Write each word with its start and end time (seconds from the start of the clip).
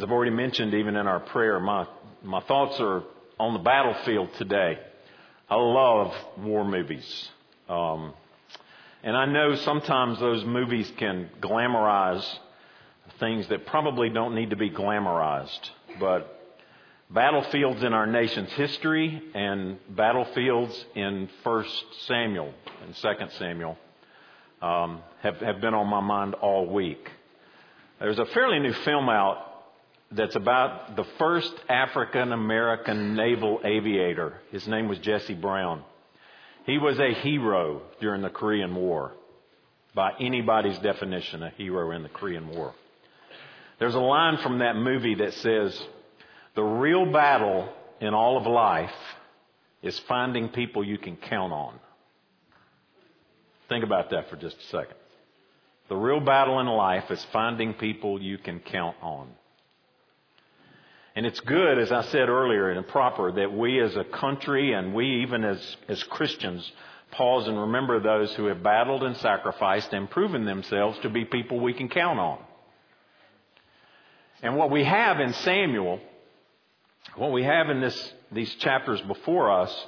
As 0.00 0.04
I've 0.04 0.12
already 0.12 0.30
mentioned, 0.30 0.72
even 0.72 0.96
in 0.96 1.06
our 1.06 1.20
prayer, 1.20 1.60
my, 1.60 1.86
my 2.22 2.40
thoughts 2.40 2.80
are 2.80 3.02
on 3.38 3.52
the 3.52 3.58
battlefield 3.58 4.30
today. 4.38 4.78
I 5.46 5.56
love 5.56 6.14
war 6.38 6.64
movies. 6.64 7.28
Um, 7.68 8.14
and 9.02 9.14
I 9.14 9.26
know 9.26 9.56
sometimes 9.56 10.18
those 10.18 10.42
movies 10.42 10.90
can 10.96 11.28
glamorize 11.42 12.26
things 13.18 13.46
that 13.48 13.66
probably 13.66 14.08
don't 14.08 14.34
need 14.34 14.48
to 14.48 14.56
be 14.56 14.70
glamorized. 14.70 15.68
But 16.00 16.50
battlefields 17.10 17.82
in 17.82 17.92
our 17.92 18.06
nation's 18.06 18.52
history 18.52 19.22
and 19.34 19.76
battlefields 19.90 20.82
in 20.94 21.28
First 21.44 21.84
Samuel 22.06 22.54
and 22.86 22.96
Second 22.96 23.32
Samuel 23.32 23.76
um, 24.62 25.02
have, 25.20 25.36
have 25.40 25.60
been 25.60 25.74
on 25.74 25.88
my 25.88 26.00
mind 26.00 26.36
all 26.36 26.64
week. 26.72 27.06
There's 27.98 28.18
a 28.18 28.24
fairly 28.24 28.60
new 28.60 28.72
film 28.72 29.10
out 29.10 29.48
that's 30.12 30.34
about 30.36 30.96
the 30.96 31.04
first 31.18 31.52
African 31.68 32.32
American 32.32 33.14
naval 33.14 33.60
aviator. 33.64 34.34
His 34.50 34.66
name 34.66 34.88
was 34.88 34.98
Jesse 34.98 35.34
Brown. 35.34 35.84
He 36.66 36.78
was 36.78 36.98
a 36.98 37.14
hero 37.14 37.82
during 38.00 38.22
the 38.22 38.30
Korean 38.30 38.74
War. 38.74 39.12
By 39.94 40.12
anybody's 40.20 40.78
definition, 40.78 41.42
a 41.42 41.50
hero 41.50 41.90
in 41.92 42.02
the 42.02 42.08
Korean 42.08 42.48
War. 42.48 42.74
There's 43.78 43.94
a 43.94 44.00
line 44.00 44.38
from 44.38 44.58
that 44.58 44.76
movie 44.76 45.16
that 45.16 45.32
says, 45.34 45.80
the 46.54 46.62
real 46.62 47.10
battle 47.10 47.72
in 48.00 48.14
all 48.14 48.36
of 48.36 48.46
life 48.46 48.90
is 49.82 49.98
finding 50.06 50.48
people 50.48 50.84
you 50.84 50.98
can 50.98 51.16
count 51.16 51.52
on. 51.52 51.74
Think 53.68 53.84
about 53.84 54.10
that 54.10 54.28
for 54.28 54.36
just 54.36 54.58
a 54.58 54.64
second. 54.64 54.96
The 55.88 55.96
real 55.96 56.20
battle 56.20 56.60
in 56.60 56.66
life 56.66 57.10
is 57.10 57.24
finding 57.32 57.74
people 57.74 58.20
you 58.20 58.38
can 58.38 58.60
count 58.60 58.96
on. 59.02 59.28
And 61.16 61.26
it's 61.26 61.40
good, 61.40 61.78
as 61.78 61.90
I 61.90 62.02
said 62.02 62.28
earlier, 62.28 62.70
and 62.70 62.86
proper 62.86 63.32
that 63.32 63.52
we 63.52 63.80
as 63.80 63.96
a 63.96 64.04
country 64.04 64.72
and 64.72 64.94
we 64.94 65.22
even 65.22 65.44
as, 65.44 65.76
as 65.88 66.02
Christians 66.04 66.70
pause 67.10 67.48
and 67.48 67.60
remember 67.60 67.98
those 67.98 68.32
who 68.34 68.46
have 68.46 68.62
battled 68.62 69.02
and 69.02 69.16
sacrificed 69.16 69.92
and 69.92 70.08
proven 70.08 70.44
themselves 70.44 70.98
to 71.00 71.10
be 71.10 71.24
people 71.24 71.58
we 71.58 71.72
can 71.72 71.88
count 71.88 72.20
on. 72.20 72.38
And 74.42 74.56
what 74.56 74.70
we 74.70 74.84
have 74.84 75.20
in 75.20 75.32
Samuel, 75.32 76.00
what 77.16 77.32
we 77.32 77.42
have 77.42 77.68
in 77.68 77.80
this, 77.80 78.12
these 78.30 78.54
chapters 78.56 79.00
before 79.02 79.50
us 79.50 79.86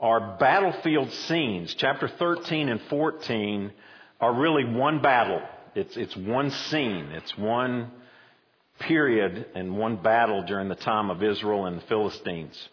are 0.00 0.36
battlefield 0.38 1.12
scenes. 1.12 1.74
Chapter 1.74 2.08
13 2.08 2.68
and 2.68 2.80
14 2.88 3.72
are 4.20 4.32
really 4.32 4.64
one 4.64 5.00
battle. 5.02 5.42
It's, 5.74 5.96
it's 5.96 6.16
one 6.16 6.50
scene. 6.50 7.06
It's 7.12 7.36
one 7.36 7.90
period 8.80 9.46
and 9.54 9.76
one 9.76 9.96
battle 9.96 10.44
during 10.46 10.68
the 10.68 10.74
time 10.74 11.10
of 11.10 11.22
Israel 11.22 11.66
and 11.66 11.78
the 11.78 11.86
Philistines. 11.86 12.68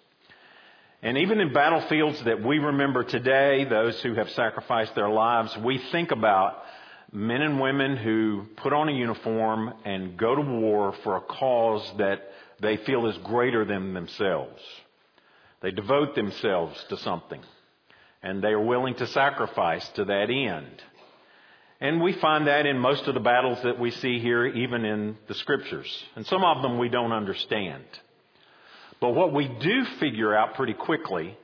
And 1.02 1.18
even 1.18 1.42
in 1.42 1.52
battlefields 1.52 2.24
that 2.24 2.42
we 2.42 2.60
remember 2.60 3.04
today, 3.04 3.66
those 3.66 4.02
who 4.02 4.14
have 4.14 4.30
sacrificed 4.30 4.96
their 4.96 5.10
lives, 5.10 5.56
we 5.58 5.78
think 5.92 6.12
about 6.12 6.64
men 7.12 7.42
and 7.42 7.60
women 7.60 7.98
who 7.98 8.46
put 8.58 8.74
on 8.74 8.90
a 8.90 8.94
uniform 8.94 9.74
and 9.86 10.18
go 10.18 10.34
to 10.34 10.42
war 10.42 10.96
for 11.04 11.18
a 11.18 11.22
cause 11.22 11.92
that 11.98 12.22
they 12.62 12.78
feel 12.78 13.08
is 13.08 13.18
greater 13.20 13.66
than 13.66 13.94
themselves. 13.94 14.62
They 15.62 15.72
devote 15.72 16.16
themselves 16.16 16.82
to 16.90 16.98
something. 16.98 17.42
And 18.22 18.42
they 18.42 18.50
are 18.50 18.62
willing 18.62 18.96
to 18.96 19.08
sacrifice 19.08 19.88
to 19.96 20.06
that 20.06 20.30
end. 20.30 20.82
And 21.84 22.02
we 22.02 22.14
find 22.14 22.48
that 22.48 22.66
in 22.66 22.80
most 22.80 23.10
of 23.10 23.14
the 23.14 23.20
battles 23.20 23.60
that 23.64 23.78
we 23.78 23.92
see 23.92 24.18
here, 24.18 24.46
even 24.46 24.86
in 24.86 25.18
the 25.28 25.36
scriptures. 25.36 26.04
And 26.16 26.26
some 26.26 26.42
of 26.42 26.62
them 26.62 26.78
we 26.78 26.88
don't 26.88 27.12
understand. 27.12 27.84
But 29.02 29.10
what 29.10 29.34
we 29.34 29.50
do 29.50 29.84
figure 30.00 30.34
out 30.34 30.56
pretty 30.56 30.76
quickly, 30.76 31.38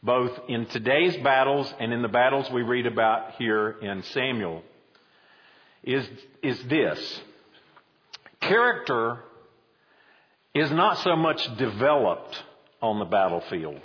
both 0.00 0.30
in 0.48 0.66
today's 0.66 1.16
battles 1.16 1.74
and 1.80 1.92
in 1.92 2.00
the 2.00 2.06
battles 2.06 2.48
we 2.48 2.62
read 2.62 2.86
about 2.86 3.32
here 3.38 3.70
in 3.70 4.04
Samuel, 4.04 4.62
is, 5.82 6.08
is 6.44 6.62
this. 6.68 7.20
Character 8.40 9.18
is 10.54 10.70
not 10.70 10.98
so 10.98 11.16
much 11.16 11.56
developed 11.56 12.40
on 12.80 13.00
the 13.00 13.04
battlefield 13.04 13.80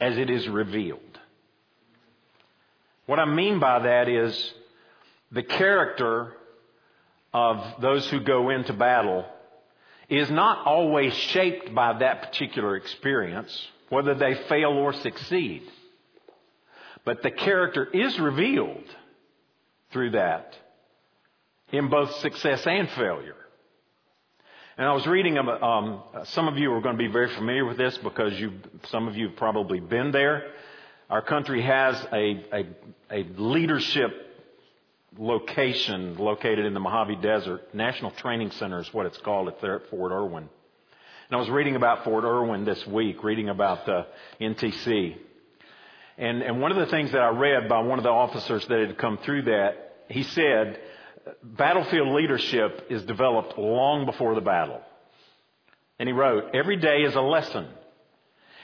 as 0.00 0.16
it 0.16 0.30
is 0.30 0.48
revealed. 0.48 1.02
What 3.04 3.18
I 3.18 3.26
mean 3.26 3.60
by 3.60 3.80
that 3.80 4.08
is 4.08 4.54
the 5.30 5.42
character 5.42 6.32
of 7.32 7.80
those 7.80 8.08
who 8.10 8.20
go 8.20 8.50
into 8.50 8.72
battle 8.72 9.26
is 10.08 10.30
not 10.30 10.66
always 10.66 11.12
shaped 11.14 11.74
by 11.74 11.98
that 11.98 12.22
particular 12.22 12.76
experience, 12.76 13.68
whether 13.90 14.14
they 14.14 14.34
fail 14.48 14.70
or 14.70 14.92
succeed. 14.94 15.62
But 17.04 17.22
the 17.22 17.30
character 17.30 17.84
is 17.84 18.18
revealed 18.18 18.84
through 19.92 20.10
that 20.10 20.54
in 21.72 21.88
both 21.88 22.14
success 22.16 22.66
and 22.66 22.88
failure. 22.90 23.34
And 24.78 24.86
I 24.86 24.92
was 24.92 25.06
reading, 25.06 25.36
um, 25.36 26.02
some 26.26 26.48
of 26.48 26.56
you 26.56 26.72
are 26.72 26.80
going 26.80 26.94
to 26.94 26.98
be 26.98 27.12
very 27.12 27.34
familiar 27.34 27.64
with 27.64 27.76
this 27.76 27.98
because 27.98 28.38
you, 28.38 28.52
some 28.90 29.08
of 29.08 29.16
you 29.16 29.28
have 29.28 29.36
probably 29.36 29.80
been 29.80 30.12
there. 30.12 30.52
Our 31.10 31.20
country 31.20 31.62
has 31.62 31.96
a, 32.12 32.44
a, 32.52 32.66
a 33.10 33.24
leadership 33.36 34.27
location 35.16 36.16
located 36.16 36.66
in 36.66 36.74
the 36.74 36.80
Mojave 36.80 37.16
Desert. 37.16 37.74
National 37.74 38.10
Training 38.10 38.50
Center 38.52 38.80
is 38.80 38.92
what 38.92 39.06
it's 39.06 39.18
called. 39.18 39.48
At 39.48 39.60
Fort 39.90 40.12
Irwin. 40.12 40.48
And 41.30 41.36
I 41.36 41.36
was 41.36 41.48
reading 41.50 41.76
about 41.76 42.04
Fort 42.04 42.24
Irwin 42.24 42.64
this 42.64 42.86
week, 42.86 43.22
reading 43.22 43.48
about 43.48 43.86
the 43.86 44.06
NTC. 44.40 45.16
And, 46.16 46.42
and 46.42 46.60
one 46.60 46.72
of 46.72 46.78
the 46.78 46.86
things 46.86 47.12
that 47.12 47.20
I 47.20 47.28
read 47.28 47.68
by 47.68 47.80
one 47.80 47.98
of 47.98 48.02
the 48.02 48.10
officers 48.10 48.66
that 48.66 48.80
had 48.80 48.98
come 48.98 49.18
through 49.18 49.42
that, 49.42 50.04
he 50.08 50.22
said, 50.22 50.80
battlefield 51.42 52.08
leadership 52.08 52.86
is 52.90 53.02
developed 53.02 53.58
long 53.58 54.06
before 54.06 54.34
the 54.34 54.40
battle. 54.40 54.80
And 55.98 56.08
he 56.08 56.12
wrote, 56.12 56.54
every 56.54 56.76
day 56.76 57.02
is 57.02 57.14
a 57.14 57.20
lesson. 57.20 57.68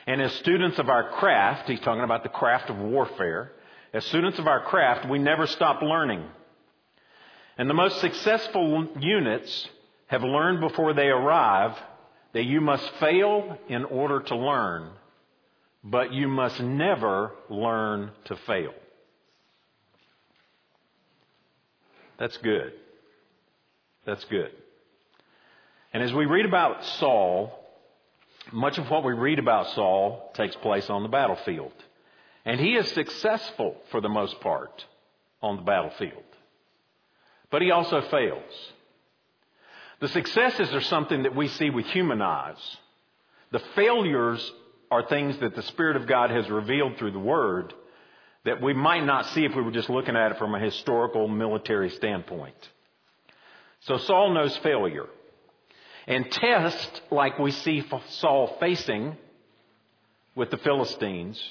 And 0.06 0.20
as 0.20 0.32
students 0.34 0.78
of 0.78 0.88
our 0.88 1.10
craft, 1.10 1.68
he's 1.68 1.80
talking 1.80 2.04
about 2.04 2.22
the 2.22 2.28
craft 2.28 2.70
of 2.70 2.78
warfare, 2.78 3.52
as 3.94 4.04
students 4.06 4.40
of 4.40 4.48
our 4.48 4.60
craft, 4.64 5.08
we 5.08 5.20
never 5.20 5.46
stop 5.46 5.80
learning. 5.80 6.24
And 7.56 7.70
the 7.70 7.74
most 7.74 8.00
successful 8.00 8.88
units 8.98 9.68
have 10.08 10.24
learned 10.24 10.60
before 10.60 10.92
they 10.94 11.06
arrive 11.06 11.78
that 12.32 12.44
you 12.44 12.60
must 12.60 12.84
fail 12.98 13.56
in 13.68 13.84
order 13.84 14.20
to 14.20 14.36
learn, 14.36 14.90
but 15.84 16.12
you 16.12 16.26
must 16.26 16.60
never 16.60 17.30
learn 17.48 18.10
to 18.24 18.34
fail. 18.34 18.74
That's 22.18 22.36
good. 22.38 22.72
That's 24.04 24.24
good. 24.24 24.50
And 25.92 26.02
as 26.02 26.12
we 26.12 26.26
read 26.26 26.46
about 26.46 26.84
Saul, 26.98 27.52
much 28.52 28.76
of 28.78 28.90
what 28.90 29.04
we 29.04 29.12
read 29.12 29.38
about 29.38 29.68
Saul 29.70 30.32
takes 30.34 30.56
place 30.56 30.90
on 30.90 31.04
the 31.04 31.08
battlefield. 31.08 31.72
And 32.44 32.60
he 32.60 32.74
is 32.74 32.90
successful 32.92 33.76
for 33.90 34.00
the 34.00 34.08
most 34.08 34.40
part 34.40 34.84
on 35.42 35.56
the 35.56 35.62
battlefield. 35.62 36.22
But 37.50 37.62
he 37.62 37.70
also 37.70 38.02
fails. 38.02 38.72
The 40.00 40.08
successes 40.08 40.72
are 40.74 40.80
something 40.82 41.22
that 41.22 41.36
we 41.36 41.48
see 41.48 41.70
with 41.70 41.86
human 41.86 42.20
eyes. 42.20 42.58
The 43.52 43.62
failures 43.74 44.52
are 44.90 45.06
things 45.06 45.38
that 45.38 45.54
the 45.54 45.62
Spirit 45.62 45.96
of 45.96 46.06
God 46.06 46.30
has 46.30 46.48
revealed 46.50 46.98
through 46.98 47.12
the 47.12 47.18
Word 47.18 47.72
that 48.44 48.60
we 48.60 48.74
might 48.74 49.04
not 49.04 49.26
see 49.26 49.44
if 49.44 49.54
we 49.54 49.62
were 49.62 49.70
just 49.70 49.88
looking 49.88 50.16
at 50.16 50.32
it 50.32 50.38
from 50.38 50.54
a 50.54 50.60
historical 50.60 51.28
military 51.28 51.90
standpoint. 51.90 52.56
So 53.80 53.96
Saul 53.98 54.34
knows 54.34 54.56
failure. 54.58 55.06
And 56.06 56.30
tests 56.30 57.00
like 57.10 57.38
we 57.38 57.50
see 57.50 57.82
Saul 58.08 58.56
facing 58.60 59.16
with 60.34 60.50
the 60.50 60.58
Philistines 60.58 61.42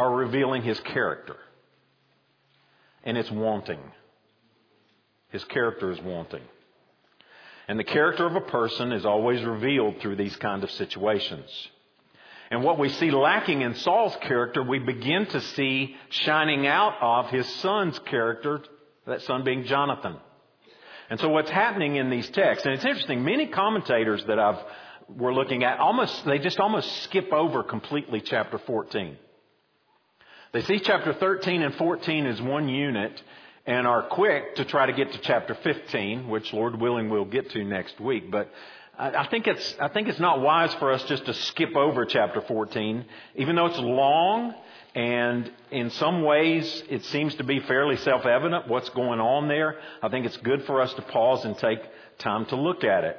are 0.00 0.10
revealing 0.10 0.62
his 0.62 0.80
character. 0.80 1.36
And 3.04 3.18
it's 3.18 3.30
wanting. 3.30 3.80
His 5.28 5.44
character 5.44 5.92
is 5.92 6.00
wanting. 6.00 6.42
And 7.68 7.78
the 7.78 7.84
character 7.84 8.26
of 8.26 8.34
a 8.34 8.40
person 8.40 8.92
is 8.92 9.04
always 9.04 9.42
revealed 9.44 10.00
through 10.00 10.16
these 10.16 10.34
kind 10.36 10.64
of 10.64 10.70
situations. 10.70 11.48
And 12.50 12.64
what 12.64 12.78
we 12.78 12.88
see 12.88 13.10
lacking 13.10 13.60
in 13.60 13.74
Saul's 13.76 14.16
character, 14.22 14.62
we 14.62 14.78
begin 14.78 15.26
to 15.26 15.40
see 15.40 15.94
shining 16.08 16.66
out 16.66 16.94
of 17.00 17.30
his 17.30 17.46
son's 17.56 17.98
character, 18.00 18.62
that 19.06 19.20
son 19.22 19.44
being 19.44 19.64
Jonathan. 19.64 20.16
And 21.10 21.20
so 21.20 21.28
what's 21.28 21.50
happening 21.50 21.96
in 21.96 22.08
these 22.08 22.28
texts, 22.30 22.64
and 22.64 22.74
it's 22.74 22.84
interesting, 22.84 23.22
many 23.22 23.48
commentators 23.48 24.24
that 24.26 24.38
I've, 24.38 24.58
we're 25.08 25.34
looking 25.34 25.62
at 25.62 25.78
almost, 25.78 26.24
they 26.24 26.38
just 26.38 26.58
almost 26.58 26.90
skip 27.02 27.32
over 27.32 27.62
completely 27.62 28.20
chapter 28.20 28.58
14. 28.58 29.16
They 30.52 30.62
see 30.62 30.80
chapter 30.80 31.12
13 31.12 31.62
and 31.62 31.74
14 31.76 32.26
as 32.26 32.42
one 32.42 32.68
unit, 32.68 33.22
and 33.66 33.86
are 33.86 34.02
quick 34.02 34.56
to 34.56 34.64
try 34.64 34.86
to 34.86 34.92
get 34.92 35.12
to 35.12 35.18
chapter 35.18 35.54
15, 35.54 36.28
which 36.28 36.52
Lord 36.52 36.80
willing 36.80 37.08
we'll 37.08 37.24
get 37.24 37.50
to 37.50 37.62
next 37.62 38.00
week. 38.00 38.32
But 38.32 38.50
I 38.98 39.28
think 39.28 39.46
it's, 39.46 39.76
I 39.80 39.86
think 39.88 40.08
it's 40.08 40.18
not 40.18 40.40
wise 40.40 40.74
for 40.74 40.92
us 40.92 41.04
just 41.04 41.24
to 41.26 41.34
skip 41.34 41.76
over 41.76 42.04
chapter 42.04 42.40
14, 42.40 43.04
even 43.36 43.54
though 43.54 43.66
it's 43.66 43.78
long 43.78 44.54
and 44.94 45.50
in 45.70 45.90
some 45.90 46.22
ways 46.22 46.82
it 46.90 47.04
seems 47.06 47.34
to 47.36 47.44
be 47.44 47.60
fairly 47.60 47.96
self-evident 47.98 48.66
what's 48.66 48.90
going 48.90 49.20
on 49.20 49.46
there. 49.46 49.78
I 50.02 50.08
think 50.08 50.26
it's 50.26 50.36
good 50.38 50.64
for 50.64 50.80
us 50.80 50.92
to 50.94 51.02
pause 51.02 51.44
and 51.44 51.56
take 51.56 51.78
time 52.18 52.44
to 52.46 52.56
look 52.56 52.82
at 52.82 53.04
it. 53.04 53.16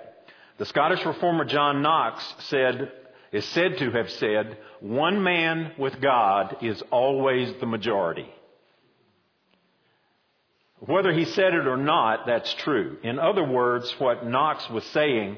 The 0.58 0.66
Scottish 0.66 1.06
reformer 1.06 1.46
John 1.46 1.82
Knox 1.82 2.24
said, 2.40 2.92
is 3.32 3.46
said 3.50 3.78
to 3.78 3.92
have 3.92 4.10
said, 4.12 4.58
one 4.80 5.24
man 5.24 5.72
with 5.78 6.02
God 6.02 6.58
is 6.62 6.82
always 6.92 7.54
the 7.60 7.66
majority. 7.66 8.30
Whether 10.80 11.14
he 11.14 11.26
said 11.26 11.54
it 11.54 11.68
or 11.68 11.78
not, 11.78 12.26
that's 12.26 12.52
true. 12.56 12.98
In 13.04 13.20
other 13.20 13.44
words, 13.44 13.94
what 14.00 14.26
Knox 14.26 14.68
was 14.70 14.84
saying 14.86 15.38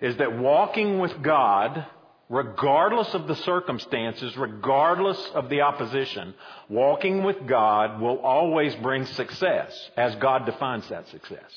is 0.00 0.16
that 0.16 0.36
walking 0.36 0.98
with 0.98 1.22
God, 1.22 1.86
regardless 2.28 3.14
of 3.14 3.28
the 3.28 3.36
circumstances, 3.36 4.36
regardless 4.36 5.30
of 5.32 5.48
the 5.48 5.60
opposition, 5.60 6.34
walking 6.68 7.22
with 7.22 7.46
God 7.46 8.00
will 8.00 8.18
always 8.18 8.74
bring 8.76 9.06
success 9.06 9.90
as 9.96 10.14
God 10.16 10.44
defines 10.44 10.88
that 10.88 11.08
success. 11.08 11.50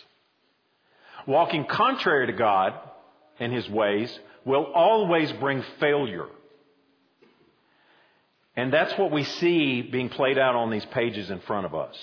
Walking 1.26 1.66
contrary 1.66 2.28
to 2.28 2.34
God 2.34 2.74
and 3.40 3.52
His 3.52 3.68
ways 3.68 4.20
will 4.46 4.66
always 4.74 5.32
bring 5.34 5.64
failure. 5.80 6.28
And 8.56 8.72
that's 8.72 8.98
what 8.98 9.12
we 9.12 9.24
see 9.24 9.82
being 9.82 10.10
played 10.10 10.38
out 10.38 10.56
on 10.56 10.70
these 10.70 10.86
pages 10.86 11.30
in 11.30 11.40
front 11.42 11.66
of 11.66 11.74
us. 11.74 11.98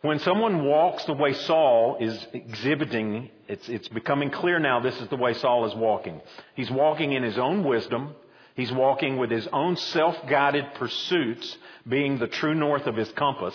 When 0.00 0.18
someone 0.18 0.64
walks 0.64 1.04
the 1.04 1.12
way 1.12 1.32
Saul 1.32 1.98
is 2.00 2.26
exhibiting, 2.32 3.30
it's, 3.46 3.68
it's 3.68 3.86
becoming 3.86 4.30
clear 4.30 4.58
now 4.58 4.80
this 4.80 5.00
is 5.00 5.08
the 5.08 5.16
way 5.16 5.32
Saul 5.34 5.64
is 5.66 5.76
walking. 5.76 6.20
He's 6.56 6.70
walking 6.70 7.12
in 7.12 7.22
his 7.22 7.38
own 7.38 7.62
wisdom. 7.62 8.16
He's 8.56 8.72
walking 8.72 9.16
with 9.16 9.30
his 9.30 9.46
own 9.52 9.76
self-guided 9.76 10.74
pursuits 10.74 11.56
being 11.88 12.18
the 12.18 12.26
true 12.26 12.54
north 12.54 12.86
of 12.88 12.96
his 12.96 13.10
compass. 13.12 13.54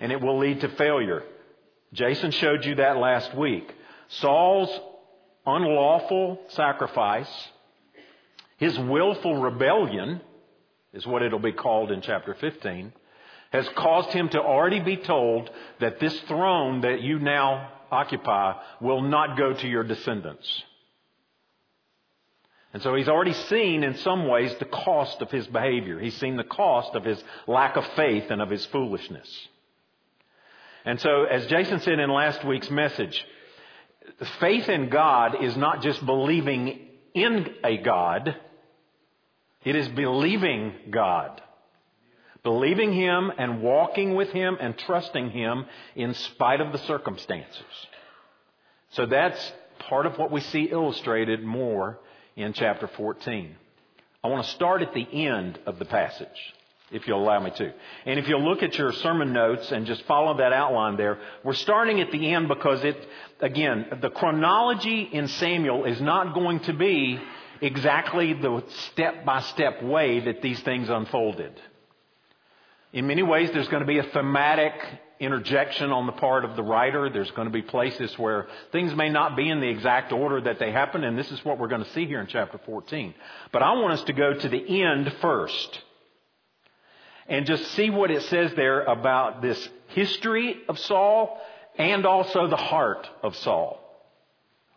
And 0.00 0.10
it 0.10 0.20
will 0.20 0.38
lead 0.38 0.60
to 0.62 0.68
failure. 0.70 1.22
Jason 1.92 2.32
showed 2.32 2.64
you 2.64 2.74
that 2.76 2.96
last 2.96 3.36
week. 3.36 3.72
Saul's 4.08 4.70
unlawful 5.56 6.40
sacrifice, 6.48 7.48
his 8.56 8.78
willful 8.78 9.40
rebellion, 9.40 10.20
is 10.92 11.06
what 11.06 11.22
it'll 11.22 11.38
be 11.38 11.52
called 11.52 11.90
in 11.90 12.00
chapter 12.02 12.34
15, 12.34 12.92
has 13.50 13.68
caused 13.70 14.10
him 14.10 14.28
to 14.28 14.40
already 14.40 14.80
be 14.80 14.96
told 14.96 15.50
that 15.80 16.00
this 16.00 16.18
throne 16.22 16.82
that 16.82 17.00
you 17.00 17.18
now 17.18 17.70
occupy 17.90 18.54
will 18.80 19.02
not 19.02 19.36
go 19.36 19.52
to 19.52 19.68
your 19.68 19.82
descendants. 19.82 20.64
And 22.72 22.82
so 22.82 22.94
he's 22.94 23.08
already 23.08 23.32
seen 23.32 23.82
in 23.82 23.96
some 23.96 24.28
ways 24.28 24.54
the 24.58 24.64
cost 24.64 25.20
of 25.20 25.30
his 25.30 25.46
behavior. 25.48 25.98
He's 25.98 26.16
seen 26.16 26.36
the 26.36 26.44
cost 26.44 26.94
of 26.94 27.04
his 27.04 27.22
lack 27.48 27.76
of 27.76 27.84
faith 27.96 28.30
and 28.30 28.40
of 28.40 28.48
his 28.48 28.64
foolishness. 28.66 29.48
And 30.84 31.00
so, 31.00 31.24
as 31.24 31.46
Jason 31.46 31.80
said 31.80 31.98
in 31.98 32.08
last 32.10 32.44
week's 32.44 32.70
message, 32.70 33.26
faith 34.40 34.68
in 34.68 34.88
God 34.88 35.42
is 35.42 35.56
not 35.56 35.82
just 35.82 36.04
believing 36.04 36.88
in 37.14 37.54
a 37.64 37.78
God, 37.78 38.36
it 39.64 39.76
is 39.76 39.88
believing 39.88 40.72
God. 40.90 41.40
Believing 42.42 42.94
Him 42.94 43.30
and 43.36 43.62
walking 43.62 44.14
with 44.14 44.30
Him 44.30 44.56
and 44.58 44.76
trusting 44.78 45.30
Him 45.30 45.66
in 45.94 46.14
spite 46.14 46.62
of 46.62 46.72
the 46.72 46.78
circumstances. 46.78 47.86
So 48.92 49.04
that's 49.06 49.52
part 49.80 50.06
of 50.06 50.18
what 50.18 50.30
we 50.30 50.40
see 50.40 50.64
illustrated 50.64 51.44
more 51.44 51.98
in 52.36 52.54
chapter 52.54 52.88
14. 52.88 53.54
I 54.24 54.28
want 54.28 54.44
to 54.44 54.52
start 54.52 54.82
at 54.82 54.94
the 54.94 55.06
end 55.12 55.58
of 55.66 55.78
the 55.78 55.84
passage, 55.84 56.28
if 56.90 57.06
you'll 57.06 57.22
allow 57.22 57.40
me 57.40 57.50
to. 57.50 57.72
And 58.04 58.18
if 58.18 58.28
you'll 58.28 58.44
look 58.44 58.62
at 58.62 58.76
your 58.76 58.92
sermon 58.92 59.32
notes 59.32 59.70
and 59.70 59.86
just 59.86 60.04
follow 60.04 60.36
that 60.38 60.52
outline 60.52 60.96
there, 60.96 61.18
we're 61.44 61.54
starting 61.54 62.00
at 62.00 62.10
the 62.10 62.32
end 62.32 62.48
because 62.48 62.82
it, 62.84 62.96
again, 63.40 63.86
the 64.00 64.10
chronology 64.10 65.02
in 65.02 65.28
Samuel 65.28 65.84
is 65.84 66.00
not 66.00 66.34
going 66.34 66.60
to 66.60 66.72
be 66.72 67.20
exactly 67.60 68.32
the 68.34 68.64
step 68.92 69.24
by 69.24 69.40
step 69.42 69.82
way 69.82 70.20
that 70.20 70.42
these 70.42 70.60
things 70.60 70.88
unfolded. 70.88 71.52
In 72.92 73.06
many 73.06 73.22
ways, 73.22 73.50
there's 73.52 73.68
going 73.68 73.82
to 73.82 73.86
be 73.86 73.98
a 73.98 74.02
thematic 74.02 74.72
interjection 75.20 75.92
on 75.92 76.06
the 76.06 76.12
part 76.12 76.44
of 76.44 76.56
the 76.56 76.62
writer. 76.62 77.08
There's 77.08 77.30
going 77.32 77.46
to 77.46 77.52
be 77.52 77.62
places 77.62 78.18
where 78.18 78.48
things 78.72 78.94
may 78.96 79.10
not 79.10 79.36
be 79.36 79.48
in 79.48 79.60
the 79.60 79.68
exact 79.68 80.12
order 80.12 80.40
that 80.40 80.58
they 80.58 80.72
happen, 80.72 81.04
and 81.04 81.16
this 81.16 81.30
is 81.30 81.44
what 81.44 81.58
we're 81.58 81.68
going 81.68 81.84
to 81.84 81.90
see 81.90 82.06
here 82.06 82.20
in 82.20 82.26
chapter 82.26 82.58
14. 82.64 83.14
But 83.52 83.62
I 83.62 83.74
want 83.74 83.92
us 83.92 84.02
to 84.04 84.12
go 84.12 84.34
to 84.34 84.48
the 84.48 84.82
end 84.82 85.12
first 85.20 85.80
and 87.30 87.46
just 87.46 87.64
see 87.72 87.88
what 87.88 88.10
it 88.10 88.22
says 88.24 88.52
there 88.56 88.82
about 88.82 89.40
this 89.40 89.68
history 89.88 90.56
of 90.68 90.78
Saul 90.80 91.40
and 91.78 92.04
also 92.04 92.48
the 92.48 92.56
heart 92.56 93.08
of 93.22 93.36
Saul. 93.36 93.78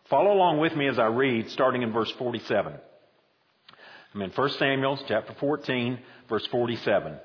Follow 0.08 0.32
along 0.32 0.60
with 0.60 0.74
me 0.76 0.86
as 0.86 0.98
I 0.98 1.06
read, 1.06 1.50
starting 1.50 1.82
in 1.82 1.92
verse 1.92 2.10
47. 2.12 2.72
I'm 4.14 4.22
in 4.22 4.30
1 4.30 4.50
Samuel 4.50 5.00
chapter 5.08 5.34
14, 5.40 5.98
verse 6.28 6.46
47. 6.46 7.18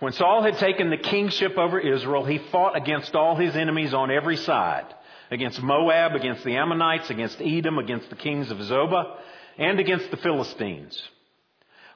When 0.00 0.12
Saul 0.12 0.42
had 0.42 0.58
taken 0.58 0.90
the 0.90 0.98
kingship 0.98 1.56
over 1.56 1.80
Israel, 1.80 2.26
he 2.26 2.38
fought 2.52 2.76
against 2.76 3.14
all 3.14 3.34
his 3.34 3.56
enemies 3.56 3.94
on 3.94 4.10
every 4.10 4.36
side. 4.36 4.92
Against 5.30 5.62
Moab, 5.62 6.14
against 6.14 6.44
the 6.44 6.56
Ammonites, 6.56 7.08
against 7.08 7.40
Edom, 7.40 7.78
against 7.78 8.10
the 8.10 8.16
kings 8.16 8.50
of 8.50 8.58
Zobah, 8.58 9.16
and 9.56 9.80
against 9.80 10.10
the 10.10 10.18
Philistines. 10.18 11.02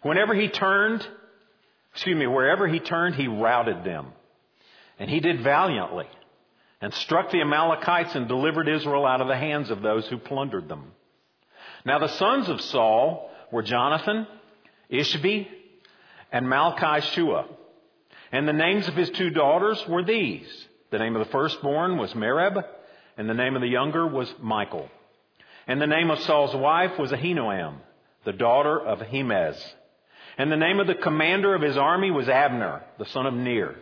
Whenever 0.00 0.35
he 0.35 0.49
turned, 0.49 1.06
excuse 1.93 2.17
me, 2.17 2.26
wherever 2.26 2.67
he 2.69 2.81
turned, 2.81 3.14
he 3.14 3.29
routed 3.29 3.85
them. 3.85 4.12
And 4.99 5.08
he 5.08 5.20
did 5.20 5.43
valiantly 5.43 6.06
and 6.81 6.93
struck 6.94 7.31
the 7.31 7.40
Amalekites 7.40 8.14
and 8.14 8.29
delivered 8.29 8.69
Israel 8.69 9.06
out 9.06 9.20
of 9.20 9.29
the 9.29 9.37
hands 9.37 9.70
of 9.70 9.82
those 9.82 10.06
who 10.08 10.19
plundered 10.19 10.69
them. 10.69 10.93
Now 11.85 11.99
the 11.99 12.08
sons 12.08 12.49
of 12.49 12.61
Saul 12.61 13.31
were 13.50 13.62
Jonathan, 13.62 14.26
Ishvi, 14.90 15.49
and 16.31 16.46
Malchi-Shua. 16.46 17.46
And 18.31 18.46
the 18.46 18.52
names 18.52 18.87
of 18.88 18.94
his 18.94 19.11
two 19.11 19.31
daughters 19.31 19.82
were 19.88 20.05
these. 20.05 20.46
The 20.90 20.99
name 20.99 21.17
of 21.17 21.26
the 21.26 21.32
firstborn 21.32 21.96
was 21.96 22.12
Merab, 22.12 22.62
and 23.17 23.29
the 23.29 23.35
name 23.35 23.56
of 23.56 23.62
the 23.62 23.69
younger 23.69 24.06
was 24.06 24.32
Michal. 24.43 24.88
And 25.66 25.80
the 25.80 25.87
name 25.87 26.11
of 26.11 26.21
Saul's 26.21 26.54
wife 26.54 26.99
was 26.99 27.11
Ahinoam, 27.11 27.76
the 28.25 28.33
daughter 28.33 28.78
of 28.78 29.00
Ahimaaz. 29.00 29.57
And 30.38 30.52
the 30.52 30.57
name 30.57 30.78
of 30.78 30.87
the 30.87 30.95
commander 30.95 31.57
of 31.57 31.62
his 31.62 31.76
army 31.76 32.12
was 32.12 32.28
Abner, 32.28 32.83
the 32.97 33.07
son 33.07 33.26
of 33.26 33.35
Ner. 33.35 33.75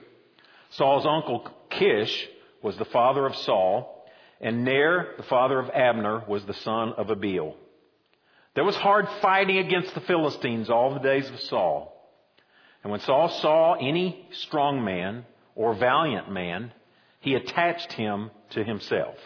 Saul's 0.70 1.04
uncle 1.04 1.46
Kish 1.68 2.26
was 2.62 2.76
the 2.78 2.86
father 2.86 3.26
of 3.26 3.36
Saul, 3.36 4.06
and 4.40 4.64
Ner, 4.64 5.14
the 5.18 5.22
father 5.24 5.58
of 5.58 5.68
Abner, 5.68 6.24
was 6.26 6.46
the 6.46 6.54
son 6.54 6.94
of 6.94 7.10
Abiel. 7.10 7.54
There 8.54 8.64
was 8.64 8.74
hard 8.74 9.06
fighting 9.20 9.58
against 9.58 9.94
the 9.94 10.00
Philistines 10.00 10.70
all 10.70 10.94
the 10.94 11.00
days 11.00 11.28
of 11.28 11.38
Saul. 11.40 11.92
And 12.82 12.90
when 12.90 13.00
Saul 13.00 13.28
saw 13.28 13.74
any 13.74 14.26
strong 14.32 14.82
man 14.82 15.26
or 15.54 15.74
valiant 15.74 16.30
man, 16.30 16.72
he 17.20 17.34
attached 17.34 17.92
him 17.92 18.30
to 18.50 18.64
himself. 18.64 19.16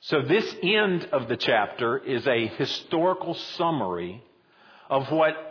So 0.00 0.22
this 0.22 0.54
end 0.62 1.04
of 1.12 1.28
the 1.28 1.36
chapter 1.36 1.98
is 1.98 2.26
a 2.26 2.46
historical 2.46 3.34
summary 3.34 4.22
of 4.88 5.10
what 5.12 5.49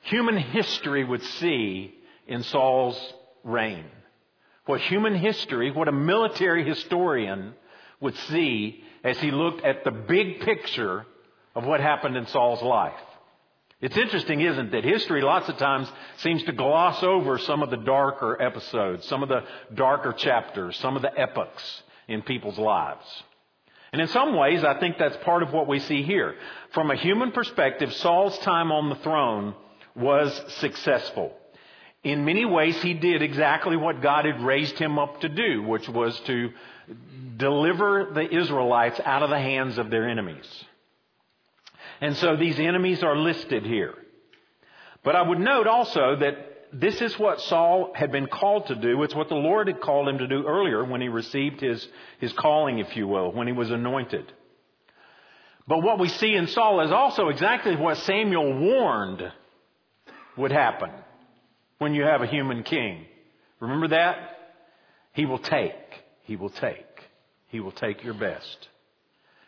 human 0.00 0.36
history 0.36 1.04
would 1.04 1.22
see 1.22 1.94
in 2.26 2.42
Saul's 2.42 2.98
reign. 3.44 3.84
What 4.66 4.80
human 4.80 5.14
history, 5.14 5.70
what 5.70 5.88
a 5.88 5.92
military 5.92 6.64
historian 6.64 7.54
would 8.00 8.16
see 8.16 8.82
as 9.02 9.18
he 9.18 9.30
looked 9.30 9.64
at 9.64 9.84
the 9.84 9.90
big 9.90 10.40
picture 10.40 11.06
of 11.54 11.64
what 11.64 11.80
happened 11.80 12.16
in 12.16 12.26
Saul's 12.26 12.62
life. 12.62 12.92
It's 13.80 13.96
interesting, 13.96 14.42
isn't 14.42 14.66
it? 14.66 14.72
That 14.72 14.84
history 14.84 15.22
lots 15.22 15.48
of 15.48 15.56
times 15.56 15.90
seems 16.18 16.42
to 16.44 16.52
gloss 16.52 17.02
over 17.02 17.38
some 17.38 17.62
of 17.62 17.70
the 17.70 17.78
darker 17.78 18.40
episodes, 18.40 19.06
some 19.06 19.22
of 19.22 19.30
the 19.30 19.44
darker 19.74 20.12
chapters, 20.12 20.76
some 20.78 20.96
of 20.96 21.02
the 21.02 21.18
epochs 21.18 21.82
in 22.06 22.22
people's 22.22 22.58
lives. 22.58 23.06
And 23.92 24.00
in 24.00 24.08
some 24.08 24.36
ways, 24.36 24.62
I 24.62 24.78
think 24.78 24.98
that's 24.98 25.16
part 25.24 25.42
of 25.42 25.52
what 25.52 25.66
we 25.66 25.80
see 25.80 26.02
here. 26.02 26.36
From 26.72 26.90
a 26.90 26.96
human 26.96 27.32
perspective, 27.32 27.92
Saul's 27.94 28.38
time 28.40 28.70
on 28.70 28.90
the 28.90 28.96
throne 28.96 29.54
was 29.94 30.40
successful. 30.54 31.36
In 32.02 32.24
many 32.24 32.44
ways, 32.44 32.80
he 32.82 32.94
did 32.94 33.20
exactly 33.20 33.76
what 33.76 34.00
God 34.00 34.24
had 34.24 34.40
raised 34.40 34.78
him 34.78 34.98
up 34.98 35.20
to 35.20 35.28
do, 35.28 35.62
which 35.62 35.88
was 35.88 36.18
to 36.20 36.50
deliver 37.36 38.10
the 38.14 38.34
Israelites 38.34 39.00
out 39.04 39.22
of 39.22 39.30
the 39.30 39.38
hands 39.38 39.76
of 39.78 39.90
their 39.90 40.08
enemies. 40.08 40.64
And 42.00 42.16
so 42.16 42.36
these 42.36 42.58
enemies 42.58 43.02
are 43.02 43.16
listed 43.16 43.66
here. 43.66 43.94
But 45.02 45.16
I 45.16 45.22
would 45.22 45.38
note 45.38 45.66
also 45.66 46.16
that 46.16 46.46
this 46.72 47.00
is 47.02 47.18
what 47.18 47.40
Saul 47.40 47.92
had 47.94 48.12
been 48.12 48.26
called 48.26 48.66
to 48.68 48.74
do. 48.74 49.02
It's 49.02 49.14
what 49.14 49.28
the 49.28 49.34
Lord 49.34 49.66
had 49.66 49.80
called 49.80 50.08
him 50.08 50.18
to 50.18 50.26
do 50.26 50.46
earlier 50.46 50.84
when 50.84 51.00
he 51.00 51.08
received 51.08 51.60
his, 51.60 51.86
his 52.18 52.32
calling, 52.32 52.78
if 52.78 52.96
you 52.96 53.06
will, 53.06 53.32
when 53.32 53.46
he 53.46 53.52
was 53.52 53.70
anointed. 53.70 54.32
But 55.66 55.82
what 55.82 55.98
we 55.98 56.08
see 56.08 56.34
in 56.34 56.46
Saul 56.46 56.80
is 56.80 56.90
also 56.90 57.28
exactly 57.28 57.76
what 57.76 57.98
Samuel 57.98 58.58
warned 58.58 59.32
would 60.36 60.52
happen 60.52 60.90
when 61.78 61.94
you 61.94 62.02
have 62.02 62.22
a 62.22 62.26
human 62.26 62.62
king. 62.62 63.06
Remember 63.60 63.88
that? 63.88 64.16
He 65.12 65.26
will 65.26 65.38
take. 65.38 65.74
He 66.22 66.36
will 66.36 66.50
take. 66.50 66.86
He 67.48 67.60
will 67.60 67.72
take 67.72 68.04
your 68.04 68.14
best. 68.14 68.68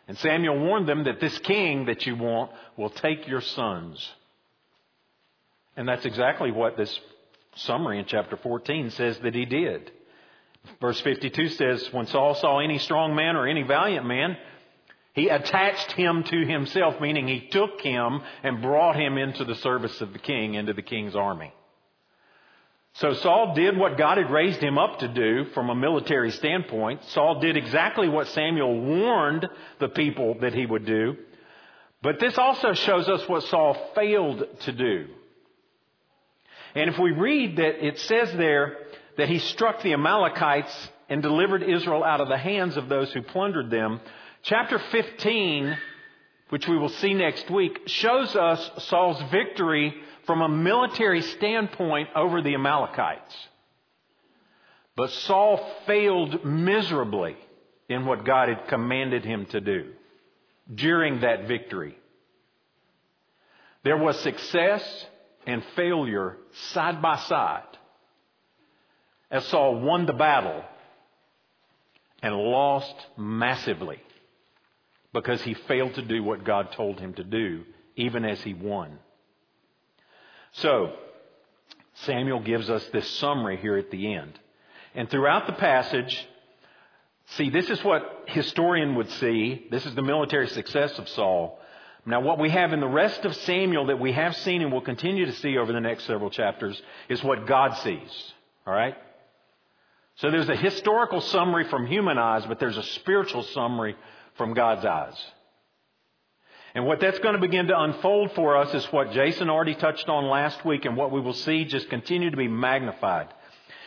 And 0.07 0.17
Samuel 0.17 0.59
warned 0.59 0.87
them 0.87 1.05
that 1.05 1.21
this 1.21 1.37
king 1.39 1.85
that 1.85 2.05
you 2.05 2.15
want 2.15 2.51
will 2.77 2.89
take 2.89 3.27
your 3.27 3.41
sons. 3.41 4.11
And 5.77 5.87
that's 5.87 6.05
exactly 6.05 6.51
what 6.51 6.77
this 6.77 6.99
summary 7.55 7.99
in 7.99 8.05
chapter 8.05 8.37
14 8.37 8.91
says 8.91 9.17
that 9.19 9.33
he 9.33 9.45
did. 9.45 9.91
Verse 10.79 10.99
52 11.01 11.49
says, 11.49 11.89
When 11.91 12.07
Saul 12.07 12.35
saw 12.35 12.59
any 12.59 12.79
strong 12.79 13.15
man 13.15 13.35
or 13.35 13.47
any 13.47 13.63
valiant 13.63 14.05
man, 14.05 14.37
he 15.13 15.29
attached 15.29 15.91
him 15.93 16.23
to 16.23 16.45
himself, 16.45 16.99
meaning 16.99 17.27
he 17.27 17.47
took 17.47 17.81
him 17.81 18.21
and 18.41 18.61
brought 18.61 18.95
him 18.95 19.17
into 19.17 19.45
the 19.45 19.55
service 19.55 20.01
of 20.01 20.11
the 20.11 20.19
king, 20.19 20.55
into 20.55 20.73
the 20.73 20.81
king's 20.81 21.15
army. 21.15 21.53
So 22.95 23.13
Saul 23.13 23.55
did 23.55 23.77
what 23.77 23.97
God 23.97 24.17
had 24.17 24.29
raised 24.29 24.59
him 24.59 24.77
up 24.77 24.99
to 24.99 25.07
do 25.07 25.45
from 25.53 25.69
a 25.69 25.75
military 25.75 26.31
standpoint. 26.31 27.03
Saul 27.05 27.39
did 27.39 27.57
exactly 27.57 28.07
what 28.07 28.27
Samuel 28.27 28.79
warned 28.79 29.47
the 29.79 29.89
people 29.89 30.35
that 30.41 30.53
he 30.53 30.65
would 30.65 30.85
do. 30.85 31.17
But 32.03 32.19
this 32.19 32.37
also 32.37 32.73
shows 32.73 33.07
us 33.07 33.27
what 33.27 33.43
Saul 33.43 33.75
failed 33.95 34.43
to 34.61 34.71
do. 34.71 35.07
And 36.75 36.89
if 36.89 36.99
we 36.99 37.11
read 37.11 37.57
that 37.57 37.85
it 37.85 37.97
says 37.99 38.31
there 38.33 38.77
that 39.17 39.29
he 39.29 39.39
struck 39.39 39.81
the 39.81 39.93
Amalekites 39.93 40.89
and 41.09 41.21
delivered 41.21 41.63
Israel 41.63 42.03
out 42.03 42.21
of 42.21 42.27
the 42.27 42.37
hands 42.37 42.77
of 42.77 42.89
those 42.89 43.11
who 43.13 43.21
plundered 43.21 43.69
them, 43.69 44.01
chapter 44.43 44.77
15, 44.91 45.77
which 46.49 46.67
we 46.67 46.77
will 46.77 46.89
see 46.89 47.13
next 47.13 47.49
week, 47.49 47.81
shows 47.87 48.35
us 48.35 48.85
Saul's 48.85 49.21
victory 49.31 49.95
from 50.25 50.41
a 50.41 50.49
military 50.49 51.21
standpoint 51.21 52.09
over 52.15 52.41
the 52.41 52.53
Amalekites. 52.53 53.35
But 54.95 55.09
Saul 55.09 55.65
failed 55.87 56.45
miserably 56.45 57.35
in 57.89 58.05
what 58.05 58.25
God 58.25 58.49
had 58.49 58.67
commanded 58.67 59.25
him 59.25 59.45
to 59.47 59.59
do 59.59 59.93
during 60.73 61.21
that 61.21 61.47
victory. 61.47 61.97
There 63.83 63.97
was 63.97 64.19
success 64.19 65.05
and 65.45 65.63
failure 65.75 66.37
side 66.71 67.01
by 67.01 67.17
side 67.17 67.63
as 69.31 69.45
Saul 69.47 69.79
won 69.79 70.05
the 70.05 70.13
battle 70.13 70.63
and 72.21 72.35
lost 72.35 72.95
massively 73.17 73.99
because 75.13 75.41
he 75.43 75.53
failed 75.53 75.93
to 75.95 76.01
do 76.01 76.23
what 76.23 76.43
God 76.43 76.71
told 76.71 76.99
him 76.99 77.13
to 77.13 77.23
do, 77.23 77.63
even 77.95 78.25
as 78.25 78.41
he 78.41 78.53
won. 78.53 78.97
So, 80.53 80.93
Samuel 81.93 82.39
gives 82.39 82.69
us 82.69 82.83
this 82.91 83.07
summary 83.19 83.57
here 83.57 83.77
at 83.77 83.91
the 83.91 84.13
end. 84.13 84.37
And 84.95 85.09
throughout 85.09 85.47
the 85.47 85.53
passage, 85.53 86.27
see, 87.37 87.49
this 87.49 87.69
is 87.69 87.83
what 87.83 88.25
historian 88.27 88.95
would 88.95 89.09
see. 89.11 89.67
This 89.71 89.85
is 89.85 89.95
the 89.95 90.01
military 90.01 90.47
success 90.47 90.97
of 90.97 91.07
Saul. 91.09 91.59
Now, 92.05 92.19
what 92.19 92.39
we 92.39 92.49
have 92.49 92.73
in 92.73 92.81
the 92.81 92.87
rest 92.87 93.23
of 93.23 93.35
Samuel 93.35 93.85
that 93.85 93.99
we 93.99 94.11
have 94.11 94.35
seen 94.37 94.61
and 94.61 94.71
will 94.71 94.81
continue 94.81 95.25
to 95.25 95.33
see 95.33 95.57
over 95.57 95.71
the 95.71 95.79
next 95.79 96.05
several 96.05 96.29
chapters 96.29 96.81
is 97.07 97.23
what 97.23 97.47
God 97.47 97.77
sees. 97.77 98.33
All 98.67 98.73
right? 98.73 98.95
So 100.15 100.29
there's 100.29 100.49
a 100.49 100.55
historical 100.55 101.21
summary 101.21 101.63
from 101.69 101.87
human 101.87 102.17
eyes, 102.17 102.45
but 102.45 102.59
there's 102.59 102.77
a 102.77 102.83
spiritual 102.83 103.43
summary 103.43 103.95
from 104.35 104.53
God's 104.53 104.85
eyes. 104.85 105.15
And 106.75 106.85
what 106.85 106.99
that's 106.99 107.19
going 107.19 107.35
to 107.35 107.41
begin 107.41 107.67
to 107.67 107.79
unfold 107.79 108.31
for 108.33 108.57
us 108.57 108.73
is 108.73 108.85
what 108.91 109.11
Jason 109.11 109.49
already 109.49 109.75
touched 109.75 110.09
on 110.09 110.25
last 110.25 110.65
week 110.65 110.85
and 110.85 110.97
what 110.97 111.11
we 111.11 111.21
will 111.21 111.33
see 111.33 111.65
just 111.65 111.89
continue 111.89 112.31
to 112.31 112.37
be 112.37 112.47
magnified 112.47 113.27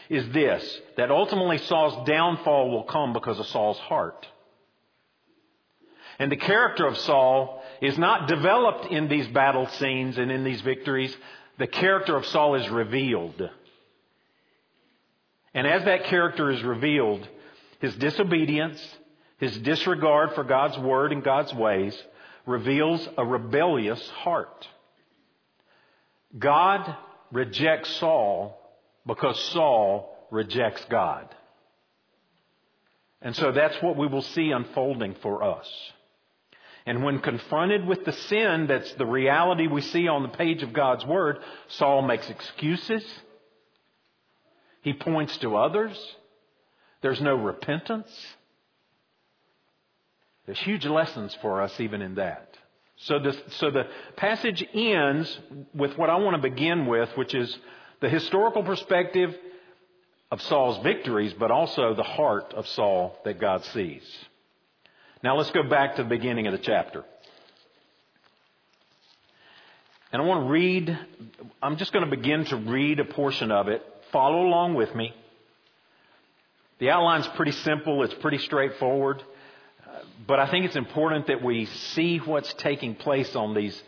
is 0.09 0.29
this, 0.31 0.81
that 0.97 1.11
ultimately 1.11 1.59
Saul's 1.59 2.07
downfall 2.07 2.71
will 2.71 2.85
come 2.85 3.13
because 3.13 3.39
of 3.39 3.47
Saul's 3.47 3.79
heart. 3.79 4.27
And 6.19 6.31
the 6.31 6.37
character 6.37 6.87
of 6.87 6.97
Saul 6.99 7.63
is 7.83 7.99
not 7.99 8.29
developed 8.29 8.87
in 8.87 9.09
these 9.09 9.27
battle 9.29 9.67
scenes 9.67 10.17
and 10.17 10.31
in 10.31 10.45
these 10.45 10.61
victories. 10.63 11.15
The 11.59 11.67
character 11.67 12.17
of 12.17 12.25
Saul 12.27 12.55
is 12.55 12.69
revealed. 12.69 13.51
And 15.53 15.67
as 15.67 15.85
that 15.85 16.05
character 16.05 16.51
is 16.51 16.63
revealed, 16.63 17.27
his 17.81 17.95
disobedience, 17.97 18.81
his 19.39 19.57
disregard 19.59 20.33
for 20.35 20.45
God's 20.45 20.79
word 20.79 21.13
and 21.13 21.23
God's 21.23 21.53
ways 21.53 21.97
reveals 22.47 23.07
a 23.19 23.25
rebellious 23.25 24.07
heart. 24.11 24.67
God 26.39 26.97
rejects 27.33 27.95
Saul 27.97 28.59
because 29.07 29.39
Saul 29.53 30.17
rejects 30.31 30.85
God. 30.89 31.29
And 33.23 33.35
so 33.35 33.53
that's 33.53 33.81
what 33.83 33.97
we 33.97 34.07
will 34.07 34.23
see 34.23 34.51
unfolding 34.51 35.17
for 35.23 35.43
us. 35.43 35.67
And 36.87 37.03
when 37.03 37.19
confronted 37.19 37.85
with 37.85 38.05
the 38.05 38.13
sin 38.13 38.67
that's 38.69 38.93
the 38.95 39.07
reality 39.07 39.67
we 39.67 39.81
see 39.81 40.07
on 40.07 40.23
the 40.23 40.29
page 40.29 40.63
of 40.63 40.73
God's 40.73 41.05
Word, 41.05 41.39
Saul 41.69 42.03
makes 42.03 42.31
excuses. 42.31 43.05
He 44.83 44.93
points 44.93 45.37
to 45.39 45.57
others. 45.57 45.99
There's 47.03 47.21
no 47.21 47.35
repentance. 47.35 48.09
There's 50.47 50.59
huge 50.61 50.87
lessons 50.87 51.37
for 51.43 51.61
us 51.61 51.79
even 51.81 52.01
in 52.03 52.15
that. 52.15 52.57
So, 52.99 53.19
this, 53.19 53.37
so 53.59 53.71
the 53.71 53.87
passage 54.17 54.65
ends 54.73 55.39
with 55.75 55.99
what 55.99 56.09
I 56.09 56.17
want 56.17 56.41
to 56.41 56.51
begin 56.51 56.87
with, 56.87 57.11
which 57.17 57.35
is 57.35 57.55
the 58.01 58.09
historical 58.09 58.63
perspective 58.63 59.37
of 60.31 60.41
Saul's 60.43 60.83
victories, 60.83 61.35
but 61.39 61.51
also 61.51 61.95
the 61.95 62.03
heart 62.03 62.55
of 62.55 62.67
Saul 62.69 63.19
that 63.25 63.39
God 63.39 63.65
sees. 63.67 64.03
Now 65.23 65.37
let's 65.37 65.51
go 65.51 65.63
back 65.63 65.97
to 65.97 66.03
the 66.03 66.09
beginning 66.09 66.47
of 66.47 66.53
the 66.53 66.59
chapter. 66.59 67.05
And 70.13 70.23
I 70.23 70.25
want 70.25 70.47
to 70.47 70.51
read, 70.51 70.99
I'm 71.63 71.77
just 71.77 71.93
going 71.93 72.09
to 72.09 72.17
begin 72.17 72.45
to 72.47 72.57
read 72.57 73.01
a 73.01 73.05
portion 73.05 73.51
of 73.51 73.69
it. 73.69 73.83
Follow 74.13 74.47
along 74.47 74.75
with 74.75 74.95
me. 74.95 75.13
The 76.79 76.91
outline's 76.91 77.27
pretty 77.29 77.53
simple, 77.53 78.03
it's 78.03 78.15
pretty 78.15 78.39
straightforward. 78.39 79.23
But 80.27 80.41
I 80.41 80.51
think 80.51 80.65
it's 80.65 80.77
important 80.77 81.27
that 81.27 81.43
we 81.43 81.67
see 81.67 82.19
what's 82.19 82.53
taking 82.55 82.95
place 82.95 83.35
on 83.37 83.55
these 83.55 83.83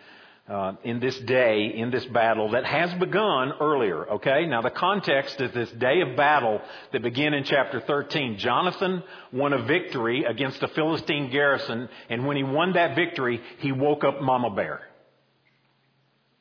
uh, 0.49 0.73
in 0.83 0.99
this 0.99 1.19
day, 1.21 1.75
in 1.77 1.91
this 1.91 2.05
battle 2.07 2.53
that 2.53 2.65
has 2.65 2.93
begun 2.95 3.53
earlier, 3.61 4.09
okay? 4.13 4.47
Now 4.47 4.63
the 4.63 4.71
context 4.71 5.39
is 5.41 5.53
this 5.53 5.71
day 5.73 6.01
of 6.01 6.17
battle 6.17 6.63
that 6.93 7.03
began 7.03 7.35
in 7.35 7.45
chapter 7.45 7.81
13. 7.81 8.39
Jonathan 8.39 9.03
won 9.31 9.53
a 9.53 9.63
victory 9.63 10.25
against 10.25 10.63
a 10.63 10.69
Philistine 10.69 11.31
garrison, 11.31 11.91
and 12.09 12.27
when 12.27 12.39
he 12.39 12.45
won 12.45 12.73
that 12.73 12.97
victory, 12.97 13.43
he 13.59 13.73
woke 13.73 14.05
up 14.05 14.23
Mama 14.23 14.49
Bear. 14.49 14.81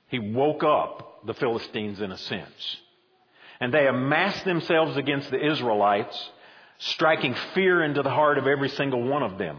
He 0.08 0.20
woke 0.20 0.64
up 0.64 1.26
the 1.26 1.34
Philistines 1.34 2.00
in 2.00 2.12
a 2.12 2.18
sense. 2.18 2.78
And 3.60 3.74
they 3.74 3.88
amassed 3.88 4.46
themselves 4.46 4.96
against 4.96 5.30
the 5.32 5.46
Israelites, 5.46 6.30
striking 6.78 7.36
fear 7.54 7.84
into 7.84 8.04
the 8.04 8.10
heart 8.10 8.38
of 8.38 8.48
every 8.48 8.70
single 8.70 9.04
one 9.04 9.24
of 9.24 9.38
them. 9.38 9.58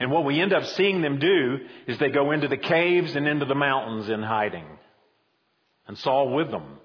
And 0.00 0.10
what 0.10 0.24
we 0.24 0.40
end 0.40 0.54
up 0.54 0.64
seeing 0.64 1.02
them 1.02 1.18
do 1.18 1.58
is 1.86 1.98
they 1.98 2.08
go 2.08 2.32
into 2.32 2.48
the 2.48 2.56
caves 2.56 3.14
and 3.14 3.28
into 3.28 3.44
the 3.44 3.54
mountains 3.54 4.08
in 4.08 4.22
hiding. 4.22 4.64
And 5.86 5.98
Saul 5.98 6.34
with 6.34 6.50
them. 6.50 6.78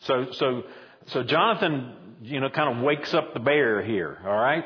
So, 0.00 0.32
so, 0.32 0.62
so 1.06 1.22
Jonathan, 1.22 2.16
you 2.22 2.40
know, 2.40 2.50
kind 2.50 2.76
of 2.76 2.84
wakes 2.84 3.14
up 3.14 3.32
the 3.32 3.40
bear 3.40 3.82
here, 3.82 4.18
alright? 4.24 4.64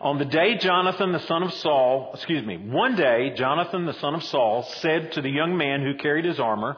On 0.00 0.18
the 0.18 0.24
day 0.24 0.56
Jonathan, 0.58 1.12
the 1.12 1.26
son 1.26 1.42
of 1.42 1.52
Saul, 1.54 2.12
excuse 2.14 2.44
me, 2.46 2.58
one 2.58 2.94
day 2.94 3.32
Jonathan, 3.34 3.86
the 3.86 3.94
son 3.94 4.14
of 4.14 4.22
Saul, 4.24 4.62
said 4.80 5.12
to 5.12 5.22
the 5.22 5.30
young 5.30 5.56
man 5.56 5.82
who 5.82 5.94
carried 5.94 6.26
his 6.26 6.38
armor, 6.38 6.76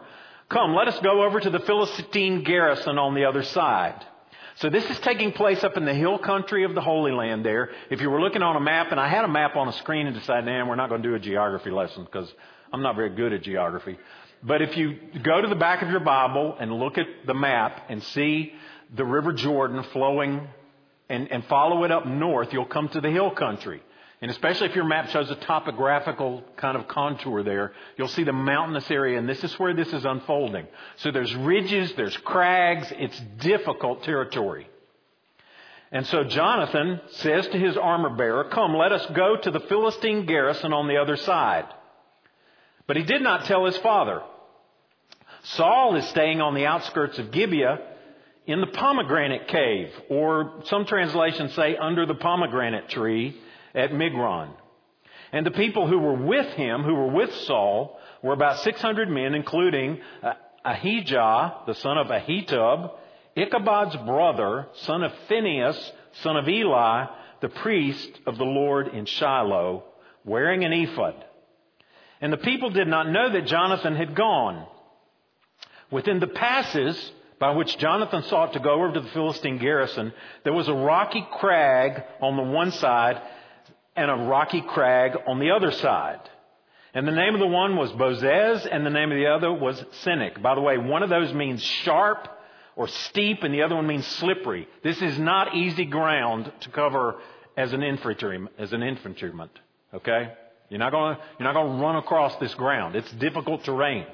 Come, 0.49 0.75
let 0.75 0.89
us 0.89 0.99
go 1.01 1.25
over 1.25 1.41
to 1.41 1.51
the 1.51 1.61
Philistine 1.61 2.43
garrison 2.43 2.97
on 2.97 3.15
the 3.15 3.25
other 3.27 3.43
side. 3.43 4.03
So 4.61 4.71
this 4.71 4.85
is 4.91 4.99
taking 5.01 5.31
place 5.31 5.63
up 5.63 5.77
in 5.77 5.85
the 5.85 5.95
hill 5.95 6.19
country 6.19 6.65
of 6.65 6.75
the 6.75 6.81
Holy 6.81 7.13
Land 7.13 7.45
there. 7.45 7.71
If 7.91 8.01
you 8.01 8.11
were 8.11 8.21
looking 8.21 8.43
on 8.43 8.57
a 8.57 8.61
map, 8.61 8.91
and 8.91 8.99
I 8.99 9.09
had 9.09 9.25
a 9.25 9.29
map 9.29 9.55
on 9.55 9.69
a 9.69 9.73
screen 9.73 10.09
and 10.09 10.17
decided, 10.17 10.47
man, 10.47 10.67
we're 10.67 10.75
not 10.75 10.89
going 10.89 11.01
to 11.01 11.09
do 11.09 11.15
a 11.15 11.21
geography 11.21 11.71
lesson 11.71 12.03
because 12.03 12.29
I'm 12.73 12.83
not 12.83 12.97
very 12.97 13.11
good 13.11 13.33
at 13.33 13.43
geography. 13.43 13.97
But 14.43 14.61
if 14.61 14.77
you 14.77 14.99
go 15.23 15.41
to 15.41 15.47
the 15.47 15.55
back 15.55 15.83
of 15.83 15.91
your 15.91 16.01
Bible 16.01 16.57
and 16.59 16.73
look 16.73 16.99
at 16.99 17.07
the 17.25 17.35
map 17.35 17.83
and 17.89 18.03
see 18.03 18.53
the 18.97 19.05
River 19.05 19.33
Jordan 19.33 19.85
flowing 19.93 20.49
and, 21.09 21.31
and 21.31 21.45
follow 21.45 21.85
it 21.85 21.93
up 21.93 22.05
north, 22.07 22.53
you'll 22.53 22.65
come 22.65 22.89
to 22.89 23.01
the 23.01 23.11
hill 23.11 23.31
country. 23.31 23.81
And 24.21 24.31
especially 24.33 24.69
if 24.69 24.75
your 24.75 24.85
map 24.85 25.11
shows 25.11 25.31
a 25.31 25.37
topographical 25.37 26.43
kind 26.57 26.77
of 26.77 26.89
contour 26.89 27.45
there, 27.45 27.73
you'll 27.97 28.09
see 28.09 28.25
the 28.25 28.33
mountainous 28.33 28.91
area, 28.91 29.17
and 29.17 29.29
this 29.29 29.45
is 29.45 29.57
where 29.61 29.75
this 29.75 29.93
is 29.93 30.05
unfolding. 30.05 30.67
So 30.97 31.13
there's 31.13 31.35
ridges, 31.37 31.93
there's 31.95 32.17
crags, 32.17 32.93
it's 32.97 33.19
difficult 33.39 34.03
territory. 34.03 34.69
And 35.93 36.05
so 36.07 36.25
Jonathan 36.25 37.01
says 37.13 37.47
to 37.49 37.59
his 37.59 37.77
armor 37.77 38.11
bearer, 38.11 38.45
Come, 38.45 38.75
let 38.75 38.93
us 38.93 39.07
go 39.15 39.37
to 39.37 39.51
the 39.51 39.61
Philistine 39.61 40.27
garrison 40.27 40.73
on 40.73 40.89
the 40.89 40.97
other 40.97 41.17
side. 41.17 41.67
But 42.87 42.97
he 42.97 43.05
did 43.05 43.23
not 43.23 43.45
tell 43.45 43.67
his 43.67 43.77
father. 43.79 44.23
Saul 45.45 45.95
is 45.95 46.07
staying 46.09 46.41
on 46.41 46.55
the 46.55 46.67
outskirts 46.67 47.19
of 47.19 47.31
Gibeah 47.31 47.79
in 48.47 48.61
the 48.61 48.67
pomegranate 48.67 49.47
cave, 49.47 49.93
or 50.11 50.63
some 50.65 50.87
translations 50.87 51.55
say 51.55 51.77
under 51.77 52.05
the 52.05 52.15
pomegranate 52.15 52.89
tree 52.89 53.41
at 53.75 53.91
Migron. 53.91 54.51
And 55.33 55.45
the 55.45 55.51
people 55.51 55.87
who 55.87 55.99
were 55.99 56.15
with 56.15 56.47
him, 56.55 56.83
who 56.83 56.95
were 56.95 57.11
with 57.11 57.35
Saul, 57.47 57.99
were 58.23 58.33
about 58.33 58.61
600 58.61 59.09
men, 59.09 59.35
including 59.35 60.01
uh, 60.23 60.33
Ahijah, 60.65 61.63
the 61.67 61.75
son 61.75 61.99
of 61.99 62.09
Ahitub, 62.09 62.93
Ichabod's 63.37 63.97
brother, 64.05 64.67
son 64.83 65.03
of 65.03 65.13
Phinehas, 65.29 65.93
son 66.23 66.37
of 66.37 66.49
Eli, 66.49 67.07
the 67.41 67.49
priest 67.49 68.11
of 68.27 68.39
the 68.39 68.45
Lord 68.45 68.89
in 68.89 69.05
Shiloh, 69.05 69.85
wearing 70.25 70.65
an 70.65 70.73
ephod. 70.73 71.25
And 72.21 72.33
the 72.33 72.39
people 72.39 72.71
did 72.71 72.89
not 72.89 73.09
know 73.09 73.31
that 73.33 73.47
Jonathan 73.47 73.95
had 73.95 74.15
gone. 74.15 74.67
Within 75.91 76.19
the 76.19 76.27
passes 76.27 77.13
by 77.39 77.53
which 77.53 77.79
Jonathan 77.79 78.25
sought 78.25 78.55
to 78.55 78.61
go 78.61 78.73
over 78.73 78.93
to 78.93 79.01
the 79.01 79.09
Philistine 79.11 79.59
garrison, 79.59 80.13
there 80.43 80.53
was 80.53 80.69
a 80.69 80.75
rocky 80.75 81.25
crag 81.39 82.03
on 82.21 82.37
the 82.37 82.43
one 82.43 82.73
side 82.73 83.23
and 83.99 84.11
a 84.11 84.15
rocky 84.29 84.61
crag 84.63 85.17
on 85.27 85.41
the 85.41 85.51
other 85.51 85.73
side. 85.73 86.21
And 86.95 87.07
the 87.07 87.13
name 87.13 87.35
of 87.35 87.41
the 87.41 87.47
one 87.47 87.77
was 87.77 87.91
Bozez, 87.93 88.67
and 88.71 88.87
the 88.87 88.91
name 88.91 89.13
of 89.13 89.19
the 89.19 89.27
other 89.27 89.53
was 89.53 89.79
Senech. 90.05 90.41
By 90.41 90.55
the 90.55 90.61
way, 90.61 90.79
one 90.79 91.03
of 91.03 91.11
those 91.11 91.33
means 91.35 91.63
sharp 91.63 92.29
or 92.77 92.89
steep, 92.89 93.43
and 93.43 93.53
the 93.53 93.63
other 93.63 93.75
one 93.75 93.87
means 93.87 94.07
slippery. 94.07 94.69
This 94.83 95.03
is 95.03 95.19
not 95.19 95.55
easy 95.55 95.85
ground 95.85 96.51
to 96.61 96.71
cover 96.71 97.17
as 97.57 97.73
an 97.73 97.83
infantry, 97.83 98.41
as 98.57 98.73
an 98.73 98.83
infantryman. 98.83 99.51
Okay? 99.93 100.33
You're 100.69 100.79
not 100.79 100.93
going 100.93 101.17
you're 101.39 101.53
not 101.53 101.55
going 101.55 101.77
to 101.77 101.83
run 101.83 101.97
across 101.97 102.37
this 102.37 102.55
ground. 102.55 102.95
It's 102.95 103.11
difficult 103.13 103.65
terrain. 103.65 104.07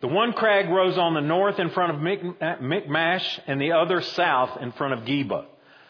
The 0.00 0.08
one 0.08 0.32
crag 0.32 0.68
rose 0.68 0.98
on 0.98 1.14
the 1.14 1.20
north 1.20 1.58
in 1.58 1.70
front 1.70 1.94
of 1.94 2.00
Michmash 2.00 3.40
and 3.46 3.60
the 3.60 3.72
other 3.72 4.02
south 4.02 4.60
in 4.60 4.72
front 4.72 4.94
of 4.94 5.00
Geba. 5.00 5.46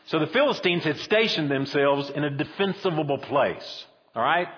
So 0.07 0.19
the 0.19 0.29
Philistines 0.29 0.85
had 0.85 0.99
stationed 1.01 1.51
themselves 1.51 2.11
in 2.11 2.25
a 2.25 2.31
defensible 2.31 3.19
place. 3.19 3.87
All 4.15 4.23
right? 4.23 4.49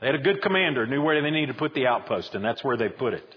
They 0.00 0.06
had 0.06 0.16
a 0.16 0.22
good 0.22 0.42
commander, 0.42 0.86
knew 0.86 1.02
where 1.02 1.20
they 1.20 1.30
needed 1.30 1.52
to 1.52 1.58
put 1.58 1.74
the 1.74 1.86
outpost, 1.86 2.34
and 2.34 2.44
that's 2.44 2.62
where 2.62 2.76
they 2.76 2.88
put 2.88 3.14
it. 3.14 3.36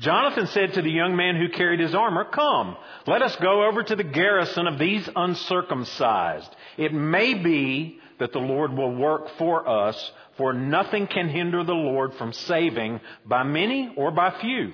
Jonathan 0.00 0.46
said 0.48 0.74
to 0.74 0.82
the 0.82 0.90
young 0.90 1.16
man 1.16 1.36
who 1.36 1.48
carried 1.48 1.80
his 1.80 1.94
armor, 1.94 2.24
Come, 2.24 2.76
let 3.06 3.20
us 3.20 3.34
go 3.36 3.66
over 3.66 3.82
to 3.82 3.96
the 3.96 4.04
garrison 4.04 4.68
of 4.68 4.78
these 4.78 5.08
uncircumcised. 5.14 6.54
It 6.76 6.92
may 6.92 7.34
be 7.34 7.98
that 8.20 8.32
the 8.32 8.38
Lord 8.38 8.72
will 8.72 8.94
work 8.94 9.28
for 9.38 9.68
us, 9.68 10.12
for 10.36 10.52
nothing 10.52 11.08
can 11.08 11.28
hinder 11.28 11.64
the 11.64 11.72
Lord 11.72 12.14
from 12.14 12.32
saving 12.32 13.00
by 13.26 13.42
many 13.42 13.92
or 13.96 14.12
by 14.12 14.38
few. 14.40 14.72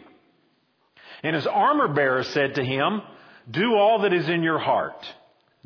And 1.23 1.35
his 1.35 1.47
armor 1.47 1.88
bearer 1.88 2.25
said 2.25 2.56
to 2.56 2.64
him, 2.64 3.00
Do 3.50 3.76
all 3.76 4.02
that 4.02 4.12
is 4.12 4.28
in 4.28 4.42
your 4.42 4.59
heart. 4.59 5.06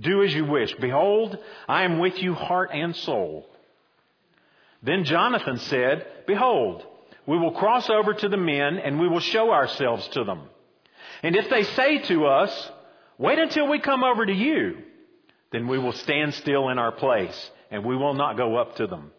Do 0.00 0.22
as 0.22 0.32
you 0.32 0.44
wish. 0.44 0.74
Behold, 0.74 1.38
I 1.68 1.84
am 1.84 1.98
with 1.98 2.22
you 2.22 2.34
heart 2.34 2.70
and 2.72 2.94
soul. 2.94 3.48
Then 4.82 5.04
Jonathan 5.04 5.58
said, 5.58 6.06
Behold, 6.26 6.86
we 7.26 7.38
will 7.38 7.52
cross 7.52 7.90
over 7.90 8.14
to 8.14 8.28
the 8.28 8.36
men 8.36 8.78
and 8.78 9.00
we 9.00 9.08
will 9.08 9.20
show 9.20 9.50
ourselves 9.50 10.06
to 10.08 10.24
them. 10.24 10.42
And 11.22 11.34
if 11.34 11.50
they 11.50 11.64
say 11.64 11.98
to 11.98 12.26
us, 12.26 12.70
Wait 13.18 13.38
until 13.38 13.66
we 13.66 13.80
come 13.80 14.04
over 14.04 14.24
to 14.24 14.32
you, 14.32 14.76
then 15.50 15.66
we 15.66 15.78
will 15.78 15.92
stand 15.92 16.34
still 16.34 16.68
in 16.68 16.78
our 16.78 16.92
place 16.92 17.50
and 17.70 17.84
we 17.84 17.96
will 17.96 18.14
not 18.14 18.36
go 18.36 18.56
up 18.56 18.76
to 18.76 18.86
them. 18.86 19.10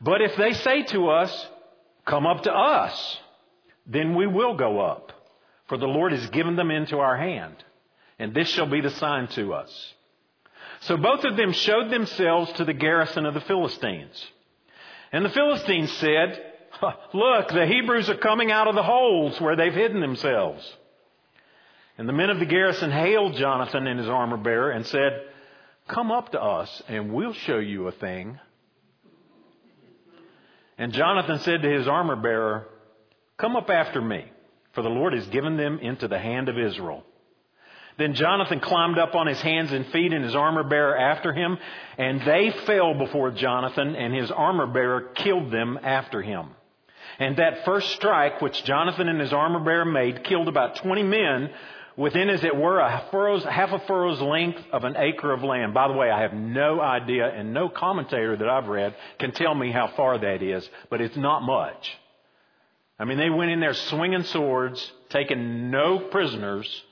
But 0.00 0.22
if 0.22 0.36
they 0.36 0.52
say 0.52 0.84
to 0.84 1.08
us, 1.08 1.46
Come 2.04 2.24
up 2.24 2.44
to 2.44 2.52
us, 2.52 3.18
then 3.84 4.14
we 4.14 4.28
will 4.28 4.56
go 4.56 4.80
up, 4.80 5.12
for 5.68 5.76
the 5.76 5.86
Lord 5.86 6.12
has 6.12 6.30
given 6.30 6.54
them 6.54 6.70
into 6.70 6.98
our 6.98 7.16
hand, 7.16 7.56
and 8.18 8.32
this 8.32 8.48
shall 8.48 8.66
be 8.66 8.80
the 8.80 8.90
sign 8.90 9.26
to 9.28 9.54
us. 9.54 9.94
So 10.80 10.96
both 10.96 11.24
of 11.24 11.36
them 11.36 11.52
showed 11.52 11.90
themselves 11.90 12.52
to 12.54 12.64
the 12.64 12.72
garrison 12.72 13.26
of 13.26 13.34
the 13.34 13.40
Philistines. 13.40 14.24
And 15.12 15.24
the 15.24 15.30
Philistines 15.30 15.92
said, 15.92 16.42
Look, 17.14 17.48
the 17.48 17.66
Hebrews 17.66 18.10
are 18.10 18.16
coming 18.16 18.50
out 18.50 18.68
of 18.68 18.74
the 18.74 18.82
holes 18.82 19.40
where 19.40 19.56
they've 19.56 19.72
hidden 19.72 20.00
themselves. 20.00 20.76
And 21.98 22.08
the 22.08 22.12
men 22.12 22.30
of 22.30 22.38
the 22.38 22.46
garrison 22.46 22.90
hailed 22.90 23.34
Jonathan 23.34 23.86
and 23.86 23.98
his 23.98 24.08
armor 24.08 24.36
bearer 24.36 24.70
and 24.70 24.86
said, 24.86 25.22
Come 25.88 26.10
up 26.10 26.32
to 26.32 26.42
us 26.42 26.82
and 26.88 27.12
we'll 27.12 27.32
show 27.32 27.58
you 27.58 27.88
a 27.88 27.92
thing. 27.92 28.38
And 30.78 30.92
Jonathan 30.92 31.38
said 31.38 31.62
to 31.62 31.70
his 31.70 31.88
armor 31.88 32.16
bearer, 32.16 32.66
Come 33.38 33.56
up 33.56 33.70
after 33.70 34.00
me, 34.00 34.30
for 34.72 34.82
the 34.82 34.90
Lord 34.90 35.14
has 35.14 35.26
given 35.28 35.56
them 35.56 35.78
into 35.78 36.08
the 36.08 36.18
hand 36.18 36.48
of 36.48 36.58
Israel. 36.58 37.02
Then 37.98 38.14
Jonathan 38.14 38.60
climbed 38.60 38.98
up 38.98 39.14
on 39.14 39.26
his 39.26 39.40
hands 39.40 39.72
and 39.72 39.86
feet 39.86 40.12
and 40.12 40.24
his 40.24 40.36
armor 40.36 40.64
bearer 40.64 40.96
after 40.96 41.32
him, 41.32 41.56
and 41.96 42.20
they 42.20 42.50
fell 42.66 42.94
before 42.94 43.30
Jonathan, 43.30 43.96
and 43.96 44.14
his 44.14 44.30
armor 44.30 44.66
bearer 44.66 45.00
killed 45.14 45.50
them 45.50 45.78
after 45.82 46.20
him. 46.20 46.50
And 47.18 47.38
that 47.38 47.64
first 47.64 47.92
strike 47.92 48.42
which 48.42 48.64
Jonathan 48.64 49.08
and 49.08 49.20
his 49.20 49.32
armor 49.32 49.60
bearer 49.60 49.86
made 49.86 50.24
killed 50.24 50.48
about 50.48 50.76
20 50.76 51.02
men 51.04 51.50
within, 51.96 52.28
as 52.28 52.44
it 52.44 52.54
were, 52.54 52.78
a 52.80 53.06
furrow's, 53.10 53.44
half 53.44 53.72
a 53.72 53.78
furrow's 53.86 54.20
length 54.20 54.60
of 54.72 54.84
an 54.84 54.96
acre 54.98 55.32
of 55.32 55.42
land. 55.42 55.72
By 55.72 55.88
the 55.88 55.94
way, 55.94 56.10
I 56.10 56.20
have 56.20 56.34
no 56.34 56.80
idea, 56.80 57.26
and 57.26 57.54
no 57.54 57.70
commentator 57.70 58.36
that 58.36 58.48
I've 58.48 58.68
read 58.68 58.94
can 59.18 59.32
tell 59.32 59.54
me 59.54 59.72
how 59.72 59.88
far 59.96 60.18
that 60.18 60.42
is, 60.42 60.68
but 60.90 61.00
it's 61.00 61.16
not 61.16 61.40
much. 61.42 61.96
I 62.98 63.04
mean, 63.04 63.18
they 63.18 63.30
went 63.30 63.50
in 63.50 63.60
there 63.60 63.74
swinging 63.74 64.24
swords, 64.24 64.92
taking 65.08 65.70
no 65.70 65.98
prisoners, 65.98 66.82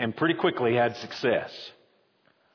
and 0.00 0.16
pretty 0.16 0.34
quickly 0.34 0.74
had 0.74 0.96
success. 0.96 1.52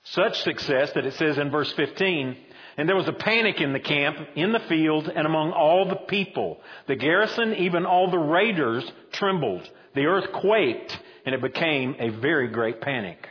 Such 0.04 0.42
success 0.42 0.92
that 0.94 1.06
it 1.06 1.14
says 1.14 1.38
in 1.38 1.52
verse 1.52 1.72
15, 1.74 2.36
and 2.78 2.90
there 2.90 2.96
was 2.96 3.08
a 3.08 3.14
panic 3.14 3.62
in 3.62 3.72
the 3.72 3.80
camp, 3.80 4.18
in 4.36 4.52
the 4.52 4.60
field, 4.60 5.08
and 5.08 5.26
among 5.26 5.52
all 5.52 5.88
the 5.88 5.96
people. 5.96 6.60
The 6.88 6.96
garrison, 6.96 7.56
even 7.56 7.86
all 7.86 8.12
the 8.12 8.18
raiders, 8.18 8.84
trembled. 9.12 9.70
The 9.94 10.06
earth 10.06 10.32
quaked, 10.34 11.00
and 11.26 11.34
it 11.34 11.42
became 11.42 11.96
a 12.00 12.10
very 12.10 12.50
great 12.50 12.82
panic. 12.82 13.30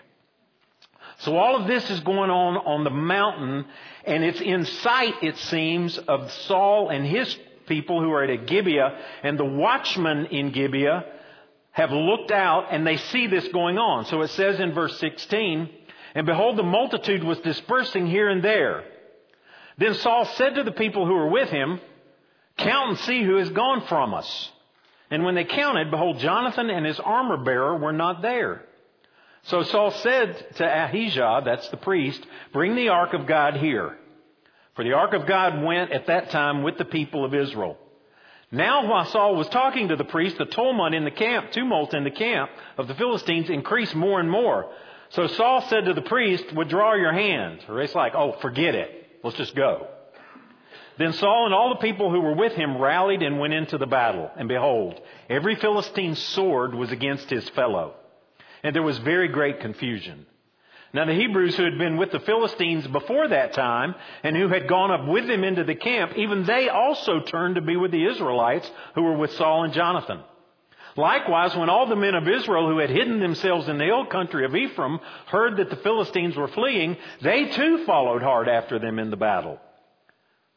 So 1.19 1.37
all 1.37 1.57
of 1.57 1.67
this 1.67 1.91
is 1.91 2.01
going 2.01 2.31
on 2.31 2.57
on 2.57 2.85
the 2.85 2.91
mountain, 2.91 3.67
and 4.05 4.25
it's 4.25 4.41
in 4.41 4.65
sight, 4.65 5.23
it 5.23 5.37
seems, 5.39 5.99
of 5.99 6.31
Saul 6.33 6.89
and 6.89 7.05
his 7.07 7.37
people 7.67 8.01
who 8.01 8.13
are 8.13 8.25
at 8.25 8.47
Gibeah, 8.47 8.99
and 9.23 9.39
the 9.39 9.45
watchmen 9.45 10.27
in 10.27 10.51
Gibeah 10.51 11.05
have 11.75 11.91
looked 11.91 12.31
out 12.31 12.69
and 12.71 12.87
they 12.87 12.97
see 12.97 13.27
this 13.27 13.47
going 13.49 13.79
on. 13.79 14.07
So 14.07 14.23
it 14.23 14.31
says 14.31 14.61
in 14.61 14.73
verse 14.73 14.97
16, 15.01 15.69
and 16.15 16.25
behold, 16.25 16.57
the 16.57 16.63
multitude 16.63 17.25
was 17.25 17.39
dispersing 17.41 18.07
here 18.07 18.29
and 18.29 18.45
there. 18.45 18.85
Then 19.77 19.95
Saul 19.95 20.25
said 20.25 20.55
to 20.55 20.63
the 20.63 20.71
people 20.71 21.05
who 21.05 21.15
were 21.15 21.31
with 21.31 21.51
him, 21.51 21.81
Count 22.57 22.91
and 22.91 22.99
see 23.01 23.25
who 23.25 23.37
has 23.37 23.51
gone 23.51 23.85
from 23.89 24.15
us. 24.15 24.53
And 25.11 25.25
when 25.25 25.35
they 25.35 25.43
counted, 25.43 25.91
behold, 25.91 26.21
Jonathan 26.21 26.71
and 26.71 26.87
his 26.87 27.01
armor 27.01 27.39
bearer 27.39 27.77
were 27.77 27.93
not 27.93 28.23
there. 28.23 28.65
So 29.43 29.65
Saul 29.65 29.91
said 29.91 30.55
to 30.57 30.85
Ahijah, 30.85 31.43
that's 31.45 31.69
the 31.71 31.77
priest, 31.77 32.25
Bring 32.53 32.77
the 32.77 32.91
ark 32.91 33.15
of 33.15 33.27
God 33.27 33.57
here. 33.57 33.99
For 34.77 34.85
the 34.85 34.93
ark 34.93 35.13
of 35.13 35.27
God 35.27 35.61
went 35.65 35.91
at 35.91 36.07
that 36.07 36.31
time 36.31 36.63
with 36.63 36.79
the 36.79 36.85
people 36.85 37.25
of 37.25 37.35
Israel. 37.35 37.79
Now, 38.55 38.89
while 38.89 39.05
Saul 39.07 39.35
was 39.35 39.49
talking 39.49 39.89
to 39.89 39.97
the 39.97 40.05
priest, 40.05 40.39
the 40.39 40.45
tumult 40.45 40.95
in 40.95 41.05
the 41.05 41.11
camp, 41.11 41.51
tumult 41.51 41.93
in 41.93 42.05
the 42.05 42.11
camp 42.13 42.51
of 42.79 42.87
the 42.87 42.95
Philistines 42.95 43.51
increased 43.51 43.97
more 43.97 44.21
and 44.21 44.31
more. 44.31 44.71
So 45.11 45.27
Saul 45.27 45.63
said 45.63 45.87
to 45.87 45.93
the 45.93 46.03
priest, 46.03 46.53
withdraw 46.53 46.95
your 46.95 47.13
hand. 47.13 47.65
Or 47.69 47.81
it's 47.83 47.97
like, 47.97 48.15
oh, 48.15 48.37
forget 48.41 48.77
it. 48.77 49.19
Let's 49.25 49.37
just 49.37 49.57
go. 49.57 49.89
Then 50.99 51.13
Saul 51.15 51.47
and 51.47 51.55
all 51.55 51.71
the 51.71 51.81
people 51.81 52.13
who 52.13 52.21
were 52.21 52.37
with 52.37 52.53
him 52.53 52.79
rallied 52.79 53.23
and 53.23 53.41
went 53.41 53.55
into 53.55 53.77
the 53.77 53.89
battle. 53.89 54.31
And 54.37 54.49
behold, 54.49 55.01
every 55.29 55.57
Philistine's 55.57 56.21
sword 56.21 56.77
was 56.77 56.93
against 56.93 57.29
his 57.29 57.49
fellow. 57.51 57.95
And 58.63 58.73
there 58.73 58.85
was 58.85 58.99
very 58.99 59.27
great 59.27 59.59
confusion. 59.59 60.27
Now 60.95 61.07
the 61.07 61.15
Hebrews 61.15 61.57
who 61.57 61.65
had 61.65 61.77
been 61.77 61.97
with 61.97 62.13
the 62.13 62.21
Philistines 62.21 62.87
before 62.87 63.27
that 63.27 63.53
time 63.53 63.97
and 64.23 64.37
who 64.37 64.49
had 64.49 64.69
gone 64.69 64.93
up 64.93 65.09
with 65.09 65.27
them 65.27 65.43
into 65.43 65.65
the 65.65 65.75
camp, 65.75 66.13
even 66.17 66.45
they 66.45 66.69
also 66.69 67.19
turned 67.19 67.57
to 67.57 67.61
be 67.61 67.77
with 67.77 67.91
the 67.91 68.07
Israelites 68.07 68.71
who 68.95 69.03
were 69.03 69.17
with 69.17 69.33
Saul 69.33 69.65
and 69.65 69.75
Jonathan. 69.75 70.21
Likewise, 70.97 71.57
when 71.57 71.69
all 71.69 71.89
the 71.89 71.97
men 71.97 72.15
of 72.15 72.29
Israel 72.29 72.69
who 72.69 72.79
had 72.79 72.91
hidden 72.91 73.19
themselves 73.19 73.69
in 73.69 73.79
the 73.79 73.85
hill 73.87 74.07
country 74.07 74.45
of 74.45 74.55
Ephraim 74.55 75.01
heard 75.27 75.57
that 75.57 75.69
the 75.69 75.77
Philistines 75.77 76.37
were 76.37 76.47
fleeing, 76.47 76.97
they 77.21 77.47
too 77.47 77.85
followed 77.85 78.23
hard 78.23 78.49
after 78.49 78.79
them 78.79 79.01
in 79.01 79.11
the 79.11 79.17
battle. 79.17 79.59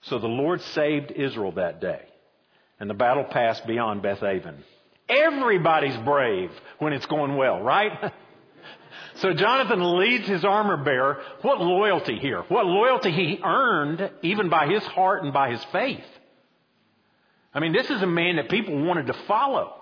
So 0.01 0.19
the 0.19 0.27
Lord 0.27 0.61
saved 0.61 1.09
Israel 1.09 1.53
that 1.53 1.81
day, 1.81 2.01
and 2.79 2.87
the 2.87 2.93
battle 2.93 3.23
passed 3.23 3.65
beyond 3.65 4.03
Beth 4.03 4.21
Aven. 4.21 4.63
Everybody's 5.09 5.97
brave 5.97 6.51
when 6.77 6.93
it's 6.93 7.07
going 7.07 7.35
well, 7.35 7.59
right? 7.63 8.13
so 9.19 9.33
Jonathan 9.33 9.97
leads 9.97 10.27
his 10.27 10.45
armor 10.45 10.77
bearer. 10.77 11.21
What 11.41 11.59
loyalty 11.59 12.17
here. 12.19 12.43
What 12.49 12.65
loyalty 12.65 13.11
he 13.11 13.39
earned 13.43 14.11
even 14.21 14.49
by 14.49 14.67
his 14.67 14.83
heart 14.83 15.23
and 15.23 15.33
by 15.33 15.51
his 15.51 15.63
faith. 15.65 16.05
I 17.53 17.59
mean, 17.59 17.73
this 17.73 17.89
is 17.89 18.01
a 18.01 18.07
man 18.07 18.35
that 18.35 18.49
people 18.49 18.83
wanted 18.85 19.07
to 19.07 19.13
follow. 19.27 19.73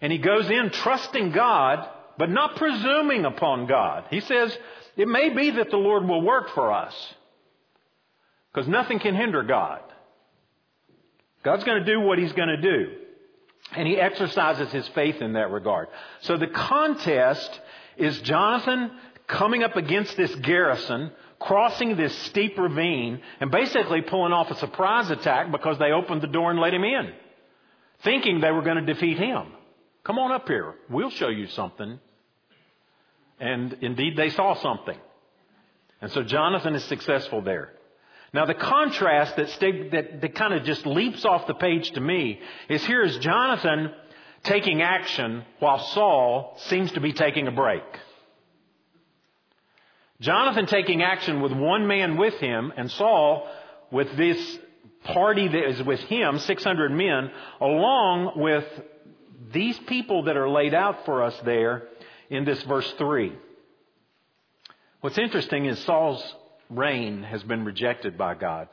And 0.00 0.12
he 0.12 0.18
goes 0.18 0.50
in 0.50 0.70
trusting 0.70 1.30
God, 1.30 1.88
but 2.18 2.30
not 2.30 2.56
presuming 2.56 3.24
upon 3.24 3.66
God. 3.66 4.04
He 4.10 4.20
says, 4.20 4.56
it 4.96 5.06
may 5.06 5.30
be 5.30 5.52
that 5.52 5.70
the 5.70 5.76
Lord 5.76 6.04
will 6.04 6.22
work 6.22 6.50
for 6.54 6.72
us. 6.72 6.94
Because 8.52 8.68
nothing 8.68 8.98
can 8.98 9.14
hinder 9.14 9.42
God. 9.42 9.80
God's 11.44 11.64
going 11.64 11.84
to 11.84 11.92
do 11.92 12.00
what 12.00 12.18
he's 12.18 12.32
going 12.32 12.48
to 12.48 12.60
do. 12.60 13.03
And 13.76 13.88
he 13.88 13.96
exercises 13.96 14.70
his 14.72 14.86
faith 14.88 15.20
in 15.20 15.34
that 15.34 15.50
regard. 15.50 15.88
So 16.20 16.36
the 16.36 16.46
contest 16.46 17.60
is 17.96 18.20
Jonathan 18.20 18.90
coming 19.26 19.62
up 19.62 19.76
against 19.76 20.16
this 20.16 20.34
garrison, 20.36 21.10
crossing 21.40 21.96
this 21.96 22.16
steep 22.26 22.56
ravine, 22.58 23.20
and 23.40 23.50
basically 23.50 24.02
pulling 24.02 24.32
off 24.32 24.50
a 24.50 24.56
surprise 24.56 25.10
attack 25.10 25.50
because 25.50 25.78
they 25.78 25.92
opened 25.92 26.22
the 26.22 26.28
door 26.28 26.50
and 26.50 26.60
let 26.60 26.74
him 26.74 26.84
in, 26.84 27.12
thinking 28.02 28.40
they 28.40 28.50
were 28.50 28.62
going 28.62 28.84
to 28.84 28.92
defeat 28.92 29.18
him. 29.18 29.46
Come 30.04 30.18
on 30.18 30.32
up 30.32 30.46
here. 30.46 30.74
We'll 30.90 31.10
show 31.10 31.28
you 31.28 31.46
something. 31.48 31.98
And 33.40 33.72
indeed, 33.80 34.16
they 34.16 34.30
saw 34.30 34.54
something. 34.54 34.98
And 36.00 36.12
so 36.12 36.22
Jonathan 36.22 36.74
is 36.74 36.84
successful 36.84 37.40
there. 37.40 37.72
Now, 38.34 38.46
the 38.46 38.54
contrast 38.54 39.36
that, 39.36 39.48
that, 39.92 40.20
that 40.20 40.34
kind 40.34 40.54
of 40.54 40.64
just 40.64 40.84
leaps 40.84 41.24
off 41.24 41.46
the 41.46 41.54
page 41.54 41.92
to 41.92 42.00
me 42.00 42.40
is 42.68 42.84
here 42.84 43.04
is 43.04 43.16
Jonathan 43.18 43.92
taking 44.42 44.82
action 44.82 45.44
while 45.60 45.78
Saul 45.78 46.56
seems 46.66 46.90
to 46.92 47.00
be 47.00 47.12
taking 47.12 47.46
a 47.46 47.52
break. 47.52 47.84
Jonathan 50.20 50.66
taking 50.66 51.00
action 51.00 51.42
with 51.42 51.52
one 51.52 51.86
man 51.86 52.16
with 52.16 52.34
him, 52.34 52.72
and 52.76 52.90
Saul 52.90 53.48
with 53.92 54.16
this 54.16 54.58
party 55.04 55.46
that 55.46 55.68
is 55.68 55.80
with 55.84 56.00
him, 56.00 56.40
600 56.40 56.90
men, 56.90 57.30
along 57.60 58.32
with 58.40 58.64
these 59.52 59.78
people 59.86 60.24
that 60.24 60.36
are 60.36 60.50
laid 60.50 60.74
out 60.74 61.04
for 61.04 61.22
us 61.22 61.38
there 61.44 61.84
in 62.30 62.44
this 62.44 62.60
verse 62.64 62.92
3. 62.98 63.32
What's 65.02 65.18
interesting 65.18 65.66
is 65.66 65.78
Saul's 65.84 66.34
reign 66.76 67.22
has 67.22 67.42
been 67.42 67.64
rejected 67.64 68.18
by 68.18 68.34
God. 68.34 68.68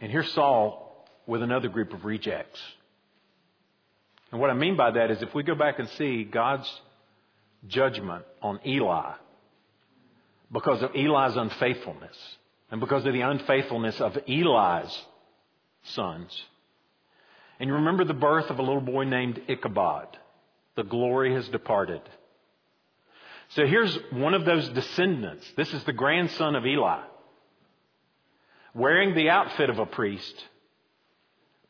And 0.00 0.10
here's 0.10 0.30
Saul 0.32 1.06
with 1.26 1.42
another 1.42 1.68
group 1.68 1.92
of 1.92 2.04
rejects. 2.04 2.60
And 4.30 4.40
what 4.40 4.50
I 4.50 4.54
mean 4.54 4.76
by 4.76 4.90
that 4.92 5.10
is 5.10 5.22
if 5.22 5.34
we 5.34 5.42
go 5.42 5.54
back 5.54 5.78
and 5.78 5.88
see 5.90 6.24
God's 6.24 6.70
judgment 7.66 8.24
on 8.42 8.60
Eli 8.66 9.14
because 10.52 10.82
of 10.82 10.90
Eli's 10.94 11.36
unfaithfulness 11.36 12.16
and 12.70 12.80
because 12.80 13.06
of 13.06 13.12
the 13.12 13.20
unfaithfulness 13.22 14.00
of 14.00 14.16
Eli's 14.28 15.02
sons, 15.84 16.44
and 17.58 17.68
you 17.68 17.74
remember 17.74 18.04
the 18.04 18.14
birth 18.14 18.50
of 18.50 18.58
a 18.58 18.62
little 18.62 18.80
boy 18.80 19.04
named 19.04 19.40
Ichabod. 19.48 20.08
The 20.74 20.82
glory 20.82 21.32
has 21.34 21.48
departed. 21.48 22.02
So 23.50 23.66
here's 23.66 23.96
one 24.10 24.34
of 24.34 24.44
those 24.44 24.68
descendants. 24.70 25.46
This 25.56 25.72
is 25.72 25.84
the 25.84 25.92
grandson 25.92 26.56
of 26.56 26.66
Eli, 26.66 27.02
wearing 28.74 29.14
the 29.14 29.30
outfit 29.30 29.70
of 29.70 29.78
a 29.78 29.86
priest, 29.86 30.44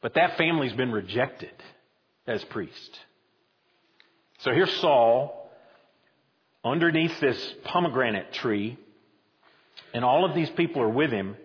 but 0.01 0.15
that 0.15 0.37
family's 0.37 0.73
been 0.73 0.93
rejected 0.93 1.53
as 2.27 2.43
priest. 2.45 3.01
So 4.39 4.53
here's 4.53 4.75
Saul 4.77 5.51
underneath 6.65 7.21
this 7.21 7.55
pomegranate 7.65 8.33
tree, 8.33 8.77
and 9.95 10.05
all 10.05 10.25
of 10.25 10.35
these 10.35 10.51
people 10.51 10.83
are 10.83 10.89
with 10.89 11.11
him, 11.11 11.37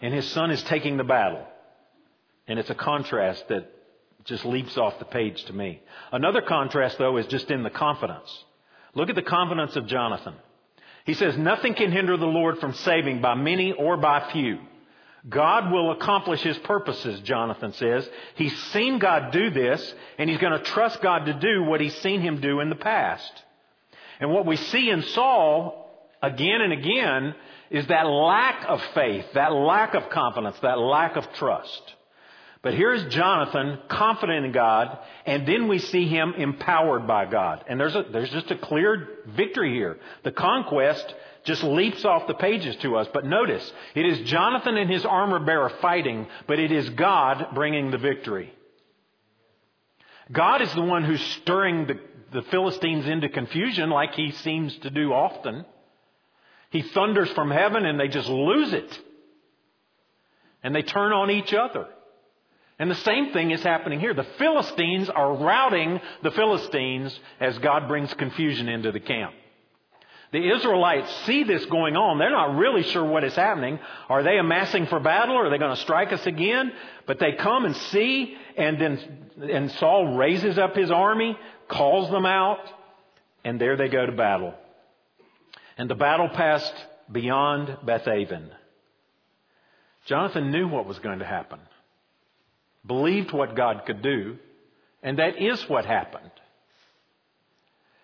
and 0.00 0.12
his 0.12 0.28
son 0.32 0.50
is 0.50 0.62
taking 0.64 0.96
the 0.96 1.04
battle. 1.04 1.46
And 2.46 2.58
it's 2.58 2.70
a 2.70 2.74
contrast 2.74 3.48
that 3.48 3.70
just 4.24 4.44
leaps 4.44 4.76
off 4.76 4.98
the 4.98 5.04
page 5.04 5.42
to 5.44 5.52
me. 5.52 5.80
Another 6.10 6.42
contrast, 6.42 6.98
though, 6.98 7.16
is 7.16 7.26
just 7.26 7.50
in 7.50 7.62
the 7.62 7.70
confidence. 7.70 8.44
Look 8.94 9.08
at 9.08 9.14
the 9.14 9.22
confidence 9.22 9.76
of 9.76 9.86
Jonathan. 9.86 10.34
He 11.04 11.14
says, 11.14 11.36
Nothing 11.36 11.74
can 11.74 11.90
hinder 11.90 12.16
the 12.16 12.26
Lord 12.26 12.58
from 12.58 12.74
saving 12.74 13.20
by 13.20 13.34
many 13.34 13.72
or 13.72 13.96
by 13.96 14.30
few. 14.32 14.58
God 15.28 15.70
will 15.70 15.92
accomplish 15.92 16.42
his 16.42 16.58
purposes, 16.58 17.20
Jonathan 17.20 17.72
says. 17.74 18.08
He's 18.34 18.56
seen 18.72 18.98
God 18.98 19.30
do 19.32 19.50
this, 19.50 19.94
and 20.18 20.28
he's 20.28 20.40
going 20.40 20.58
to 20.58 20.64
trust 20.64 21.00
God 21.00 21.26
to 21.26 21.34
do 21.34 21.62
what 21.62 21.80
he's 21.80 21.96
seen 21.98 22.20
him 22.20 22.40
do 22.40 22.60
in 22.60 22.70
the 22.70 22.76
past. 22.76 23.32
And 24.20 24.30
what 24.30 24.46
we 24.46 24.56
see 24.56 24.90
in 24.90 25.02
Saul 25.02 25.88
again 26.20 26.60
and 26.60 26.72
again 26.72 27.34
is 27.70 27.86
that 27.86 28.02
lack 28.02 28.64
of 28.68 28.82
faith, 28.94 29.26
that 29.34 29.52
lack 29.52 29.94
of 29.94 30.10
confidence, 30.10 30.58
that 30.60 30.78
lack 30.78 31.16
of 31.16 31.32
trust. 31.34 31.94
But 32.62 32.74
here's 32.74 33.12
Jonathan 33.12 33.80
confident 33.88 34.46
in 34.46 34.52
God, 34.52 34.96
and 35.26 35.46
then 35.46 35.66
we 35.66 35.80
see 35.80 36.06
him 36.06 36.34
empowered 36.36 37.08
by 37.08 37.26
God. 37.26 37.64
And 37.68 37.78
there's, 37.78 37.96
a, 37.96 38.04
there's 38.12 38.30
just 38.30 38.52
a 38.52 38.56
clear 38.56 39.08
victory 39.26 39.74
here. 39.74 39.98
The 40.22 40.30
conquest 40.30 41.12
just 41.44 41.64
leaps 41.64 42.04
off 42.04 42.28
the 42.28 42.34
pages 42.34 42.76
to 42.76 42.96
us. 42.96 43.08
But 43.12 43.26
notice, 43.26 43.70
it 43.96 44.06
is 44.06 44.30
Jonathan 44.30 44.76
and 44.76 44.88
his 44.88 45.04
armor 45.04 45.40
bearer 45.40 45.70
fighting, 45.80 46.28
but 46.46 46.60
it 46.60 46.70
is 46.70 46.88
God 46.90 47.48
bringing 47.52 47.90
the 47.90 47.98
victory. 47.98 48.54
God 50.30 50.62
is 50.62 50.72
the 50.72 50.82
one 50.82 51.02
who's 51.02 51.22
stirring 51.42 51.88
the, 51.88 51.98
the 52.32 52.42
Philistines 52.42 53.06
into 53.06 53.28
confusion 53.28 53.90
like 53.90 54.14
he 54.14 54.30
seems 54.30 54.76
to 54.78 54.90
do 54.90 55.12
often. 55.12 55.64
He 56.70 56.82
thunders 56.82 57.30
from 57.30 57.50
heaven 57.50 57.84
and 57.84 57.98
they 57.98 58.06
just 58.06 58.28
lose 58.28 58.72
it. 58.72 59.00
And 60.62 60.72
they 60.72 60.82
turn 60.82 61.12
on 61.12 61.28
each 61.28 61.52
other. 61.52 61.88
And 62.82 62.90
the 62.90 62.96
same 62.96 63.32
thing 63.32 63.52
is 63.52 63.62
happening 63.62 64.00
here. 64.00 64.12
The 64.12 64.26
Philistines 64.38 65.08
are 65.08 65.34
routing 65.34 66.00
the 66.24 66.32
Philistines 66.32 67.16
as 67.38 67.56
God 67.58 67.86
brings 67.86 68.12
confusion 68.14 68.68
into 68.68 68.90
the 68.90 68.98
camp. 68.98 69.34
The 70.32 70.50
Israelites 70.52 71.08
see 71.24 71.44
this 71.44 71.64
going 71.66 71.94
on. 71.94 72.18
They're 72.18 72.30
not 72.30 72.56
really 72.56 72.82
sure 72.82 73.04
what 73.04 73.22
is 73.22 73.36
happening. 73.36 73.78
Are 74.08 74.24
they 74.24 74.36
amassing 74.36 74.88
for 74.88 74.98
battle? 74.98 75.36
Are 75.36 75.48
they 75.48 75.58
going 75.58 75.76
to 75.76 75.80
strike 75.80 76.12
us 76.12 76.26
again? 76.26 76.72
But 77.06 77.20
they 77.20 77.34
come 77.34 77.66
and 77.66 77.76
see, 77.76 78.36
and 78.56 78.80
then 78.80 79.28
and 79.40 79.70
Saul 79.70 80.16
raises 80.16 80.58
up 80.58 80.74
his 80.74 80.90
army, 80.90 81.38
calls 81.68 82.10
them 82.10 82.26
out, 82.26 82.68
and 83.44 83.60
there 83.60 83.76
they 83.76 83.90
go 83.90 84.06
to 84.06 84.10
battle. 84.10 84.54
And 85.78 85.88
the 85.88 85.94
battle 85.94 86.30
passed 86.30 86.74
beyond 87.12 87.68
Bethaven. 87.86 88.50
Jonathan 90.06 90.50
knew 90.50 90.66
what 90.66 90.84
was 90.84 90.98
going 90.98 91.20
to 91.20 91.24
happen 91.24 91.60
believed 92.86 93.32
what 93.32 93.56
God 93.56 93.82
could 93.86 94.02
do, 94.02 94.38
and 95.02 95.18
that 95.18 95.40
is 95.40 95.68
what 95.68 95.84
happened. 95.84 96.30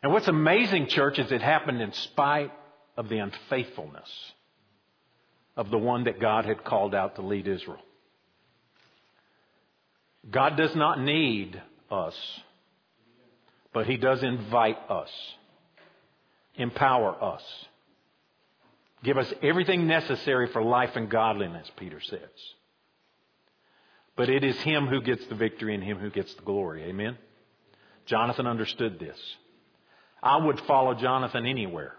And 0.03 0.13
what's 0.13 0.29
amazing, 0.29 0.87
church, 0.87 1.19
is 1.19 1.33
it 1.33 1.43
happened 1.43 1.81
in 1.81 1.93
spite 1.93 2.53
of 2.97 3.09
the 3.09 3.19
unfaithfulness 3.19 4.09
of 5.57 5.71
the 5.71 5.79
one 5.79 6.05
that 6.05 6.21
God 6.21 6.45
had 6.45 6.65
called 6.65 6.95
out 6.95 7.17
to 7.17 7.23
lead 7.23 7.49
Israel. 7.49 7.83
God 10.31 10.57
does 10.57 10.75
not 10.77 11.01
need 11.01 11.61
us, 11.91 12.15
but 13.73 13.87
He 13.87 13.97
does 13.97 14.23
invite 14.23 14.79
us, 14.89 15.11
empower 16.55 17.23
us, 17.23 17.43
give 19.03 19.19
us 19.19 19.33
everything 19.43 19.87
necessary 19.87 20.49
for 20.53 20.63
life 20.63 20.95
and 20.95 21.11
godliness, 21.11 21.69
Peter 21.77 22.01
says. 22.01 22.21
But 24.19 24.29
it 24.29 24.43
is 24.43 24.61
him 24.63 24.89
who 24.89 25.01
gets 25.01 25.25
the 25.27 25.37
victory 25.37 25.77
and 25.77 25.85
him 25.85 25.99
who 25.99 26.11
gets 26.11 26.35
the 26.35 26.43
glory. 26.43 26.83
Amen? 26.83 27.17
Jonathan 28.05 28.49
understood 28.49 28.99
this. 28.99 29.17
I 30.21 30.45
would 30.45 30.61
follow 30.63 30.95
Jonathan 30.95 31.47
anywhere. 31.47 31.95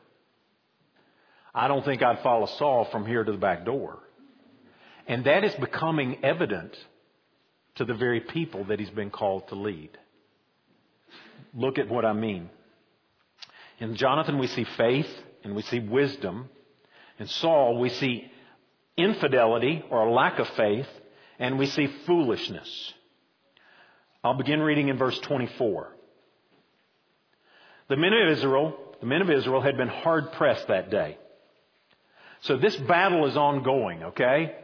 I 1.55 1.69
don't 1.69 1.85
think 1.85 2.03
I'd 2.03 2.21
follow 2.21 2.45
Saul 2.45 2.89
from 2.91 3.05
here 3.05 3.23
to 3.23 3.31
the 3.31 3.37
back 3.37 3.63
door. 3.63 3.99
And 5.07 5.23
that 5.23 5.45
is 5.45 5.55
becoming 5.55 6.17
evident 6.21 6.75
to 7.75 7.85
the 7.85 7.93
very 7.93 8.19
people 8.19 8.65
that 8.65 8.81
he's 8.81 8.89
been 8.89 9.11
called 9.11 9.47
to 9.47 9.55
lead. 9.55 9.91
Look 11.53 11.79
at 11.79 11.87
what 11.87 12.03
I 12.03 12.11
mean. 12.11 12.49
In 13.79 13.95
Jonathan, 13.95 14.39
we 14.39 14.47
see 14.47 14.65
faith 14.65 15.09
and 15.45 15.55
we 15.55 15.61
see 15.61 15.79
wisdom. 15.79 16.49
In 17.17 17.27
Saul, 17.27 17.79
we 17.79 17.87
see 17.87 18.29
infidelity 18.97 19.85
or 19.89 20.05
a 20.05 20.11
lack 20.11 20.39
of 20.39 20.49
faith 20.49 20.87
and 21.39 21.57
we 21.57 21.65
see 21.65 21.87
foolishness. 22.05 22.93
I'll 24.23 24.35
begin 24.35 24.61
reading 24.61 24.89
in 24.89 24.97
verse 24.97 25.17
24. 25.19 25.95
The 27.87 27.95
men 27.95 28.11
of 28.13 28.37
Israel, 28.37 28.77
the 28.99 29.07
men 29.07 29.21
of 29.21 29.31
Israel 29.31 29.61
had 29.61 29.77
been 29.77 29.87
hard 29.87 30.33
pressed 30.33 30.67
that 30.67 30.91
day. 30.91 31.17
So 32.41 32.57
this 32.57 32.75
battle 32.75 33.25
is 33.25 33.35
ongoing, 33.35 34.03
okay? 34.03 34.55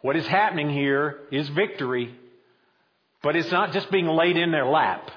What 0.00 0.16
is 0.16 0.26
happening 0.26 0.70
here 0.70 1.20
is 1.30 1.48
victory, 1.50 2.14
but 3.22 3.36
it's 3.36 3.50
not 3.50 3.72
just 3.72 3.90
being 3.90 4.06
laid 4.06 4.36
in 4.36 4.50
their 4.50 4.66
lap. 4.66 5.10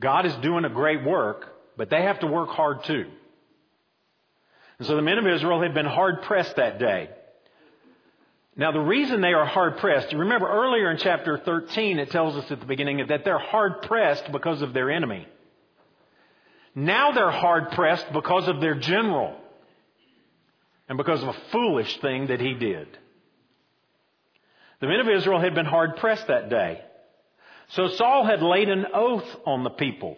God 0.00 0.26
is 0.26 0.34
doing 0.36 0.64
a 0.64 0.70
great 0.70 1.04
work, 1.04 1.54
but 1.76 1.90
they 1.90 2.02
have 2.02 2.20
to 2.20 2.26
work 2.26 2.50
hard 2.50 2.84
too. 2.84 3.06
And 4.78 4.86
so 4.86 4.96
the 4.96 5.02
men 5.02 5.18
of 5.18 5.26
Israel 5.26 5.62
had 5.62 5.74
been 5.74 5.86
hard 5.86 6.22
pressed 6.22 6.56
that 6.56 6.78
day. 6.78 7.10
Now 8.56 8.70
the 8.70 8.80
reason 8.80 9.20
they 9.20 9.32
are 9.32 9.46
hard 9.46 9.78
pressed, 9.78 10.12
you 10.12 10.18
remember 10.18 10.48
earlier 10.48 10.90
in 10.90 10.98
chapter 10.98 11.38
13 11.38 11.98
it 11.98 12.10
tells 12.10 12.36
us 12.36 12.50
at 12.50 12.60
the 12.60 12.66
beginning 12.66 13.04
that 13.08 13.24
they're 13.24 13.38
hard 13.38 13.82
pressed 13.82 14.30
because 14.30 14.62
of 14.62 14.72
their 14.72 14.90
enemy. 14.90 15.26
Now 16.74 17.12
they're 17.12 17.30
hard 17.30 17.72
pressed 17.72 18.12
because 18.12 18.48
of 18.48 18.60
their 18.60 18.74
general 18.74 19.36
and 20.88 20.98
because 20.98 21.22
of 21.22 21.28
a 21.28 21.36
foolish 21.50 22.00
thing 22.00 22.28
that 22.28 22.40
he 22.40 22.54
did. 22.54 22.86
The 24.80 24.86
men 24.86 25.00
of 25.00 25.08
Israel 25.08 25.40
had 25.40 25.54
been 25.54 25.66
hard 25.66 25.96
pressed 25.96 26.26
that 26.28 26.50
day. 26.50 26.80
So 27.70 27.88
Saul 27.88 28.24
had 28.24 28.42
laid 28.42 28.68
an 28.68 28.86
oath 28.92 29.36
on 29.46 29.64
the 29.64 29.70
people, 29.70 30.16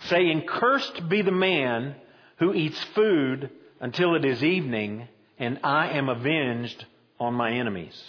saying, 0.00 0.44
Cursed 0.46 1.08
be 1.08 1.22
the 1.22 1.32
man 1.32 1.94
who 2.38 2.52
eats 2.52 2.80
food 2.94 3.50
until 3.80 4.14
it 4.14 4.24
is 4.24 4.44
evening, 4.44 5.08
and 5.38 5.60
I 5.64 5.90
am 5.90 6.08
avenged 6.08 6.84
on 7.20 7.34
my 7.34 7.52
enemies. 7.52 8.00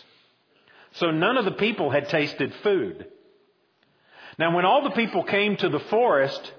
So 0.94 1.12
none 1.12 1.38
of 1.38 1.46
the 1.46 1.52
people 1.52 1.90
had 1.90 2.10
tasted 2.10 2.54
food. 2.64 3.06
Now 4.38 4.56
when 4.56 4.66
all 4.66 4.84
the 4.84 4.92
people 4.92 5.24
came 5.24 5.58
to 5.58 5.70
the 5.70 5.80
forest, 5.80 6.52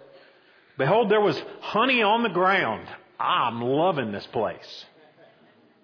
behold, 0.79 1.11
there 1.11 1.21
was 1.21 1.41
honey 1.61 2.03
on 2.03 2.23
the 2.23 2.29
ground. 2.29 2.87
I'm 3.19 3.61
loving 3.61 4.13
this 4.13 4.27
place. 4.27 4.85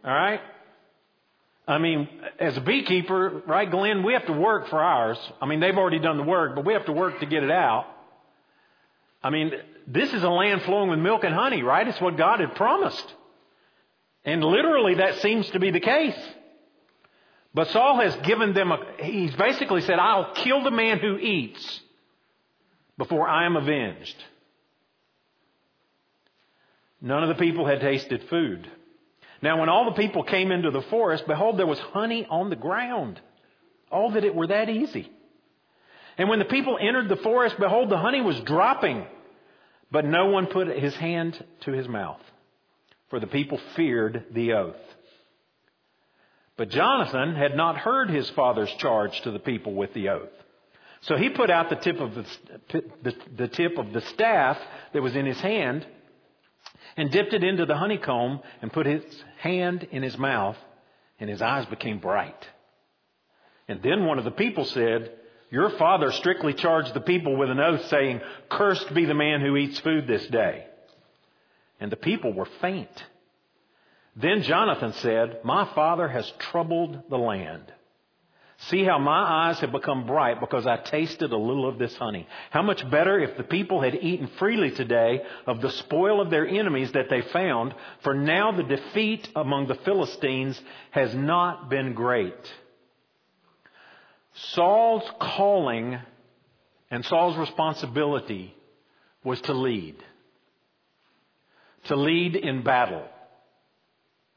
All 0.05 0.13
right? 0.13 0.41
I 1.69 1.79
mean, 1.79 2.09
as 2.39 2.57
a 2.57 2.61
beekeeper, 2.61 3.43
right, 3.47 3.69
Glenn, 3.69 4.05
we 4.05 4.13
have 4.13 4.27
to 4.27 4.33
work 4.33 4.69
for 4.69 4.81
ours. 4.81 5.19
I 5.41 5.47
mean, 5.47 5.59
they've 5.59 5.77
already 5.77 5.99
done 5.99 6.17
the 6.17 6.23
work, 6.23 6.55
but 6.55 6.65
we 6.65 6.75
have 6.75 6.87
to 6.87 6.93
work 6.93 7.19
to 7.21 7.27
get 7.27 7.43
it 7.43 7.51
out. 7.51 7.87
I 9.23 9.31
mean, 9.31 9.51
this 9.89 10.13
is 10.13 10.23
a 10.23 10.29
land 10.29 10.63
flowing 10.63 10.91
with 10.91 11.01
milk 11.01 11.25
and 11.25 11.35
honey, 11.35 11.65
right? 11.65 11.87
It's 11.87 12.01
what 12.01 12.17
God 12.17 12.39
had 12.39 12.55
promised. 12.55 13.13
And 14.25 14.45
literally 14.45 14.95
that 14.95 15.19
seems 15.19 15.49
to 15.51 15.59
be 15.59 15.73
the 15.73 15.81
case. 15.81 16.17
But 17.57 17.69
Saul 17.69 18.01
has 18.01 18.15
given 18.17 18.53
them 18.53 18.71
a, 18.71 18.79
he's 19.01 19.35
basically 19.35 19.81
said, 19.81 19.99
I'll 19.99 20.35
kill 20.35 20.63
the 20.63 20.71
man 20.71 20.99
who 20.99 21.17
eats 21.17 21.81
before 22.99 23.27
I 23.27 23.47
am 23.47 23.57
avenged. 23.57 24.15
None 27.01 27.23
of 27.23 27.31
the 27.31 27.43
people 27.43 27.67
had 27.67 27.81
tasted 27.81 28.25
food. 28.29 28.71
Now, 29.41 29.59
when 29.59 29.71
all 29.71 29.87
the 29.87 29.97
people 29.97 30.23
came 30.23 30.53
into 30.53 30.71
the 30.71 30.83
forest, 30.83 31.27
behold, 31.27 31.59
there 31.59 31.67
was 31.67 31.79
honey 31.79 32.27
on 32.29 32.51
the 32.51 32.57
ground. 32.57 33.23
Oh, 33.91 34.13
that 34.13 34.25
it 34.25 34.35
were 34.35 34.49
that 34.49 34.69
easy. 34.69 35.11
And 36.19 36.29
when 36.29 36.41
the 36.41 36.45
people 36.45 36.77
entered 36.79 37.09
the 37.09 37.17
forest, 37.17 37.57
behold, 37.59 37.89
the 37.89 37.97
honey 37.97 38.21
was 38.21 38.39
dropping, 38.41 39.07
but 39.91 40.05
no 40.05 40.27
one 40.27 40.49
put 40.49 40.69
his 40.69 40.95
hand 40.97 41.43
to 41.61 41.73
his 41.73 41.89
mouth, 41.89 42.21
for 43.09 43.19
the 43.19 43.27
people 43.27 43.59
feared 43.77 44.27
the 44.33 44.53
oath. 44.53 44.96
But 46.57 46.71
Jonathan 46.71 47.35
had 47.35 47.55
not 47.55 47.77
heard 47.77 48.11
his 48.11 48.29
father's 48.31 48.73
charge 48.75 49.21
to 49.23 49.31
the 49.31 49.39
people 49.39 49.75
with 49.75 49.93
the 49.93 50.09
oath. 50.09 50.31
So 51.03 51.17
he 51.17 51.29
put 51.29 51.51
out 51.51 51.69
the 51.69 51.77
tip 51.77 52.01
of 52.01 52.15
the, 52.15 52.27
the, 53.03 53.15
the 53.37 53.49
tip 53.49 53.79
of 53.79 53.93
the 53.93 54.01
staff 54.01 54.59
that 54.93 55.03
was 55.03 55.15
in 55.15 55.27
his 55.27 55.41
hand 55.41 55.87
and 56.97 57.11
dipped 57.11 57.35
it 57.35 57.45
into 57.45 57.67
the 57.67 57.77
honeycomb 57.77 58.41
and 58.63 58.73
put 58.73 58.87
his 58.87 59.05
hand 59.39 59.87
in 59.91 60.03
his 60.03 60.17
mouth, 60.17 60.57
and 61.21 61.29
his 61.29 61.43
eyes 61.43 61.67
became 61.67 61.99
bright. 61.99 62.49
And 63.69 63.83
then 63.83 64.07
one 64.07 64.19
of 64.19 64.25
the 64.25 64.31
people 64.31 64.65
said, 64.65 65.13
Your 65.51 65.71
father 65.71 66.11
strictly 66.13 66.55
charged 66.55 66.95
the 66.95 67.01
people 67.01 67.37
with 67.37 67.51
an 67.51 67.61
oath, 67.61 67.87
saying, 67.87 68.21
Cursed 68.49 68.95
be 68.95 69.05
the 69.05 69.15
man 69.15 69.43
who 69.43 69.57
eats 69.57 69.79
food 69.81 70.07
this 70.07 70.27
day. 70.29 70.67
And 71.79 71.93
the 71.93 71.97
people 71.97 72.33
were 72.33 72.49
faint. 72.61 73.05
Then 74.17 74.43
Jonathan 74.43 74.93
said, 74.95 75.41
My 75.45 75.67
father 75.75 76.09
has 76.09 76.31
troubled 76.39 77.03
the 77.11 77.19
land 77.19 77.73
See 78.59 78.85
how 78.85 78.99
my 78.99 79.49
eyes 79.49 79.59
have 79.61 79.71
become 79.71 80.07
bright 80.07 80.41
because 80.41 80.67
I 80.67 80.79
tasted 80.79 81.31
a 81.31 81.37
little 81.37 81.69
of 81.69 81.79
this 81.79 81.95
honey. 81.97 82.27
How 82.51 82.63
much 82.63 82.89
better 82.91 83.21
if 83.21 83.37
the 83.37 83.45
people 83.45 83.83
had 83.83 83.95
eaten 83.95 84.29
freely 84.39 84.71
today 84.71 85.23
of 85.47 85.61
the 85.61 85.71
spoil 85.71 86.23
of 86.23 86.31
their 86.31 86.47
enemies 86.47 86.91
that 86.93 87.11
they 87.11 87.21
found, 87.21 87.75
for 88.03 88.15
now 88.15 88.53
the 88.53 88.63
defeat 88.63 89.29
among 89.37 89.67
the 89.67 89.75
Philistines 89.75 90.61
has 90.91 91.15
not 91.15 91.69
been 91.69 91.93
great. 91.93 92.35
Saul's 94.33 95.09
calling 95.21 95.99
and 96.91 97.05
Saul's 97.05 97.37
responsibility 97.37 98.55
was 99.23 99.41
to 99.43 99.53
lead. 99.53 99.97
To 101.85 101.97
lead 101.97 102.37
in 102.37 102.63
battle. 102.63 103.07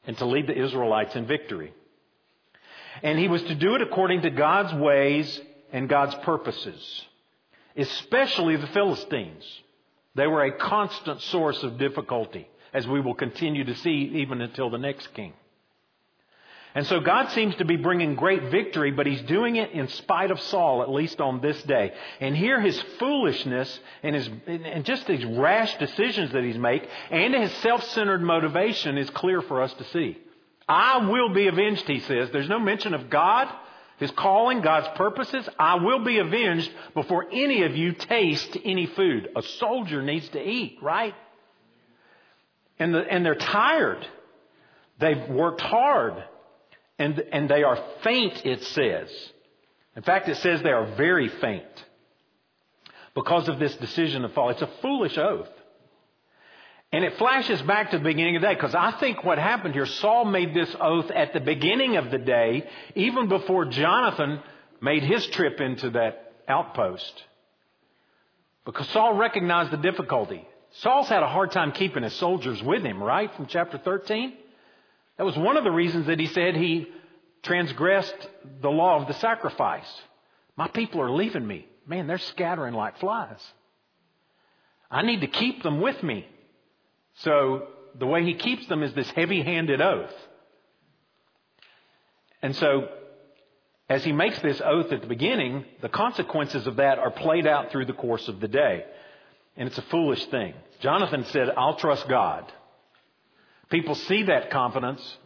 And 0.06 0.18
to 0.18 0.26
lead 0.26 0.48
the 0.48 0.58
Israelites 0.58 1.16
in 1.16 1.28
victory. 1.28 1.74
And 3.04 3.20
he 3.20 3.28
was 3.28 3.44
to 3.44 3.56
do 3.56 3.76
it 3.76 3.82
according 3.82 4.24
to 4.24 4.30
God's 4.30 4.74
ways 4.74 5.40
and 5.72 5.88
God's 5.88 6.16
purposes, 6.16 7.06
especially 7.78 8.56
the 8.56 8.68
Philistines. 8.68 9.44
They 10.16 10.28
were 10.28 10.44
a 10.44 10.58
constant 10.58 11.22
source 11.22 11.62
of 11.64 11.78
difficulty, 11.78 12.50
as 12.74 12.88
we 12.88 13.00
will 13.00 13.14
continue 13.14 13.64
to 13.66 13.76
see 13.76 14.12
even 14.16 14.42
until 14.42 14.70
the 14.70 14.78
next 14.78 15.14
king. 15.14 15.34
And 16.76 16.86
so 16.86 17.00
God 17.00 17.32
seems 17.32 17.56
to 17.56 17.66
be 17.66 17.78
bringing 17.78 18.16
great 18.16 18.44
victory, 18.52 18.92
but 18.92 19.08
he's 19.08 19.22
doing 19.24 19.56
it 19.56 19.72
in 19.72 19.88
spite 19.88 20.30
of 20.30 20.40
Saul, 20.40 20.84
at 20.84 20.90
least 20.90 21.20
on 21.20 21.42
this 21.42 21.62
day. 21.64 21.94
And 22.20 22.38
here 22.38 22.62
his 22.62 22.80
foolishness 23.00 23.80
and 24.04 24.16
his, 24.16 24.30
and 24.46 24.86
just 24.86 25.08
these 25.08 25.26
rash 25.26 25.76
decisions 25.78 26.32
that 26.34 26.44
he's 26.44 26.60
make 26.60 26.88
and 27.10 27.34
his 27.34 27.52
self-centered 27.58 28.22
motivation 28.22 29.00
is 29.00 29.10
clear 29.10 29.42
for 29.42 29.64
us 29.64 29.74
to 29.74 29.84
see. 29.86 30.18
I 30.68 31.10
will 31.10 31.30
be 31.34 31.48
avenged, 31.48 31.88
he 31.88 32.02
says. 32.02 32.30
There's 32.32 32.48
no 32.48 32.60
mention 32.60 32.94
of 32.94 33.10
God, 33.10 33.48
his 33.98 34.12
calling, 34.12 34.62
God's 34.62 34.90
purposes. 34.96 35.50
I 35.58 35.76
will 35.76 36.04
be 36.04 36.20
avenged 36.20 36.72
before 36.94 37.26
any 37.32 37.64
of 37.64 37.76
you 37.76 37.94
taste 37.94 38.56
any 38.64 38.86
food. 38.86 39.30
A 39.36 39.42
soldier 39.42 40.04
needs 40.04 40.30
to 40.30 40.40
eat, 40.40 40.78
right? 40.84 41.16
And, 42.78 42.94
the, 42.94 43.00
and 43.00 43.26
they're 43.26 43.34
tired. 43.34 44.08
They've 45.00 45.28
worked 45.30 45.62
hard. 45.62 46.24
And, 47.00 47.18
and 47.32 47.50
they 47.50 47.64
are 47.64 47.82
faint, 48.04 48.46
it 48.46 48.62
says. 48.64 49.10
In 49.96 50.04
fact, 50.04 50.28
it 50.28 50.38
says 50.38 50.62
they 50.62 50.72
are 50.72 50.96
very 50.96 51.30
faint 51.30 51.64
because 53.16 53.48
of 53.48 53.58
this 53.58 53.76
decision 53.78 54.22
to 54.22 54.30
fall. 54.30 54.50
It's 54.50 54.62
a 54.62 54.70
foolish 54.82 55.18
oath. 55.18 55.50
And 56.92 57.04
it 57.04 57.18
flashes 57.18 57.62
back 57.62 57.92
to 57.92 57.98
the 57.98 58.04
beginning 58.04 58.36
of 58.36 58.42
the 58.42 58.48
day 58.48 58.56
because 58.56 58.76
I 58.76 58.92
think 59.00 59.24
what 59.24 59.38
happened 59.38 59.76
here, 59.76 59.86
Saul 59.86 60.26
made 60.26 60.54
this 60.54 60.76
oath 60.80 61.10
at 61.12 61.34
the 61.34 61.40
beginning 61.40 61.98
of 61.98 62.12
the 62.12 62.18
day, 62.18 62.68
even 62.96 63.30
before 63.30 63.66
Jonathan 63.66 64.40
made 64.82 65.04
his 65.04 65.26
trip 65.28 65.62
into 65.62 65.92
that 65.92 66.34
outpost. 66.48 67.24
Because 68.66 68.90
Saul 68.90 69.14
recognized 69.14 69.72
the 69.72 69.78
difficulty. 69.78 70.48
Saul's 70.82 71.10
had 71.10 71.24
a 71.24 71.28
hard 71.28 71.52
time 71.52 71.72
keeping 71.72 72.04
his 72.04 72.14
soldiers 72.14 72.62
with 72.62 72.84
him, 72.84 73.02
right? 73.02 73.34
From 73.36 73.46
chapter 73.46 73.78
13. 73.78 74.34
That 75.20 75.26
was 75.26 75.38
one 75.38 75.58
of 75.58 75.66
the 75.66 75.72
reasons 75.72 76.08
that 76.08 76.18
he 76.18 76.28
said 76.28 76.56
he 76.56 76.88
transgressed 77.44 78.16
the 78.62 78.70
law 78.70 79.02
of 79.02 79.08
the 79.10 79.14
sacrifice. 79.16 80.02
My 80.56 80.70
people 80.70 81.02
are 81.02 81.12
leaving 81.12 81.46
me. 81.46 81.68
Man, 81.86 82.08
they're 82.08 82.18
scattering 82.18 82.74
like 82.74 82.98
flies. 83.00 83.42
I 84.90 85.02
need 85.02 85.20
to 85.20 85.28
keep 85.28 85.62
them 85.62 85.82
with 85.82 86.02
me. 86.02 86.26
So 87.16 87.68
the 88.00 88.06
way 88.06 88.24
he 88.24 88.36
keeps 88.36 88.66
them 88.68 88.82
is 88.82 88.94
this 88.94 89.10
heavy 89.12 89.42
handed 89.42 89.82
oath. 89.82 90.14
And 92.42 92.56
so, 92.56 92.88
as 93.90 94.06
he 94.06 94.14
makes 94.14 94.40
this 94.40 94.62
oath 94.64 94.94
at 94.94 95.02
the 95.02 95.08
beginning, 95.08 95.66
the 95.82 95.90
consequences 95.90 96.66
of 96.66 96.78
that 96.78 96.98
are 96.98 97.12
played 97.12 97.46
out 97.46 97.72
through 97.72 97.88
the 97.88 97.94
course 97.94 98.30
of 98.30 98.40
the 98.40 98.48
day. 98.48 98.86
And 99.58 99.68
it's 99.68 99.78
a 99.78 99.82
foolish 99.92 100.26
thing. 100.28 100.54
Jonathan 100.80 101.26
said, 101.26 101.50
I'll 101.58 101.76
trust 101.76 102.08
God. 102.08 102.50
People 103.70 103.96
see 103.96 104.24
that 104.24 104.52
confidence 104.52 105.18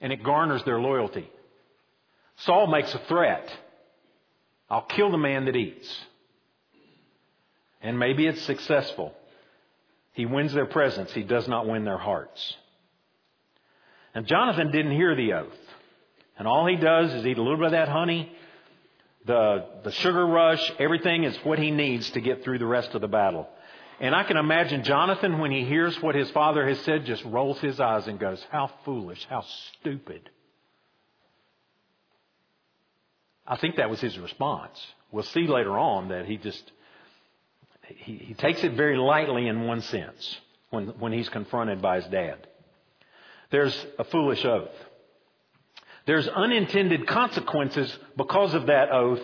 and 0.00 0.12
it 0.12 0.22
garners 0.22 0.62
their 0.64 0.80
loyalty. 0.80 1.28
Saul 2.36 2.68
makes 2.68 2.94
a 2.94 2.98
threat. 3.08 3.50
I'll 4.68 4.82
kill 4.82 5.10
the 5.10 5.18
man 5.18 5.46
that 5.46 5.56
eats. 5.56 6.00
And 7.82 7.98
maybe 7.98 8.26
it's 8.26 8.42
successful. 8.42 9.12
He 10.12 10.26
wins 10.26 10.52
their 10.52 10.66
presence. 10.66 11.12
He 11.12 11.22
does 11.22 11.48
not 11.48 11.66
win 11.66 11.84
their 11.84 11.98
hearts. 11.98 12.56
And 14.14 14.26
Jonathan 14.26 14.70
didn't 14.70 14.92
hear 14.92 15.14
the 15.14 15.32
oath. 15.34 15.58
And 16.38 16.48
all 16.48 16.66
he 16.66 16.76
does 16.76 17.12
is 17.12 17.26
eat 17.26 17.38
a 17.38 17.42
little 17.42 17.58
bit 17.58 17.66
of 17.66 17.72
that 17.72 17.88
honey, 17.88 18.32
the, 19.26 19.66
the 19.84 19.92
sugar 19.92 20.26
rush, 20.26 20.72
everything 20.78 21.24
is 21.24 21.36
what 21.44 21.58
he 21.58 21.70
needs 21.70 22.10
to 22.12 22.20
get 22.20 22.42
through 22.42 22.58
the 22.58 22.66
rest 22.66 22.94
of 22.94 23.00
the 23.00 23.08
battle. 23.08 23.48
And 24.00 24.14
I 24.14 24.24
can 24.24 24.38
imagine 24.38 24.82
Jonathan, 24.82 25.38
when 25.38 25.50
he 25.50 25.64
hears 25.64 26.00
what 26.02 26.14
his 26.14 26.30
father 26.30 26.66
has 26.66 26.80
said, 26.80 27.04
just 27.04 27.22
rolls 27.24 27.60
his 27.60 27.78
eyes 27.78 28.08
and 28.08 28.18
goes, 28.18 28.44
How 28.50 28.70
foolish, 28.86 29.26
how 29.28 29.44
stupid. 29.78 30.30
I 33.46 33.56
think 33.56 33.76
that 33.76 33.90
was 33.90 34.00
his 34.00 34.18
response. 34.18 34.80
We'll 35.12 35.24
see 35.24 35.46
later 35.46 35.76
on 35.76 36.08
that 36.08 36.24
he 36.24 36.38
just, 36.38 36.62
he, 37.82 38.16
he 38.16 38.34
takes 38.34 38.64
it 38.64 38.72
very 38.72 38.96
lightly 38.96 39.48
in 39.48 39.66
one 39.66 39.82
sense 39.82 40.38
when, 40.70 40.86
when 40.98 41.12
he's 41.12 41.28
confronted 41.28 41.82
by 41.82 41.96
his 41.96 42.06
dad. 42.06 42.46
There's 43.50 43.86
a 43.98 44.04
foolish 44.04 44.44
oath. 44.44 44.70
There's 46.06 46.28
unintended 46.28 47.06
consequences 47.06 47.94
because 48.16 48.54
of 48.54 48.66
that 48.66 48.90
oath. 48.92 49.20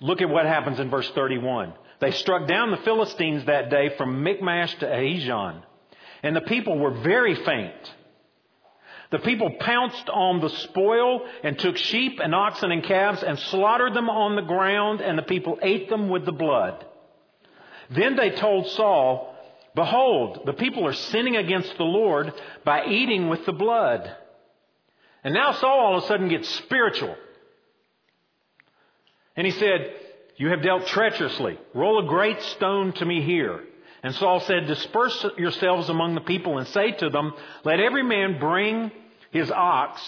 Look 0.00 0.22
at 0.22 0.30
what 0.30 0.46
happens 0.46 0.80
in 0.80 0.88
verse 0.88 1.10
31. 1.10 1.74
They 2.00 2.12
struck 2.12 2.48
down 2.48 2.70
the 2.70 2.78
Philistines 2.78 3.44
that 3.44 3.70
day 3.70 3.90
from 3.96 4.22
Michmash 4.22 4.74
to 4.76 4.86
Aijalon, 4.86 5.62
and 6.22 6.34
the 6.34 6.40
people 6.40 6.78
were 6.78 7.02
very 7.02 7.34
faint. 7.34 7.94
The 9.10 9.18
people 9.18 9.50
pounced 9.58 10.08
on 10.08 10.40
the 10.40 10.48
spoil 10.48 11.26
and 11.42 11.58
took 11.58 11.76
sheep 11.76 12.20
and 12.22 12.34
oxen 12.34 12.70
and 12.70 12.82
calves 12.82 13.22
and 13.22 13.38
slaughtered 13.38 13.92
them 13.92 14.08
on 14.08 14.36
the 14.36 14.42
ground, 14.42 15.00
and 15.00 15.18
the 15.18 15.22
people 15.22 15.58
ate 15.62 15.90
them 15.90 16.08
with 16.08 16.24
the 16.24 16.32
blood. 16.32 16.86
Then 17.90 18.16
they 18.16 18.30
told 18.30 18.68
Saul, 18.68 19.34
Behold, 19.74 20.42
the 20.46 20.52
people 20.52 20.86
are 20.86 20.92
sinning 20.92 21.36
against 21.36 21.76
the 21.76 21.84
Lord 21.84 22.32
by 22.64 22.86
eating 22.86 23.28
with 23.28 23.44
the 23.46 23.52
blood. 23.52 24.10
And 25.22 25.34
now 25.34 25.52
Saul 25.52 25.80
all 25.80 25.98
of 25.98 26.04
a 26.04 26.06
sudden 26.06 26.28
gets 26.28 26.48
spiritual. 26.48 27.14
And 29.36 29.46
he 29.46 29.52
said, 29.52 29.94
You 30.40 30.48
have 30.48 30.62
dealt 30.62 30.86
treacherously. 30.86 31.58
Roll 31.74 32.02
a 32.02 32.08
great 32.08 32.40
stone 32.40 32.94
to 32.94 33.04
me 33.04 33.20
here. 33.20 33.60
And 34.02 34.14
Saul 34.14 34.40
said, 34.40 34.66
Disperse 34.66 35.26
yourselves 35.36 35.90
among 35.90 36.14
the 36.14 36.22
people 36.22 36.56
and 36.56 36.66
say 36.68 36.92
to 36.92 37.10
them, 37.10 37.34
Let 37.62 37.78
every 37.78 38.02
man 38.02 38.40
bring 38.40 38.90
his 39.32 39.50
ox 39.50 40.00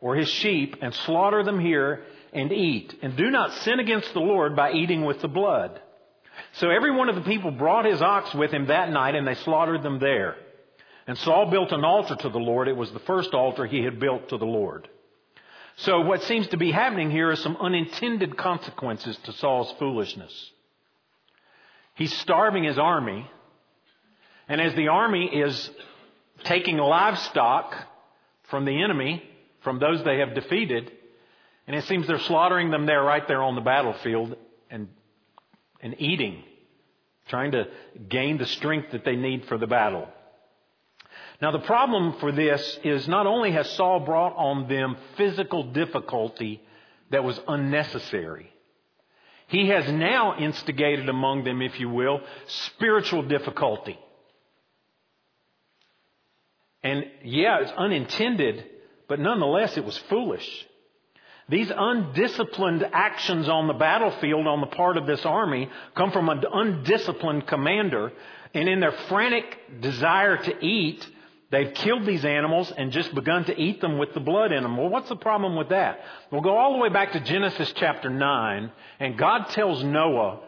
or 0.00 0.16
his 0.16 0.30
sheep 0.30 0.76
and 0.80 0.94
slaughter 0.94 1.44
them 1.44 1.60
here 1.60 2.02
and 2.32 2.50
eat. 2.50 2.94
And 3.02 3.14
do 3.14 3.30
not 3.30 3.52
sin 3.58 3.78
against 3.78 4.14
the 4.14 4.20
Lord 4.20 4.56
by 4.56 4.72
eating 4.72 5.04
with 5.04 5.20
the 5.20 5.28
blood. 5.28 5.78
So 6.54 6.70
every 6.70 6.90
one 6.90 7.10
of 7.10 7.16
the 7.16 7.20
people 7.20 7.50
brought 7.50 7.84
his 7.84 8.00
ox 8.00 8.34
with 8.34 8.52
him 8.52 8.68
that 8.68 8.90
night 8.90 9.14
and 9.14 9.28
they 9.28 9.34
slaughtered 9.34 9.82
them 9.82 9.98
there. 9.98 10.36
And 11.06 11.18
Saul 11.18 11.50
built 11.50 11.72
an 11.72 11.84
altar 11.84 12.16
to 12.16 12.30
the 12.30 12.38
Lord. 12.38 12.68
It 12.68 12.76
was 12.76 12.90
the 12.90 13.00
first 13.00 13.34
altar 13.34 13.66
he 13.66 13.84
had 13.84 14.00
built 14.00 14.30
to 14.30 14.38
the 14.38 14.46
Lord. 14.46 14.88
So 15.76 16.00
what 16.02 16.22
seems 16.22 16.46
to 16.48 16.56
be 16.56 16.70
happening 16.70 17.10
here 17.10 17.32
is 17.32 17.40
some 17.40 17.56
unintended 17.56 18.36
consequences 18.36 19.16
to 19.24 19.32
Saul's 19.32 19.72
foolishness. 19.78 20.50
He's 21.94 22.12
starving 22.18 22.64
his 22.64 22.78
army, 22.78 23.28
and 24.48 24.60
as 24.60 24.74
the 24.74 24.88
army 24.88 25.26
is 25.26 25.70
taking 26.44 26.76
livestock 26.76 27.74
from 28.44 28.64
the 28.64 28.82
enemy, 28.82 29.22
from 29.62 29.78
those 29.78 30.04
they 30.04 30.18
have 30.18 30.34
defeated, 30.34 30.92
and 31.66 31.74
it 31.74 31.84
seems 31.84 32.06
they're 32.06 32.18
slaughtering 32.20 32.70
them 32.70 32.86
there 32.86 33.02
right 33.02 33.26
there 33.26 33.42
on 33.42 33.54
the 33.54 33.60
battlefield 33.60 34.36
and, 34.70 34.88
and 35.80 35.96
eating, 35.98 36.42
trying 37.28 37.52
to 37.52 37.66
gain 38.08 38.38
the 38.38 38.46
strength 38.46 38.92
that 38.92 39.04
they 39.04 39.16
need 39.16 39.46
for 39.46 39.56
the 39.56 39.66
battle. 39.66 40.08
Now, 41.42 41.50
the 41.50 41.58
problem 41.58 42.14
for 42.20 42.32
this 42.32 42.78
is 42.84 43.08
not 43.08 43.26
only 43.26 43.50
has 43.52 43.68
Saul 43.70 44.00
brought 44.00 44.34
on 44.36 44.68
them 44.68 44.96
physical 45.16 45.64
difficulty 45.64 46.62
that 47.10 47.24
was 47.24 47.38
unnecessary, 47.48 48.52
he 49.48 49.68
has 49.68 49.90
now 49.90 50.38
instigated 50.38 51.08
among 51.08 51.44
them, 51.44 51.60
if 51.60 51.78
you 51.78 51.88
will, 51.88 52.20
spiritual 52.46 53.22
difficulty. 53.22 53.98
And 56.82 57.04
yeah, 57.22 57.60
it's 57.60 57.72
unintended, 57.72 58.64
but 59.08 59.18
nonetheless, 59.18 59.76
it 59.76 59.84
was 59.84 59.96
foolish. 60.08 60.66
These 61.48 61.70
undisciplined 61.74 62.86
actions 62.92 63.48
on 63.48 63.66
the 63.66 63.74
battlefield 63.74 64.46
on 64.46 64.60
the 64.60 64.66
part 64.66 64.96
of 64.96 65.06
this 65.06 65.24
army 65.26 65.68
come 65.94 66.10
from 66.10 66.28
an 66.28 66.42
undisciplined 66.50 67.46
commander, 67.46 68.12
and 68.54 68.68
in 68.68 68.80
their 68.80 68.92
frantic 69.08 69.80
desire 69.80 70.36
to 70.38 70.64
eat, 70.64 71.06
They've 71.54 71.72
killed 71.72 72.04
these 72.04 72.24
animals 72.24 72.72
and 72.76 72.90
just 72.90 73.14
begun 73.14 73.44
to 73.44 73.56
eat 73.56 73.80
them 73.80 73.96
with 73.96 74.12
the 74.12 74.18
blood 74.18 74.50
in 74.50 74.64
them. 74.64 74.76
Well, 74.76 74.88
what's 74.88 75.08
the 75.08 75.14
problem 75.14 75.54
with 75.54 75.68
that? 75.68 76.00
We'll 76.32 76.40
go 76.40 76.56
all 76.56 76.72
the 76.72 76.80
way 76.80 76.88
back 76.88 77.12
to 77.12 77.20
Genesis 77.20 77.72
chapter 77.76 78.10
9, 78.10 78.72
and 78.98 79.16
God 79.16 79.50
tells 79.50 79.84
Noah 79.84 80.40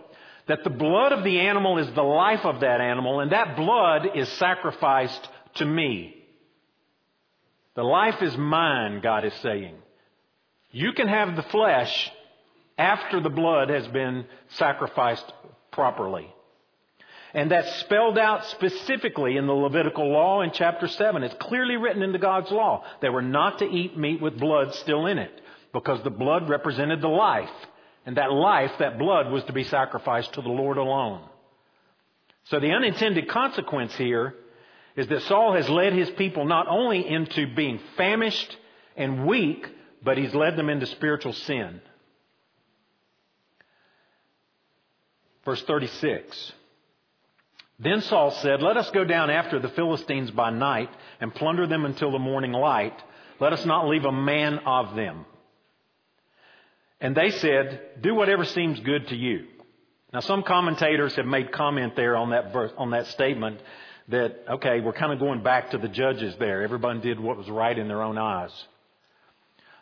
that 0.49 0.65
the 0.65 0.71
blood 0.71 1.13
of 1.13 1.23
the 1.23 1.39
animal 1.39 1.79
is 1.79 1.89
the 1.93 2.03
life 2.03 2.45
of 2.45 2.59
that 2.59 2.81
animal, 2.81 3.21
and 3.21 3.31
that 3.31 3.55
blood 3.55 4.17
is 4.17 4.29
sacrificed 4.31 5.29
to 5.55 5.65
me. 5.65 6.17
The 7.77 7.85
life 7.85 8.21
is 8.21 8.37
mine, 8.37 9.01
God 9.01 9.25
is 9.25 9.35
saying. 9.43 9.77
You 10.73 10.93
can 10.93 11.07
have 11.07 11.37
the 11.37 11.45
flesh 11.45 12.11
after 12.77 13.21
the 13.21 13.31
blood 13.31 13.69
has 13.69 13.87
been 13.87 14.25
sacrificed 14.49 15.33
properly. 15.71 16.35
And 17.37 17.51
that's 17.51 17.71
spelled 17.81 18.17
out 18.17 18.47
specifically 18.47 19.37
in 19.37 19.47
the 19.47 19.53
Levitical 19.53 20.11
law 20.11 20.41
in 20.41 20.53
chapter 20.53 20.89
7. 20.89 21.23
It's 21.23 21.35
clearly 21.35 21.77
written 21.77 22.03
into 22.03 22.19
God's 22.19 22.51
law. 22.51 22.83
They 23.03 23.11
were 23.11 23.21
not 23.21 23.59
to 23.59 23.67
eat 23.67 23.95
meat 23.95 24.23
with 24.23 24.41
blood 24.41 24.75
still 24.77 25.05
in 25.05 25.19
it 25.19 25.43
because 25.71 26.03
the 26.03 26.09
blood 26.09 26.49
represented 26.49 27.03
the 27.03 27.09
life. 27.09 27.51
And 28.07 28.17
that 28.17 28.33
life, 28.33 28.71
that 28.79 28.99
blood, 28.99 29.31
was 29.31 29.45
to 29.45 29.53
be 29.53 29.65
sacrificed 29.65 30.33
to 30.33 30.41
the 30.41 30.49
Lord 30.49 30.79
alone. 30.79 31.29
So 32.45 32.59
the 32.59 32.71
unintended 32.71 33.29
consequence 33.29 33.95
here 33.97 34.35
is 34.97 35.07
that 35.09 35.21
Saul 35.25 35.53
has 35.57 35.69
led 35.69 35.93
his 35.93 36.09
people 36.13 36.47
not 36.47 36.69
only 36.69 37.07
into 37.07 37.55
being 37.55 37.81
famished 37.99 38.57
and 38.97 39.27
weak, 39.27 39.69
but 40.03 40.17
he's 40.17 40.35
led 40.35 40.57
them 40.57 40.71
into 40.71 40.87
spiritual 40.87 41.35
sin. 41.35 41.83
Verse 45.45 45.63
36. 45.65 46.53
Then 47.79 48.01
Saul 48.03 48.31
said, 48.31 48.63
Let 48.63 48.77
us 48.77 48.91
go 48.91 49.05
down 49.05 49.31
after 49.31 49.59
the 49.59 49.69
Philistines 49.69 50.31
by 50.31 50.51
night 50.51 50.91
and 51.21 51.35
plunder 51.35 51.67
them 51.67 51.85
until 51.85 52.11
the 52.11 52.19
morning 52.19 52.53
light. 52.53 52.99
Let 53.39 53.53
us 53.53 53.65
not 53.67 53.89
leave 53.89 54.05
a 54.05 54.13
man 54.13 54.61
of 54.61 54.97
them. 54.97 55.27
And 57.01 57.15
they 57.15 57.31
said, 57.31 57.81
Do 58.01 58.15
whatever 58.15 58.45
seems 58.45 58.81
good 58.81 59.09
to 59.09 59.17
you. 59.17 59.47
Now, 60.13 60.21
some 60.21 60.43
commentators 60.43 61.15
have 61.17 61.27
made 61.27 61.53
comment 61.53 61.97
there 61.97 62.17
on 62.17 62.31
that 62.31 62.53
verse, 62.53 62.73
on 62.79 62.93
that 62.93 63.09
statement 63.09 63.61
that, 64.09 64.45
okay, 64.49 64.81
we're 64.81 64.93
kind 64.93 65.13
of 65.13 65.19
going 65.19 65.43
back 65.43 65.73
to 65.73 65.79
the 65.79 65.89
judges 65.89 66.35
there. 66.39 66.63
Everybody 66.63 67.01
did 67.01 67.21
what 67.21 67.37
was 67.37 67.51
right 67.51 67.77
in 67.77 67.89
their 67.89 68.03
own 68.03 68.17
eyes. 68.17 68.53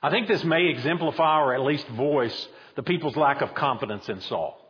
I 0.03 0.11
think 0.11 0.27
this 0.27 0.43
may 0.43 0.67
exemplify 0.67 1.41
or 1.41 1.55
at 1.55 1.61
least 1.61 1.87
voice 1.89 2.49
the 2.75 2.83
people's 2.83 3.17
lack 3.17 3.43
of 3.43 3.55
confidence 3.55 4.09
in 4.09 4.21
Saul. 4.23 4.61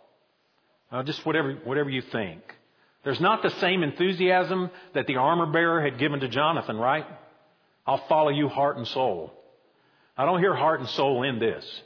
Uh, 0.92 1.02
just 1.02 1.24
whatever, 1.24 1.54
whatever 1.64 1.88
you 1.88 2.02
think. 2.02 2.42
There's 3.04 3.20
not 3.20 3.42
the 3.42 3.50
same 3.60 3.82
enthusiasm 3.82 4.70
that 4.94 5.06
the 5.06 5.16
armor 5.16 5.46
bearer 5.46 5.82
had 5.82 5.98
given 5.98 6.20
to 6.20 6.28
Jonathan, 6.28 6.76
right? 6.76 7.06
I'll 7.86 8.06
follow 8.08 8.30
you 8.30 8.48
heart 8.48 8.78
and 8.78 8.86
soul. 8.86 9.32
I 10.16 10.24
don't 10.24 10.40
hear 10.40 10.54
heart 10.54 10.80
and 10.80 10.88
soul 10.88 11.22
in 11.22 11.38
this. 11.38 11.82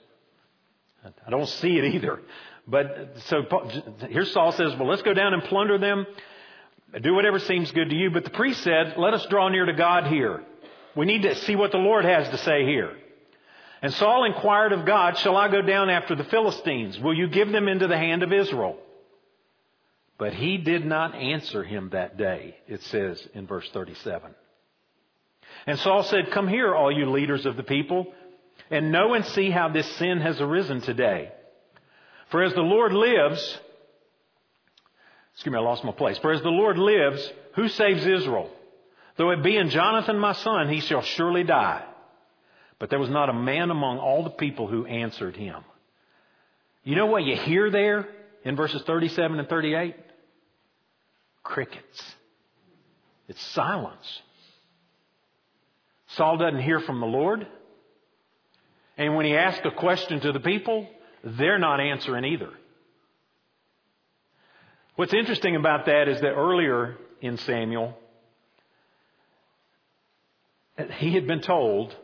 I 1.27 1.31
don't 1.31 1.49
see 1.49 1.79
it 1.79 1.95
either. 1.95 2.21
But 2.67 3.17
so 3.27 3.43
here 4.09 4.25
Saul 4.27 4.53
says, 4.53 4.77
well, 4.77 4.89
let's 4.89 5.03
go 5.03 5.15
down 5.15 5.35
and 5.35 5.43
plunder 5.45 5.79
them. 5.79 6.07
Do 7.01 7.15
whatever 7.15 7.39
seems 7.39 7.71
good 7.73 7.91
to 7.91 7.97
you. 7.97 8.11
But 8.11 8.25
the 8.25 8.31
priest 8.31 8.63
said, 8.63 8.95
let 8.97 9.15
us 9.15 9.27
draw 9.27 9.49
near 9.49 9.67
to 9.67 9.73
God 9.73 10.07
here. 10.07 10.43
We 10.95 11.07
need 11.07 11.23
to 11.23 11.35
see 11.35 11.57
what 11.57 11.73
the 11.73 11.79
Lord 11.79 12.05
has 12.05 12.29
to 12.29 12.39
say 12.39 12.65
here. 12.65 12.97
And 13.81 13.93
Saul 13.95 14.25
inquired 14.25 14.73
of 14.73 14.85
God, 14.85 15.17
shall 15.19 15.37
I 15.37 15.49
go 15.49 15.63
down 15.63 15.91
after 15.91 16.15
the 16.15 16.25
Philistines? 16.25 16.99
Will 16.99 17.15
you 17.15 17.29
give 17.29 17.51
them 17.51 17.69
into 17.69 17.87
the 17.87 17.97
hand 17.97 18.23
of 18.23 18.33
Israel? 18.33 18.77
But 20.19 20.35
he 20.35 20.59
did 20.59 20.85
not 20.85 21.15
answer 21.15 21.63
him 21.63 21.91
that 21.93 22.19
day, 22.19 22.57
it 22.67 22.83
says 22.83 23.25
in 23.35 23.47
verse 23.47 23.69
37. 23.73 24.35
And 25.67 25.79
Saul 25.79 26.03
said, 26.03 26.33
Come 26.33 26.49
here, 26.49 26.75
all 26.75 26.91
you 26.91 27.11
leaders 27.11 27.47
of 27.47 27.57
the 27.57 27.63
people, 27.63 28.13
and 28.71 28.91
know 28.91 29.15
and 29.15 29.25
see 29.25 29.51
how 29.51 29.69
this 29.69 29.87
sin 29.97 30.21
has 30.21 30.41
arisen 30.41 30.81
today. 30.81 31.31
For 32.31 32.43
as 32.43 32.53
the 32.53 32.61
Lord 32.61 32.93
lives, 32.93 33.59
excuse 35.35 35.53
me, 35.53 35.59
I 35.59 35.63
lost 35.63 35.85
my 35.85 35.93
place. 35.93 36.19
For 36.19 36.33
as 36.33 36.43
the 36.43 36.49
Lord 36.49 36.79
lives, 36.79 37.33
who 37.55 37.69
saves 37.69 38.05
Israel? 38.05 38.51
Though 39.17 39.31
it 39.31 39.43
be 39.43 39.57
in 39.57 39.71
Jonathan 39.71 40.19
my 40.19 40.33
son, 40.33 40.69
he 40.69 40.81
shall 40.81 41.03
surely 41.03 41.45
die. 41.45 41.85
But 42.79 42.91
there 42.91 42.99
was 42.99 43.11
not 43.11 43.29
a 43.29 43.33
man 43.33 43.71
among 43.71 43.99
all 43.99 44.25
the 44.25 44.31
people 44.31 44.67
who 44.67 44.85
answered 44.85 45.37
him. 45.37 45.63
You 46.85 46.97
know 46.97 47.07
what 47.07 47.25
you 47.25 47.37
hear 47.37 47.71
there 47.71 48.09
in 48.45 48.57
verses 48.57 48.83
37 48.87 49.39
and 49.39 49.49
38? 49.49 49.95
Crickets. 51.49 52.03
It's 53.27 53.41
silence. 53.55 54.23
Saul 56.09 56.37
doesn't 56.37 56.61
hear 56.61 56.81
from 56.81 57.01
the 57.01 57.07
Lord. 57.07 57.47
And 58.99 59.17
when 59.17 59.25
he 59.25 59.35
asks 59.35 59.65
a 59.65 59.71
question 59.71 60.21
to 60.21 60.33
the 60.33 60.41
people, 60.41 60.87
they're 61.25 61.59
not 61.59 61.81
answering 61.81 62.27
either. 62.27 62.51
What's 64.97 65.15
interesting 65.15 65.57
about 65.57 65.87
that 65.87 66.09
is 66.09 66.21
that 66.21 66.33
earlier 66.33 66.97
in 67.23 67.39
Samuel, 67.39 67.97
he 70.97 71.15
had 71.15 71.27
been 71.27 71.41
told, 71.41 71.97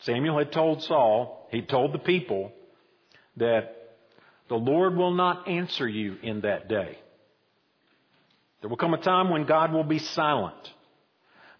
Samuel 0.00 0.38
had 0.38 0.52
told 0.52 0.82
Saul, 0.82 1.48
he 1.50 1.60
told 1.60 1.92
the 1.92 1.98
people 1.98 2.50
that 3.36 3.96
the 4.48 4.56
Lord 4.56 4.96
will 4.96 5.12
not 5.12 5.48
answer 5.48 5.86
you 5.86 6.16
in 6.22 6.40
that 6.42 6.66
day. 6.66 6.98
There 8.64 8.70
will 8.70 8.78
come 8.78 8.94
a 8.94 8.98
time 8.98 9.28
when 9.28 9.44
God 9.44 9.74
will 9.74 9.84
be 9.84 9.98
silent 9.98 10.56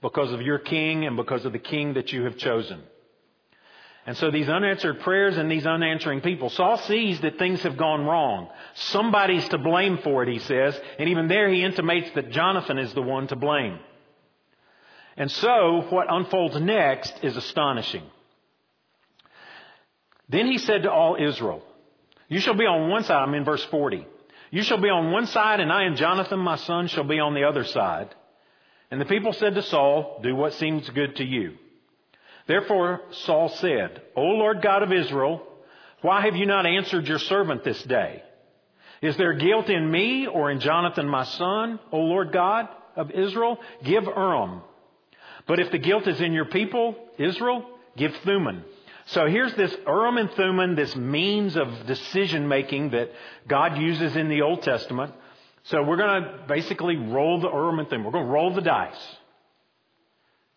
because 0.01 0.33
of 0.33 0.41
your 0.41 0.59
king 0.59 1.05
and 1.05 1.19
because 1.19 1.45
of 1.45 1.53
the 1.53 1.59
king 1.59 1.93
that 1.95 2.11
you 2.15 2.25
have 2.25 2.39
chosen. 2.39 2.81
And 4.07 4.17
so 4.17 4.31
these 4.31 4.49
unanswered 4.49 5.01
prayers 5.01 5.37
and 5.37 5.51
these 5.51 5.67
unanswering 5.67 6.23
people, 6.23 6.49
Saul 6.49 6.79
sees 6.79 7.21
that 7.21 7.37
things 7.37 7.61
have 7.61 7.77
gone 7.77 8.07
wrong. 8.07 8.49
Somebody's 8.73 9.47
to 9.51 9.59
blame 9.59 9.99
for 9.99 10.23
it, 10.23 10.31
he 10.31 10.39
says. 10.39 10.81
And 10.99 11.11
even 11.11 11.29
there 11.29 11.51
he 11.51 11.63
intimates 11.63 12.11
that 12.15 12.31
Jonathan 12.31 12.79
is 12.79 12.95
the 12.95 13.03
one 13.03 13.27
to 13.27 13.37
blame. 13.37 13.81
And 15.19 15.31
so 15.31 15.85
what 15.91 16.07
unfolds 16.09 16.59
next 16.59 17.23
is 17.23 17.37
astonishing. 17.37 18.05
Then 20.31 20.47
he 20.47 20.57
said 20.57 20.85
to 20.85 20.91
all 20.91 21.17
Israel, 21.21 21.63
You 22.29 22.41
shall 22.41 22.57
be 22.57 22.65
on 22.65 22.89
one 22.89 23.05
side, 23.05 23.23
I'm 23.23 23.35
in 23.35 23.45
verse 23.45 23.65
40. 23.65 24.07
You 24.55 24.63
shall 24.63 24.81
be 24.81 24.89
on 24.89 25.11
one 25.11 25.27
side, 25.27 25.59
and 25.59 25.73
I 25.73 25.83
and 25.83 25.97
Jonathan 25.97 26.39
my 26.39 26.55
son 26.55 26.87
shall 26.87 27.03
be 27.03 27.19
on 27.19 27.35
the 27.35 27.43
other 27.43 27.65
side. 27.65 28.15
And 28.89 29.01
the 29.01 29.05
people 29.05 29.33
said 29.33 29.57
to 29.57 29.63
Saul, 29.63 30.21
Do 30.23 30.37
what 30.37 30.53
seems 30.53 30.89
good 30.91 31.17
to 31.17 31.25
you. 31.25 31.55
Therefore 32.47 33.01
Saul 33.11 33.49
said, 33.49 34.01
O 34.15 34.23
Lord 34.23 34.63
God 34.63 34.85
of 34.85 34.93
Israel, 34.93 35.43
why 36.03 36.21
have 36.21 36.37
you 36.37 36.47
not 36.47 36.67
answered 36.67 37.09
your 37.09 37.19
servant 37.19 37.65
this 37.65 37.83
day? 37.83 38.23
Is 39.03 39.17
there 39.17 39.33
guilt 39.33 39.71
in 39.71 39.91
me 39.91 40.29
or 40.29 40.53
in 40.53 40.61
Jonathan 40.61 41.09
my 41.09 41.25
son, 41.25 41.81
O 41.91 41.99
Lord 41.99 42.31
God 42.31 42.69
of 42.95 43.11
Israel? 43.11 43.59
Give 43.83 44.05
Urim. 44.05 44.61
But 45.49 45.59
if 45.59 45.73
the 45.73 45.79
guilt 45.79 46.07
is 46.07 46.21
in 46.21 46.33
your 46.33 46.45
people, 46.45 46.95
Israel, 47.19 47.69
give 47.97 48.13
Thummim. 48.25 48.63
So 49.07 49.27
here's 49.27 49.55
this 49.55 49.75
Urim 49.87 50.17
and 50.17 50.31
Thummim, 50.31 50.77
this 50.77 50.97
means 50.97 51.57
of 51.57 51.87
decision 51.87 52.49
making 52.49 52.91
that 52.91 53.11
God 53.47 53.77
uses 53.79 54.17
in 54.17 54.29
the 54.29 54.43
Old 54.43 54.63
Testament. 54.63 55.13
So 55.65 55.83
we're 55.83 55.97
going 55.97 56.23
to 56.23 56.45
basically 56.49 56.97
roll 56.97 57.41
the 57.41 57.51
Urim 57.51 57.79
and 57.79 57.89
Thummim. 57.89 58.05
We're 58.05 58.13
going 58.13 58.27
to 58.27 58.33
roll 58.33 58.55
the 58.55 58.63
dice. 58.63 59.17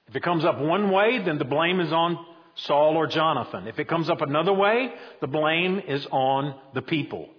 If 0.07 0.15
it 0.15 0.23
comes 0.23 0.45
up 0.45 0.59
one 0.59 0.91
way, 0.91 1.19
then 1.23 1.37
the 1.37 1.45
blame 1.45 1.79
is 1.79 1.91
on 1.91 2.25
Saul 2.55 2.95
or 2.95 3.07
Jonathan. 3.07 3.67
If 3.67 3.79
it 3.79 3.87
comes 3.87 4.09
up 4.09 4.21
another 4.21 4.53
way, 4.53 4.93
the 5.21 5.27
blame 5.27 5.81
is 5.85 6.05
on 6.11 6.55
the 6.73 6.81
people. 6.81 7.29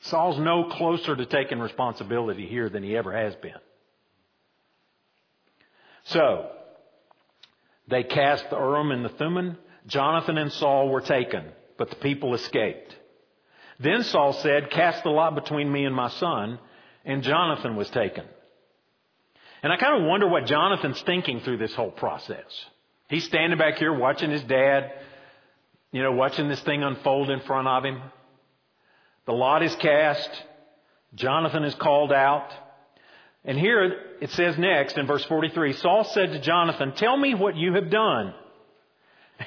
Saul's 0.00 0.38
no 0.38 0.64
closer 0.64 1.14
to 1.16 1.26
taking 1.26 1.60
responsibility 1.60 2.46
here 2.46 2.68
than 2.68 2.82
he 2.82 2.96
ever 2.96 3.12
has 3.12 3.34
been. 3.36 3.52
So, 6.04 6.50
they 7.88 8.02
cast 8.02 8.48
the 8.50 8.56
Urim 8.56 8.90
and 8.90 9.04
the 9.04 9.10
Thummim. 9.10 9.58
Jonathan 9.86 10.38
and 10.38 10.52
Saul 10.52 10.88
were 10.88 11.00
taken, 11.00 11.44
but 11.76 11.90
the 11.90 11.96
people 11.96 12.34
escaped. 12.34 12.94
Then 13.78 14.02
Saul 14.04 14.32
said, 14.34 14.70
Cast 14.70 15.02
the 15.02 15.10
lot 15.10 15.34
between 15.34 15.70
me 15.70 15.84
and 15.84 15.94
my 15.94 16.08
son, 16.08 16.58
and 17.04 17.22
Jonathan 17.22 17.76
was 17.76 17.90
taken. 17.90 18.24
And 19.62 19.72
I 19.72 19.76
kind 19.76 20.00
of 20.02 20.08
wonder 20.08 20.28
what 20.28 20.46
Jonathan's 20.46 21.00
thinking 21.02 21.40
through 21.40 21.58
this 21.58 21.74
whole 21.74 21.90
process. 21.90 22.44
He's 23.08 23.24
standing 23.24 23.58
back 23.58 23.76
here 23.76 23.92
watching 23.92 24.30
his 24.30 24.42
dad, 24.42 24.92
you 25.90 26.02
know, 26.02 26.12
watching 26.12 26.48
this 26.48 26.60
thing 26.62 26.82
unfold 26.82 27.30
in 27.30 27.40
front 27.40 27.68
of 27.68 27.84
him. 27.84 28.00
The 29.26 29.32
lot 29.32 29.62
is 29.62 29.74
cast. 29.76 30.30
Jonathan 31.14 31.64
is 31.64 31.74
called 31.74 32.12
out. 32.12 32.50
And 33.44 33.58
here 33.58 34.00
it 34.20 34.30
says 34.30 34.56
next 34.56 34.96
in 34.96 35.06
verse 35.06 35.24
43, 35.24 35.74
Saul 35.74 36.04
said 36.04 36.32
to 36.32 36.40
Jonathan, 36.40 36.92
tell 36.92 37.16
me 37.16 37.34
what 37.34 37.56
you 37.56 37.74
have 37.74 37.90
done. 37.90 38.34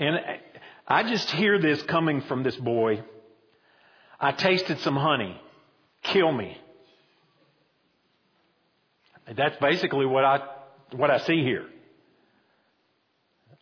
And 0.00 0.16
I 0.86 1.02
just 1.02 1.28
hear 1.32 1.60
this 1.60 1.82
coming 1.82 2.20
from 2.20 2.44
this 2.44 2.54
boy. 2.54 3.02
I 4.20 4.30
tasted 4.30 4.78
some 4.80 4.94
honey. 4.94 5.36
Kill 6.04 6.30
me. 6.30 6.56
That's 9.36 9.56
basically 9.58 10.06
what 10.06 10.24
I, 10.24 10.40
what 10.92 11.10
I 11.10 11.18
see 11.18 11.42
here. 11.42 11.66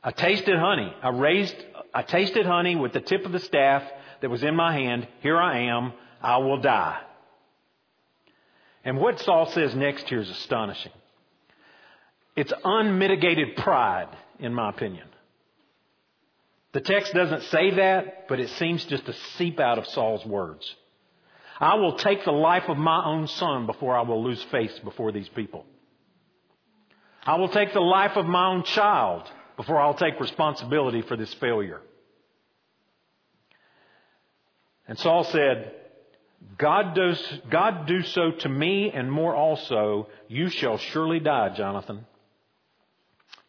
I 0.04 0.10
tasted 0.12 0.58
honey. 0.58 0.94
I 1.02 1.08
raised, 1.08 1.56
I 1.92 2.02
tasted 2.02 2.44
honey 2.46 2.76
with 2.76 2.92
the 2.92 3.00
tip 3.00 3.24
of 3.24 3.32
the 3.32 3.40
staff 3.40 3.82
that 4.20 4.30
was 4.30 4.42
in 4.44 4.54
my 4.54 4.72
hand. 4.72 5.08
Here 5.20 5.38
I 5.38 5.62
am. 5.70 5.94
I 6.22 6.36
will 6.36 6.60
die. 6.60 7.00
And 8.86 8.98
what 8.98 9.18
Saul 9.18 9.46
says 9.46 9.74
next 9.74 10.08
here 10.08 10.20
is 10.20 10.30
astonishing. 10.30 10.92
It's 12.36 12.52
unmitigated 12.64 13.56
pride, 13.56 14.08
in 14.38 14.54
my 14.54 14.70
opinion. 14.70 15.08
The 16.72 16.82
text 16.82 17.12
doesn't 17.12 17.42
say 17.44 17.72
that, 17.72 18.28
but 18.28 18.38
it 18.38 18.48
seems 18.50 18.84
just 18.84 19.04
to 19.06 19.12
seep 19.38 19.58
out 19.58 19.78
of 19.78 19.88
Saul's 19.88 20.24
words. 20.24 20.72
I 21.58 21.74
will 21.74 21.96
take 21.96 22.24
the 22.24 22.30
life 22.30 22.68
of 22.68 22.76
my 22.76 23.04
own 23.04 23.26
son 23.26 23.66
before 23.66 23.96
I 23.96 24.02
will 24.02 24.22
lose 24.22 24.42
face 24.52 24.78
before 24.84 25.10
these 25.10 25.28
people. 25.30 25.66
I 27.24 27.36
will 27.38 27.48
take 27.48 27.72
the 27.72 27.80
life 27.80 28.12
of 28.16 28.26
my 28.26 28.52
own 28.52 28.62
child 28.62 29.28
before 29.56 29.80
I'll 29.80 29.94
take 29.94 30.20
responsibility 30.20 31.02
for 31.02 31.16
this 31.16 31.34
failure. 31.34 31.80
And 34.86 34.96
Saul 34.96 35.24
said, 35.24 35.72
God 36.58 36.94
does, 36.94 37.40
God 37.50 37.86
do 37.86 38.02
so 38.02 38.30
to 38.30 38.48
me 38.48 38.90
and 38.90 39.10
more 39.10 39.34
also. 39.34 40.08
You 40.28 40.48
shall 40.48 40.78
surely 40.78 41.20
die, 41.20 41.50
Jonathan. 41.50 42.06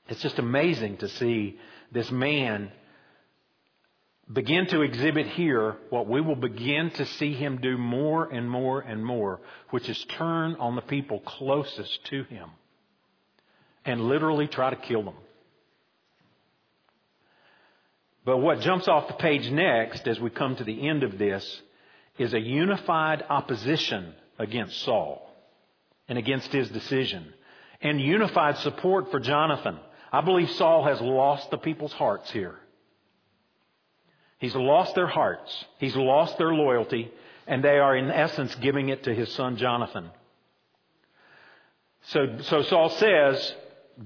It's 0.10 0.22
just 0.22 0.40
amazing 0.40 0.98
to 0.98 1.10
see 1.10 1.58
this 1.92 2.10
man 2.12 2.72
begin 4.32 4.68
to 4.68 4.82
exhibit 4.82 5.28
here 5.28 5.78
what 5.90 6.08
we 6.08 6.20
will 6.20 6.36
begin 6.36 6.92
to 6.92 7.06
see 7.06 7.34
him 7.34 7.60
do 7.62 7.78
more 7.78 8.26
and 8.26 8.50
more 8.50 8.82
and 8.82 9.06
more, 9.06 9.40
which 9.70 9.88
is 9.88 10.04
turn 10.18 10.56
on 10.56 10.76
the 10.76 10.82
people 10.82 11.20
closest 11.20 12.06
to 12.06 12.24
him 12.24 12.50
and 13.86 14.02
literally 14.02 14.48
try 14.48 14.70
to 14.70 14.76
kill 14.76 15.04
them. 15.04 15.16
But 18.26 18.40
what 18.40 18.60
jumps 18.60 18.90
off 18.90 19.08
the 19.08 19.14
page 19.14 19.50
next 19.50 20.06
as 20.06 20.20
we 20.20 20.30
come 20.30 20.58
to 20.58 20.66
the 20.66 20.88
end 20.90 21.04
of 21.04 21.18
this 21.18 21.62
is 22.18 22.34
a 22.34 22.39
unified 22.39 23.24
opposition 23.30 24.13
against 24.39 24.82
Saul 24.82 25.28
and 26.07 26.18
against 26.18 26.51
his 26.51 26.70
decision 26.70 27.34
and 27.82 28.01
unified 28.01 28.57
support 28.57 29.11
for 29.11 29.20
Jonathan. 29.20 29.80
I 30.11 30.22
believe 30.22 30.49
Saul 30.51 30.86
has 30.86 30.99
lost 31.01 31.51
the 31.51 31.57
people's 31.57 31.93
hearts 31.93 32.32
here. 32.32 32.55
He's 34.39 34.55
lost 34.55 34.95
their 34.95 35.07
hearts. 35.07 35.65
He's 35.80 35.95
lost 35.95 36.38
their 36.38 36.53
loyalty, 36.53 37.11
and 37.47 37.63
they 37.63 37.80
are 37.80 37.95
in 37.95 38.11
essence 38.11 38.53
giving 38.55 38.89
it 38.89 39.03
to 39.03 39.13
his 39.13 39.32
son 39.34 39.57
Jonathan. 39.57 40.09
So, 42.03 42.38
so 42.43 42.61
Saul 42.63 42.89
says, 42.91 43.55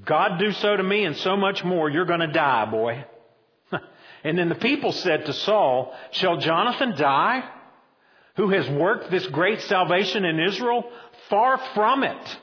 God 0.06 0.40
do 0.40 0.52
so 0.54 0.76
to 0.76 0.84
me 0.84 1.04
and 1.04 1.18
so 1.18 1.36
much 1.36 1.64
more, 1.64 1.90
you're 1.90 2.06
going 2.06 2.22
to 2.22 2.32
die, 2.32 2.66
boy. 2.66 3.06
and 4.24 4.38
then 4.38 4.50
the 4.50 4.56
people 4.56 4.92
said 4.94 5.26
to 5.26 5.34
Saul, 5.34 5.94
Shall 6.12 6.38
Jonathan 6.38 6.96
die, 6.98 7.44
who 8.36 8.50
has 8.50 8.70
worked 8.70 9.12
this 9.12 9.28
great 9.28 9.62
salvation 9.62 10.26
in 10.26 10.40
Israel? 10.40 10.90
Far 11.30 11.58
from 11.74 12.04
it. 12.04 12.38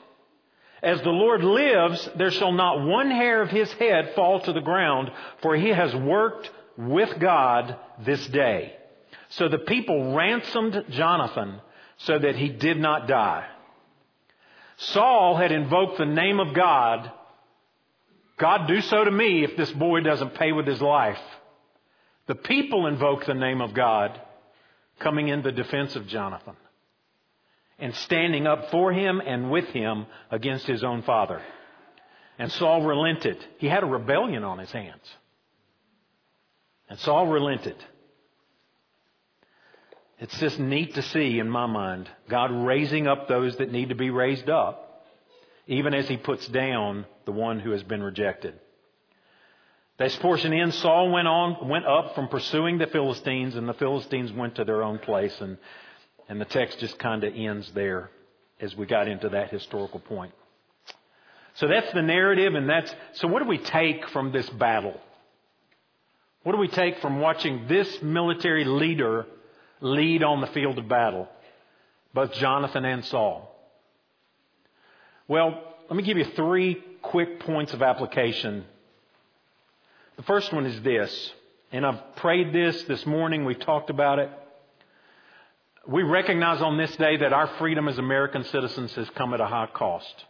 As 0.81 1.01
the 1.01 1.09
Lord 1.09 1.43
lives, 1.43 2.09
there 2.17 2.31
shall 2.31 2.53
not 2.53 2.85
one 2.85 3.11
hair 3.11 3.41
of 3.41 3.49
his 3.49 3.71
head 3.73 4.13
fall 4.15 4.39
to 4.41 4.53
the 4.53 4.61
ground, 4.61 5.11
for 5.41 5.55
he 5.55 5.69
has 5.69 5.93
worked 5.93 6.49
with 6.77 7.19
God 7.19 7.75
this 8.05 8.25
day. 8.27 8.73
So 9.29 9.49
the 9.49 9.57
people 9.57 10.15
ransomed 10.15 10.85
Jonathan 10.89 11.61
so 11.97 12.17
that 12.17 12.35
he 12.35 12.49
did 12.49 12.77
not 12.77 13.07
die. 13.07 13.45
Saul 14.77 15.35
had 15.35 15.51
invoked 15.51 15.97
the 15.97 16.05
name 16.05 16.39
of 16.39 16.55
God. 16.55 17.11
God 18.37 18.67
do 18.67 18.79
so 18.79 19.03
to 19.03 19.11
me 19.11 19.43
if 19.43 19.57
this 19.57 19.71
boy 19.71 19.99
doesn't 19.99 20.35
pay 20.35 20.53
with 20.53 20.65
his 20.65 20.81
life. 20.81 21.19
The 22.27 22.35
people 22.35 22.87
invoked 22.87 23.27
the 23.27 23.33
name 23.33 23.59
of 23.59 23.73
God 23.73 24.19
coming 24.99 25.27
in 25.27 25.41
the 25.41 25.51
defense 25.51 25.95
of 25.95 26.07
Jonathan 26.07 26.55
and 27.79 27.95
standing 27.95 28.45
up 28.45 28.69
for 28.71 28.91
him 28.91 29.21
and 29.25 29.49
with 29.49 29.65
him 29.65 30.05
against 30.29 30.67
his 30.67 30.83
own 30.83 31.01
father. 31.01 31.41
And 32.37 32.51
Saul 32.51 32.83
relented. 32.83 33.37
He 33.57 33.67
had 33.67 33.83
a 33.83 33.87
rebellion 33.87 34.43
on 34.43 34.59
his 34.59 34.71
hands. 34.71 35.03
And 36.89 36.99
Saul 36.99 37.27
relented. 37.27 37.75
It's 40.19 40.37
just 40.39 40.59
neat 40.59 40.95
to 40.95 41.01
see 41.01 41.39
in 41.39 41.49
my 41.49 41.65
mind 41.65 42.09
God 42.29 42.51
raising 42.51 43.07
up 43.07 43.27
those 43.27 43.57
that 43.57 43.71
need 43.71 43.89
to 43.89 43.95
be 43.95 44.09
raised 44.09 44.49
up, 44.49 45.05
even 45.67 45.93
as 45.93 46.07
he 46.07 46.17
puts 46.17 46.47
down 46.47 47.05
the 47.25 47.31
one 47.31 47.59
who 47.59 47.71
has 47.71 47.83
been 47.83 48.03
rejected. 48.03 48.59
This 49.99 50.15
portion 50.15 50.53
in, 50.53 50.71
Saul 50.71 51.11
went 51.11 51.27
on, 51.27 51.67
went 51.67 51.85
up 51.85 52.15
from 52.15 52.29
pursuing 52.29 52.77
the 52.77 52.87
Philistines, 52.87 53.55
and 53.55 53.67
the 53.67 53.73
Philistines 53.73 54.31
went 54.31 54.55
to 54.55 54.63
their 54.63 54.81
own 54.81 54.97
place, 54.97 55.35
and, 55.41 55.57
and 56.29 56.39
the 56.39 56.45
text 56.45 56.79
just 56.79 56.97
kind 56.97 57.21
of 57.25 57.33
ends 57.35 57.69
there 57.73 58.09
as 58.61 58.73
we 58.77 58.85
got 58.85 59.09
into 59.09 59.27
that 59.27 59.49
historical 59.49 59.99
point. 59.99 60.33
So 61.55 61.67
that's 61.67 61.91
the 61.91 62.01
narrative, 62.01 62.55
and 62.55 62.69
that's, 62.69 62.95
so 63.15 63.27
what 63.27 63.43
do 63.43 63.49
we 63.49 63.57
take 63.57 64.07
from 64.09 64.31
this 64.31 64.49
battle? 64.51 64.97
What 66.43 66.53
do 66.53 66.59
we 66.59 66.69
take 66.69 67.01
from 67.01 67.19
watching 67.19 67.67
this 67.67 68.01
military 68.01 68.63
leader 68.63 69.25
lead 69.81 70.23
on 70.23 70.39
the 70.39 70.47
field 70.47 70.77
of 70.77 70.87
battle? 70.87 71.27
Both 72.13 72.31
Jonathan 72.35 72.85
and 72.85 73.03
Saul. 73.03 73.53
Well, 75.27 75.61
let 75.89 75.97
me 75.97 76.03
give 76.03 76.17
you 76.17 76.25
three 76.37 76.81
quick 77.01 77.41
points 77.41 77.73
of 77.73 77.81
application 77.81 78.63
the 80.19 80.23
first 80.23 80.51
one 80.51 80.65
is 80.65 80.81
this, 80.81 81.31
and 81.71 81.85
I've 81.85 82.17
prayed 82.17 82.51
this 82.51 82.83
this 82.83 83.05
morning, 83.05 83.45
we've 83.45 83.57
talked 83.57 83.89
about 83.89 84.19
it. 84.19 84.29
We 85.87 86.03
recognize 86.03 86.61
on 86.61 86.77
this 86.77 86.93
day 86.97 87.15
that 87.15 87.31
our 87.31 87.47
freedom 87.57 87.87
as 87.87 87.97
American 87.97 88.43
citizens 88.43 88.93
has 88.95 89.09
come 89.11 89.33
at 89.33 89.39
a 89.39 89.45
high 89.45 89.69
cost. 89.73 90.25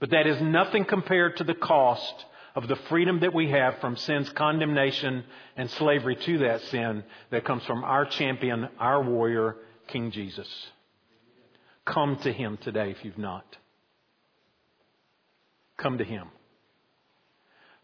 But 0.00 0.08
that 0.12 0.26
is 0.26 0.40
nothing 0.40 0.86
compared 0.86 1.36
to 1.36 1.44
the 1.44 1.52
cost 1.52 2.14
of 2.54 2.66
the 2.66 2.76
freedom 2.88 3.20
that 3.20 3.34
we 3.34 3.50
have 3.50 3.78
from 3.78 3.94
sin's 3.94 4.30
condemnation 4.30 5.24
and 5.54 5.70
slavery 5.72 6.16
to 6.16 6.38
that 6.38 6.62
sin 6.62 7.04
that 7.30 7.44
comes 7.44 7.62
from 7.64 7.84
our 7.84 8.06
champion, 8.06 8.70
our 8.78 9.02
warrior, 9.02 9.56
King 9.88 10.12
Jesus. 10.12 10.48
Come 11.84 12.16
to 12.22 12.32
Him 12.32 12.56
today 12.56 12.90
if 12.92 13.04
you've 13.04 13.18
not. 13.18 13.44
Come 15.76 15.98
to 15.98 16.04
Him. 16.04 16.28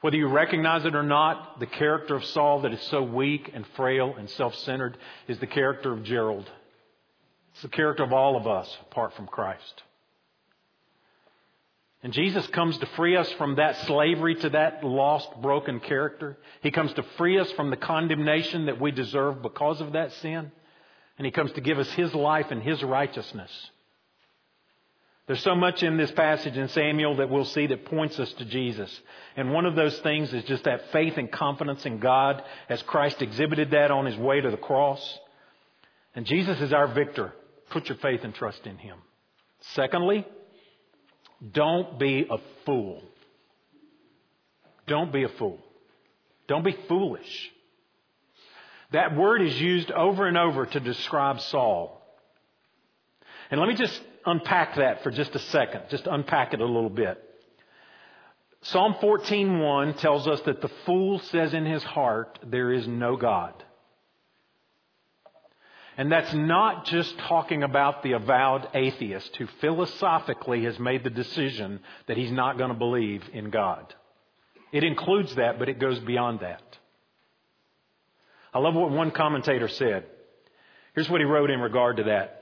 Whether 0.01 0.17
you 0.17 0.29
recognize 0.29 0.85
it 0.87 0.95
or 0.95 1.03
not, 1.03 1.61
the 1.61 1.67
character 1.67 2.15
of 2.15 2.25
Saul 2.25 2.63
that 2.63 2.73
is 2.73 2.81
so 2.85 3.03
weak 3.03 3.51
and 3.53 3.67
frail 3.77 4.15
and 4.17 4.31
self 4.31 4.55
centered 4.55 4.97
is 5.29 5.39
the 5.39 5.47
character 5.47 5.93
of 5.93 6.05
Gerald. 6.05 6.51
It's 7.53 7.63
the 7.63 7.69
character 7.69 8.03
of 8.03 8.13
all 8.13 8.37
of 8.37 8.47
us 8.47 8.75
apart 8.91 9.15
from 9.15 9.27
Christ. 9.27 9.83
And 12.03 12.15
Jesus 12.15 12.47
comes 12.47 12.79
to 12.79 12.87
free 12.97 13.17
us 13.17 13.31
from 13.33 13.57
that 13.57 13.77
slavery 13.87 14.35
to 14.37 14.49
that 14.51 14.83
lost, 14.83 15.29
broken 15.43 15.81
character. 15.81 16.39
He 16.63 16.71
comes 16.71 16.95
to 16.95 17.03
free 17.19 17.39
us 17.39 17.51
from 17.53 17.69
the 17.69 17.77
condemnation 17.77 18.67
that 18.67 18.81
we 18.81 18.91
deserve 18.91 19.43
because 19.43 19.83
of 19.83 19.93
that 19.93 20.13
sin. 20.15 20.51
And 21.19 21.27
He 21.27 21.31
comes 21.31 21.53
to 21.53 21.61
give 21.61 21.79
us 21.79 21.91
His 21.91 22.15
life 22.15 22.47
and 22.51 22.63
His 22.63 22.83
righteousness. 22.83 23.51
There's 25.31 25.45
so 25.45 25.55
much 25.55 25.85
in 25.85 25.97
this 25.97 26.11
passage 26.11 26.57
in 26.57 26.67
Samuel 26.71 27.19
that 27.19 27.31
we'll 27.31 27.45
see 27.45 27.69
that 27.69 27.85
points 27.85 28.19
us 28.19 28.33
to 28.33 28.45
Jesus. 28.45 28.91
And 29.37 29.53
one 29.53 29.65
of 29.65 29.77
those 29.77 29.97
things 30.01 30.35
is 30.35 30.43
just 30.43 30.65
that 30.65 30.91
faith 30.91 31.19
and 31.19 31.31
confidence 31.31 31.87
in 31.87 32.01
God 32.01 32.43
as 32.69 32.83
Christ 32.83 33.23
exhibited 33.23 33.71
that 33.71 33.93
on 33.93 34.07
his 34.07 34.17
way 34.17 34.41
to 34.41 34.51
the 34.51 34.57
cross. 34.57 35.01
And 36.17 36.27
Jesus 36.27 36.61
is 36.61 36.73
our 36.73 36.89
victor. 36.89 37.33
Put 37.71 37.89
your 37.89 37.99
faith 37.99 38.25
and 38.25 38.35
trust 38.35 38.67
in 38.67 38.77
him. 38.77 38.99
Secondly, 39.77 40.27
don't 41.53 41.97
be 41.97 42.27
a 42.29 42.39
fool. 42.67 43.01
Don't 44.89 45.13
be 45.13 45.23
a 45.23 45.29
fool. 45.29 45.61
Don't 46.49 46.65
be 46.65 46.77
foolish. 46.89 47.53
That 48.91 49.17
word 49.17 49.43
is 49.43 49.61
used 49.61 49.93
over 49.93 50.27
and 50.27 50.37
over 50.37 50.67
to 50.67 50.81
describe 50.81 51.39
Saul. 51.39 52.03
And 53.53 53.61
let 53.61 53.69
me 53.69 53.77
just 53.77 54.03
unpack 54.27 54.77
that 54.77 55.03
for 55.03 55.11
just 55.11 55.35
a 55.35 55.39
second, 55.39 55.83
just 55.91 56.07
unpack 56.07 56.55
it 56.55 56.61
a 56.61 56.67
little 56.67 56.91
bit. 56.91 57.23
Psalm 58.63 58.95
14:1 59.01 59.99
tells 59.99 60.29
us 60.29 60.41
that 60.43 60.61
the 60.61 60.69
fool 60.85 61.19
says 61.19 61.55
in 61.55 61.65
his 61.65 61.83
heart, 61.83 62.39
there 62.45 62.73
is 62.73 62.87
no 62.87 63.17
God. 63.17 63.55
And 65.97 66.11
that's 66.11 66.33
not 66.33 66.87
just 66.87 67.19
talking 67.19 67.63
about 67.63 68.03
the 68.03 68.13
avowed 68.13 68.69
atheist 68.75 69.37
who 69.37 69.47
philosophically 69.61 70.65
has 70.65 70.79
made 70.79 71.05
the 71.05 71.11
decision 71.11 71.81
that 72.07 72.17
he's 72.17 72.33
not 72.33 72.59
going 72.59 72.71
to 72.71 72.79
believe 72.79 73.23
in 73.33 73.51
God. 73.51 73.95
It 74.73 74.85
includes 74.85 75.35
that, 75.35 75.59
but 75.59 75.69
it 75.69 75.79
goes 75.79 75.99
beyond 75.99 76.41
that. 76.41 76.63
I 78.55 78.59
love 78.61 78.75
what 78.75 78.91
one 78.91 79.11
commentator 79.11 79.69
said. 79.69 80.07
Here's 80.95 81.11
what 81.11 81.21
he 81.21 81.27
wrote 81.27 81.51
in 81.51 81.61
regard 81.61 81.99
to 81.99 82.05
that. 82.05 82.40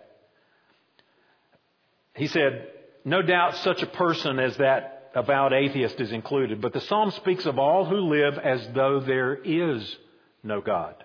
He 2.18 2.26
said, 2.26 2.68
No 3.04 3.22
doubt 3.22 3.56
such 3.58 3.80
a 3.82 3.86
person 3.86 4.38
as 4.40 4.56
that 4.56 5.10
avowed 5.14 5.52
atheist 5.52 6.00
is 6.00 6.12
included, 6.12 6.60
but 6.60 6.72
the 6.72 6.80
psalm 6.80 7.12
speaks 7.12 7.46
of 7.46 7.58
all 7.58 7.84
who 7.84 8.00
live 8.12 8.38
as 8.38 8.68
though 8.74 9.00
there 9.00 9.34
is 9.34 9.96
no 10.42 10.60
God, 10.60 10.96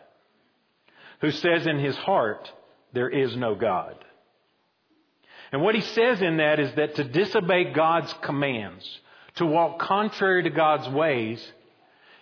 who 1.22 1.32
says 1.32 1.68
in 1.68 1.78
his 1.78 1.96
heart, 1.98 2.52
There 2.94 3.10
is 3.10 3.36
no 3.38 3.54
God. 3.54 3.96
And 5.52 5.62
what 5.62 5.76
he 5.76 5.82
says 5.82 6.20
in 6.20 6.38
that 6.38 6.60
is 6.60 6.74
that 6.76 6.96
to 6.96 7.04
disobey 7.04 7.74
God's 7.74 8.12
commands, 8.24 8.84
to 9.36 9.46
walk 9.46 9.80
contrary 9.80 10.42
to 10.44 10.50
God's 10.50 10.90
ways, 10.90 11.46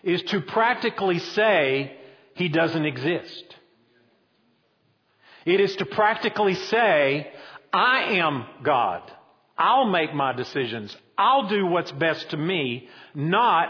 is 0.03 0.21
to 0.23 0.41
practically 0.41 1.19
say 1.19 1.95
he 2.33 2.49
doesn't 2.49 2.85
exist. 2.85 3.55
It 5.45 5.61
is 5.61 5.77
to 5.77 5.85
practically 5.85 6.55
say, 6.55 7.31
I 7.73 8.15
am 8.15 8.45
God. 8.63 9.01
I'll 9.57 9.85
make 9.85 10.13
my 10.13 10.33
decisions. 10.33 10.95
I'll 11.17 11.47
do 11.47 11.65
what's 11.65 11.91
best 11.91 12.31
to 12.31 12.37
me, 12.37 12.89
not 13.13 13.69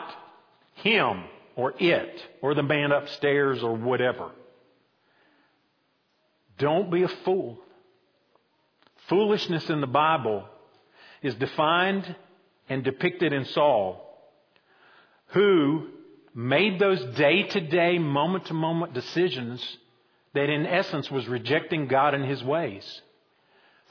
him 0.76 1.24
or 1.56 1.74
it 1.78 2.22
or 2.42 2.54
the 2.54 2.64
man 2.64 2.92
upstairs 2.92 3.62
or 3.62 3.76
whatever. 3.76 4.32
Don't 6.58 6.92
be 6.92 7.04
a 7.04 7.08
fool. 7.08 7.60
Foolishness 9.10 9.70
in 9.70 9.82
the 9.82 9.88
Bible 9.88 10.46
is 11.22 11.36
defined 11.36 12.16
and 12.70 12.84
depicted 12.84 13.34
in 13.34 13.46
Saul, 13.46 14.08
who 15.28 15.88
made 16.34 16.80
those 16.80 17.04
day 17.18 17.44
to 17.44 17.62
day, 17.62 17.98
moment 17.98 18.46
to 18.46 18.54
moment 18.54 18.94
decisions 18.94 19.78
that 20.34 20.50
in 20.50 20.66
essence 20.66 21.12
was 21.12 21.28
rejecting 21.28 21.88
God 21.88 22.14
and 22.14 22.24
his 22.24 22.42
ways. 22.44 23.02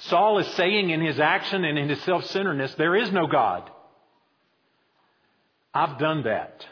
Saul 0.05 0.39
is 0.39 0.47
saying 0.55 0.91
in 0.91 1.01
his 1.01 1.21
action 1.21 1.65
and 1.65 1.79
in 1.79 1.89
his 1.89 2.01
self 2.03 2.25
centeredness, 2.27 2.75
there 2.75 2.97
is 2.97 3.13
no 3.13 3.27
God. 3.27 3.71
I've 5.75 5.99
done 5.99 6.25
that. 6.25 6.67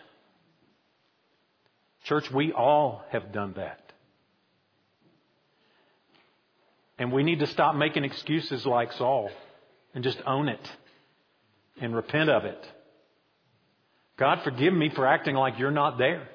Church, 2.04 2.30
we 2.30 2.52
all 2.52 3.04
have 3.10 3.32
done 3.32 3.54
that. 3.56 3.80
And 6.98 7.12
we 7.12 7.22
need 7.22 7.40
to 7.40 7.46
stop 7.46 7.76
making 7.76 8.04
excuses 8.04 8.66
like 8.66 8.92
Saul 8.92 9.30
and 9.94 10.02
just 10.02 10.20
own 10.26 10.48
it 10.48 10.72
and 11.80 11.94
repent 11.94 12.30
of 12.30 12.44
it. 12.44 12.66
God, 14.16 14.40
forgive 14.42 14.72
me 14.72 14.90
for 14.90 15.06
acting 15.06 15.36
like 15.36 15.58
you're 15.58 15.70
not 15.70 15.98
there. 15.98 16.28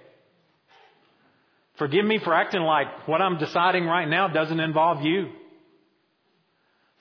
Forgive 1.77 2.05
me 2.05 2.19
for 2.19 2.33
acting 2.33 2.61
like 2.61 3.07
what 3.07 3.21
I'm 3.21 3.39
deciding 3.39 3.85
right 3.85 4.07
now 4.07 4.27
doesn't 4.27 4.59
involve 4.59 5.01
you. 5.01 5.31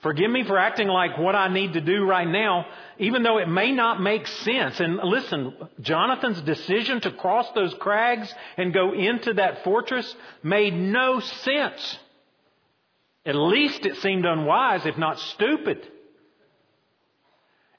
Forgive 0.03 0.29
me 0.29 0.43
for 0.43 0.59
acting 0.59 0.89
like 0.89 1.17
what 1.17 1.33
I 1.33 1.47
need 1.47 1.73
to 1.73 1.81
do 1.81 2.05
right 2.05 2.27
now, 2.27 2.65
even 2.99 3.23
though 3.23 3.37
it 3.37 3.47
may 3.47 3.71
not 3.71 4.01
make 4.01 4.27
sense. 4.27 4.81
And 4.81 4.97
listen, 4.97 5.55
Jonathan's 5.79 6.41
decision 6.41 6.99
to 7.01 7.11
cross 7.11 7.49
those 7.55 7.73
crags 7.75 8.31
and 8.57 8.73
go 8.73 8.93
into 8.93 9.33
that 9.35 9.63
fortress 9.63 10.13
made 10.43 10.73
no 10.73 11.21
sense. 11.21 11.97
At 13.25 13.35
least 13.35 13.85
it 13.85 13.95
seemed 13.97 14.25
unwise, 14.25 14.85
if 14.85 14.97
not 14.97 15.17
stupid. 15.19 15.87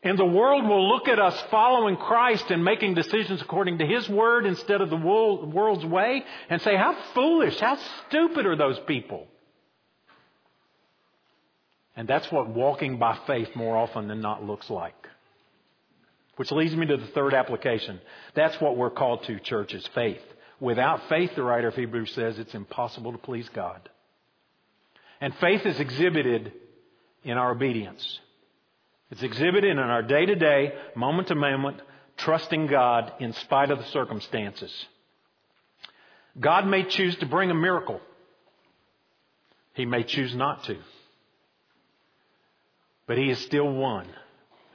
And 0.02 0.18
the 0.18 0.24
world 0.24 0.66
will 0.66 0.88
look 0.88 1.08
at 1.08 1.18
us 1.18 1.38
following 1.50 1.96
Christ 1.96 2.50
and 2.50 2.64
making 2.64 2.94
decisions 2.94 3.42
according 3.42 3.78
to 3.78 3.86
His 3.86 4.08
word 4.08 4.46
instead 4.46 4.80
of 4.80 4.88
the 4.88 4.96
world's 4.96 5.84
way 5.84 6.24
and 6.48 6.60
say, 6.62 6.74
how 6.76 6.96
foolish, 7.12 7.58
how 7.60 7.78
stupid 8.06 8.46
are 8.46 8.56
those 8.56 8.78
people? 8.80 9.26
And 11.96 12.08
that's 12.08 12.30
what 12.32 12.48
walking 12.48 12.98
by 12.98 13.18
faith 13.26 13.54
more 13.54 13.76
often 13.76 14.08
than 14.08 14.20
not 14.20 14.42
looks 14.42 14.68
like. 14.68 14.94
Which 16.36 16.50
leads 16.50 16.74
me 16.74 16.86
to 16.86 16.96
the 16.96 17.06
third 17.08 17.34
application. 17.34 18.00
That's 18.34 18.60
what 18.60 18.76
we're 18.76 18.90
called 18.90 19.22
to, 19.24 19.38
church, 19.38 19.72
is 19.72 19.86
faith. 19.94 20.22
Without 20.58 21.08
faith, 21.08 21.30
the 21.36 21.42
writer 21.42 21.68
of 21.68 21.76
Hebrews 21.76 22.12
says, 22.12 22.38
it's 22.38 22.54
impossible 22.54 23.12
to 23.12 23.18
please 23.18 23.48
God. 23.50 23.88
And 25.20 25.34
faith 25.36 25.64
is 25.64 25.78
exhibited 25.78 26.52
in 27.22 27.38
our 27.38 27.52
obedience. 27.52 28.20
It's 29.10 29.22
exhibited 29.22 29.70
in 29.70 29.78
our 29.78 30.02
day 30.02 30.26
to 30.26 30.34
day, 30.34 30.72
moment 30.96 31.28
to 31.28 31.36
moment, 31.36 31.80
trusting 32.16 32.66
God 32.66 33.12
in 33.20 33.32
spite 33.32 33.70
of 33.70 33.78
the 33.78 33.84
circumstances. 33.86 34.72
God 36.40 36.66
may 36.66 36.82
choose 36.82 37.14
to 37.16 37.26
bring 37.26 37.50
a 37.52 37.54
miracle. 37.54 38.00
He 39.74 39.86
may 39.86 40.02
choose 40.02 40.34
not 40.34 40.64
to. 40.64 40.78
But 43.06 43.18
he 43.18 43.30
is 43.30 43.38
still 43.40 43.70
one. 43.70 44.08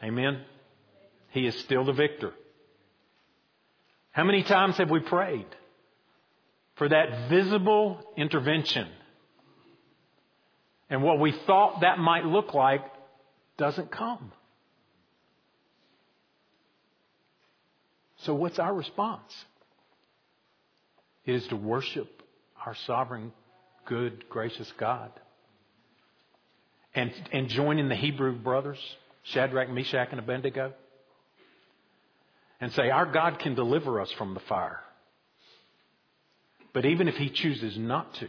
Amen? 0.03 0.41
He 1.31 1.45
is 1.45 1.57
still 1.59 1.85
the 1.85 1.93
victor. 1.93 2.33
How 4.11 4.23
many 4.23 4.43
times 4.43 4.77
have 4.77 4.89
we 4.89 4.99
prayed 4.99 5.47
for 6.75 6.89
that 6.89 7.29
visible 7.29 8.01
intervention? 8.17 8.87
And 10.89 11.03
what 11.03 11.19
we 11.19 11.33
thought 11.45 11.81
that 11.81 11.99
might 11.99 12.25
look 12.25 12.53
like 12.53 12.81
doesn't 13.57 13.91
come. 13.91 14.31
So, 18.23 18.33
what's 18.33 18.59
our 18.59 18.73
response? 18.73 19.33
It 21.25 21.35
is 21.35 21.47
to 21.47 21.55
worship 21.55 22.23
our 22.65 22.75
sovereign, 22.75 23.31
good, 23.85 24.27
gracious 24.29 24.71
God. 24.77 25.11
And, 26.95 27.11
and 27.31 27.49
join 27.49 27.77
in 27.77 27.87
the 27.87 27.95
Hebrew 27.95 28.35
brothers, 28.35 28.79
Shadrach, 29.23 29.69
Meshach, 29.69 30.07
and 30.11 30.19
Abednego, 30.19 30.73
and 32.59 32.71
say, 32.73 32.89
Our 32.89 33.05
God 33.05 33.39
can 33.39 33.55
deliver 33.55 34.01
us 34.01 34.11
from 34.17 34.33
the 34.33 34.39
fire. 34.41 34.79
But 36.73 36.85
even 36.85 37.07
if 37.07 37.15
He 37.15 37.29
chooses 37.29 37.77
not 37.77 38.13
to, 38.15 38.27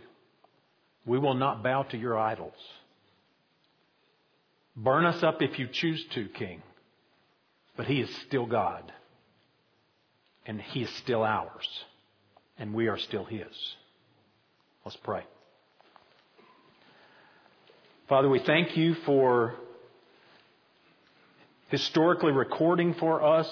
we 1.06 1.18
will 1.18 1.34
not 1.34 1.62
bow 1.62 1.84
to 1.84 1.96
your 1.96 2.18
idols. 2.18 2.52
Burn 4.76 5.04
us 5.04 5.22
up 5.22 5.42
if 5.42 5.58
you 5.58 5.68
choose 5.70 6.04
to, 6.14 6.28
King. 6.28 6.62
But 7.76 7.86
He 7.86 8.00
is 8.00 8.10
still 8.26 8.46
God. 8.46 8.92
And 10.46 10.60
He 10.60 10.82
is 10.82 10.90
still 10.98 11.22
ours. 11.22 11.68
And 12.58 12.74
we 12.74 12.88
are 12.88 12.98
still 12.98 13.24
His. 13.24 13.46
Let's 14.84 14.96
pray. 15.02 15.24
Father, 18.10 18.28
we 18.28 18.40
thank 18.40 18.76
you 18.76 18.94
for 19.06 19.54
historically 21.68 22.32
recording 22.32 22.92
for 22.94 23.22
us, 23.22 23.48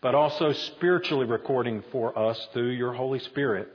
but 0.00 0.16
also 0.16 0.50
spiritually 0.50 1.24
recording 1.24 1.84
for 1.92 2.18
us 2.18 2.48
through 2.52 2.70
your 2.70 2.92
Holy 2.92 3.20
Spirit 3.20 3.68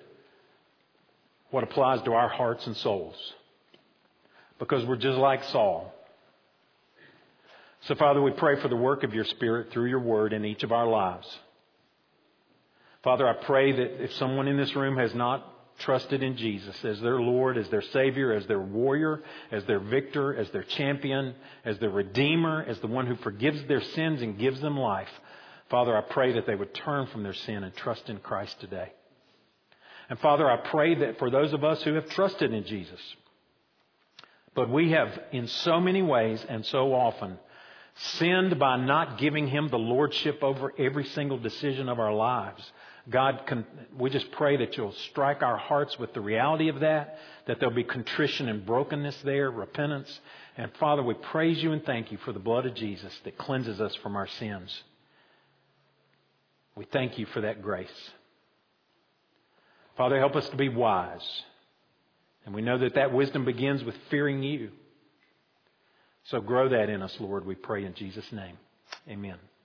what 1.52 1.64
applies 1.64 2.02
to 2.02 2.12
our 2.12 2.28
hearts 2.28 2.68
and 2.68 2.76
souls. 2.76 3.16
Because 4.60 4.86
we're 4.86 4.98
just 4.98 5.18
like 5.18 5.42
Saul. 5.46 5.94
So, 7.84 7.96
Father, 7.96 8.22
we 8.22 8.32
pray 8.32 8.62
for 8.62 8.68
the 8.68 8.76
work 8.76 9.04
of 9.04 9.14
your 9.14 9.24
Spirit 9.24 9.72
through 9.72 9.86
your 9.86 10.02
word 10.02 10.34
in 10.34 10.44
each 10.44 10.64
of 10.64 10.74
our 10.74 10.86
lives. 10.86 11.40
Father, 13.06 13.26
I 13.26 13.42
pray 13.46 13.72
that 13.72 14.04
if 14.04 14.12
someone 14.16 14.50
in 14.50 14.58
this 14.58 14.76
room 14.76 14.98
has 14.98 15.16
not 15.16 15.49
trusted 15.80 16.24
in 16.24 16.38
Jesus 16.38 16.76
as 16.86 17.00
their 17.02 17.20
Lord, 17.20 17.58
as 17.58 17.70
their 17.70 17.82
Savior, 17.82 18.34
as 18.34 18.46
their 18.48 18.60
warrior, 18.60 19.22
as 19.52 19.66
their 19.66 19.80
victor, 19.80 20.36
as 20.36 20.50
their 20.52 20.64
champion, 20.64 21.36
as 21.66 21.80
their 21.80 21.90
Redeemer, 21.90 22.64
as 22.68 22.80
the 22.80 22.88
one 22.88 23.08
who 23.08 23.16
forgives 23.16 23.64
their 23.66 23.82
sins 23.82 24.22
and 24.22 24.38
gives 24.38 24.62
them 24.62 24.78
life, 24.78 25.10
Father, 25.70 25.96
I 25.96 26.02
pray 26.02 26.34
that 26.34 26.48
they 26.48 26.56
would 26.56 26.74
turn 26.74 27.08
from 27.08 27.24
their 27.24 27.34
sin 27.34 27.64
and 27.64 27.76
trust 27.76 28.10
in 28.10 28.18
Christ 28.18 28.60
today. 28.60 28.92
And 30.10 30.18
Father, 30.20 30.50
I 30.50 30.58
pray 30.58 30.96
that 30.96 31.20
for 31.20 31.30
those 31.30 31.54
of 31.54 31.64
us 31.64 31.82
who 31.84 31.94
have 31.94 32.10
trusted 32.10 32.52
in 32.52 32.66
Jesus, 32.66 33.00
but 34.56 34.70
we 34.70 34.92
have 34.92 35.18
in 35.32 35.48
so 35.48 35.80
many 35.80 36.02
ways 36.02 36.44
and 36.50 36.66
so 36.66 36.94
often 36.94 37.38
sinned 37.96 38.58
by 38.58 38.78
not 38.78 39.20
giving 39.20 39.48
Him 39.48 39.70
the 39.70 39.78
Lordship 39.78 40.44
over 40.44 40.74
every 40.78 41.06
single 41.06 41.38
decision 41.38 41.88
of 41.88 42.00
our 42.00 42.14
lives. 42.14 42.72
God, 43.10 43.44
can, 43.48 43.66
we 43.98 44.10
just 44.10 44.32
pray 44.32 44.58
that 44.58 44.78
you'll 44.78 44.94
strike 45.10 45.42
our 45.42 45.58
hearts 45.58 45.98
with 45.98 46.14
the 46.14 46.22
reality 46.22 46.70
of 46.70 46.82
that, 46.82 47.18
that 47.48 47.60
there'll 47.60 47.74
be 47.74 47.84
contrition 47.84 48.48
and 48.48 48.66
brokenness 48.66 49.18
there, 49.24 49.50
repentance. 49.50 50.20
And 50.58 50.72
Father, 50.80 51.02
we 51.02 51.16
praise 51.16 51.62
you 51.64 51.72
and 51.72 51.84
thank 51.84 52.12
you 52.12 52.20
for 52.20 52.34
the 52.34 52.40
blood 52.40 52.66
of 52.66 52.76
Jesus 52.76 53.14
that 53.24 53.38
cleanses 53.38 53.82
us 53.82 53.96
from 53.96 54.16
our 54.16 54.28
sins. 54.28 54.84
We 56.76 56.86
thank 56.86 57.18
you 57.18 57.26
for 57.28 57.42
that 57.42 57.62
grace. 57.62 58.12
Father, 59.98 60.20
help 60.20 60.36
us 60.36 60.48
to 60.50 60.56
be 60.56 60.70
wise. 60.70 61.44
And 62.46 62.54
we 62.54 62.62
know 62.62 62.78
that 62.78 62.96
that 62.96 63.12
wisdom 63.12 63.44
begins 63.44 63.84
with 63.84 63.96
fearing 64.10 64.44
you. 64.44 64.72
So 66.26 66.42
grow 66.42 66.70
that 66.70 66.90
in 66.90 67.02
us, 67.02 67.16
Lord, 67.20 67.46
we 67.46 67.56
pray 67.56 67.86
in 67.86 67.96
Jesus' 67.96 68.32
name. 68.32 68.58
Amen. 69.10 69.38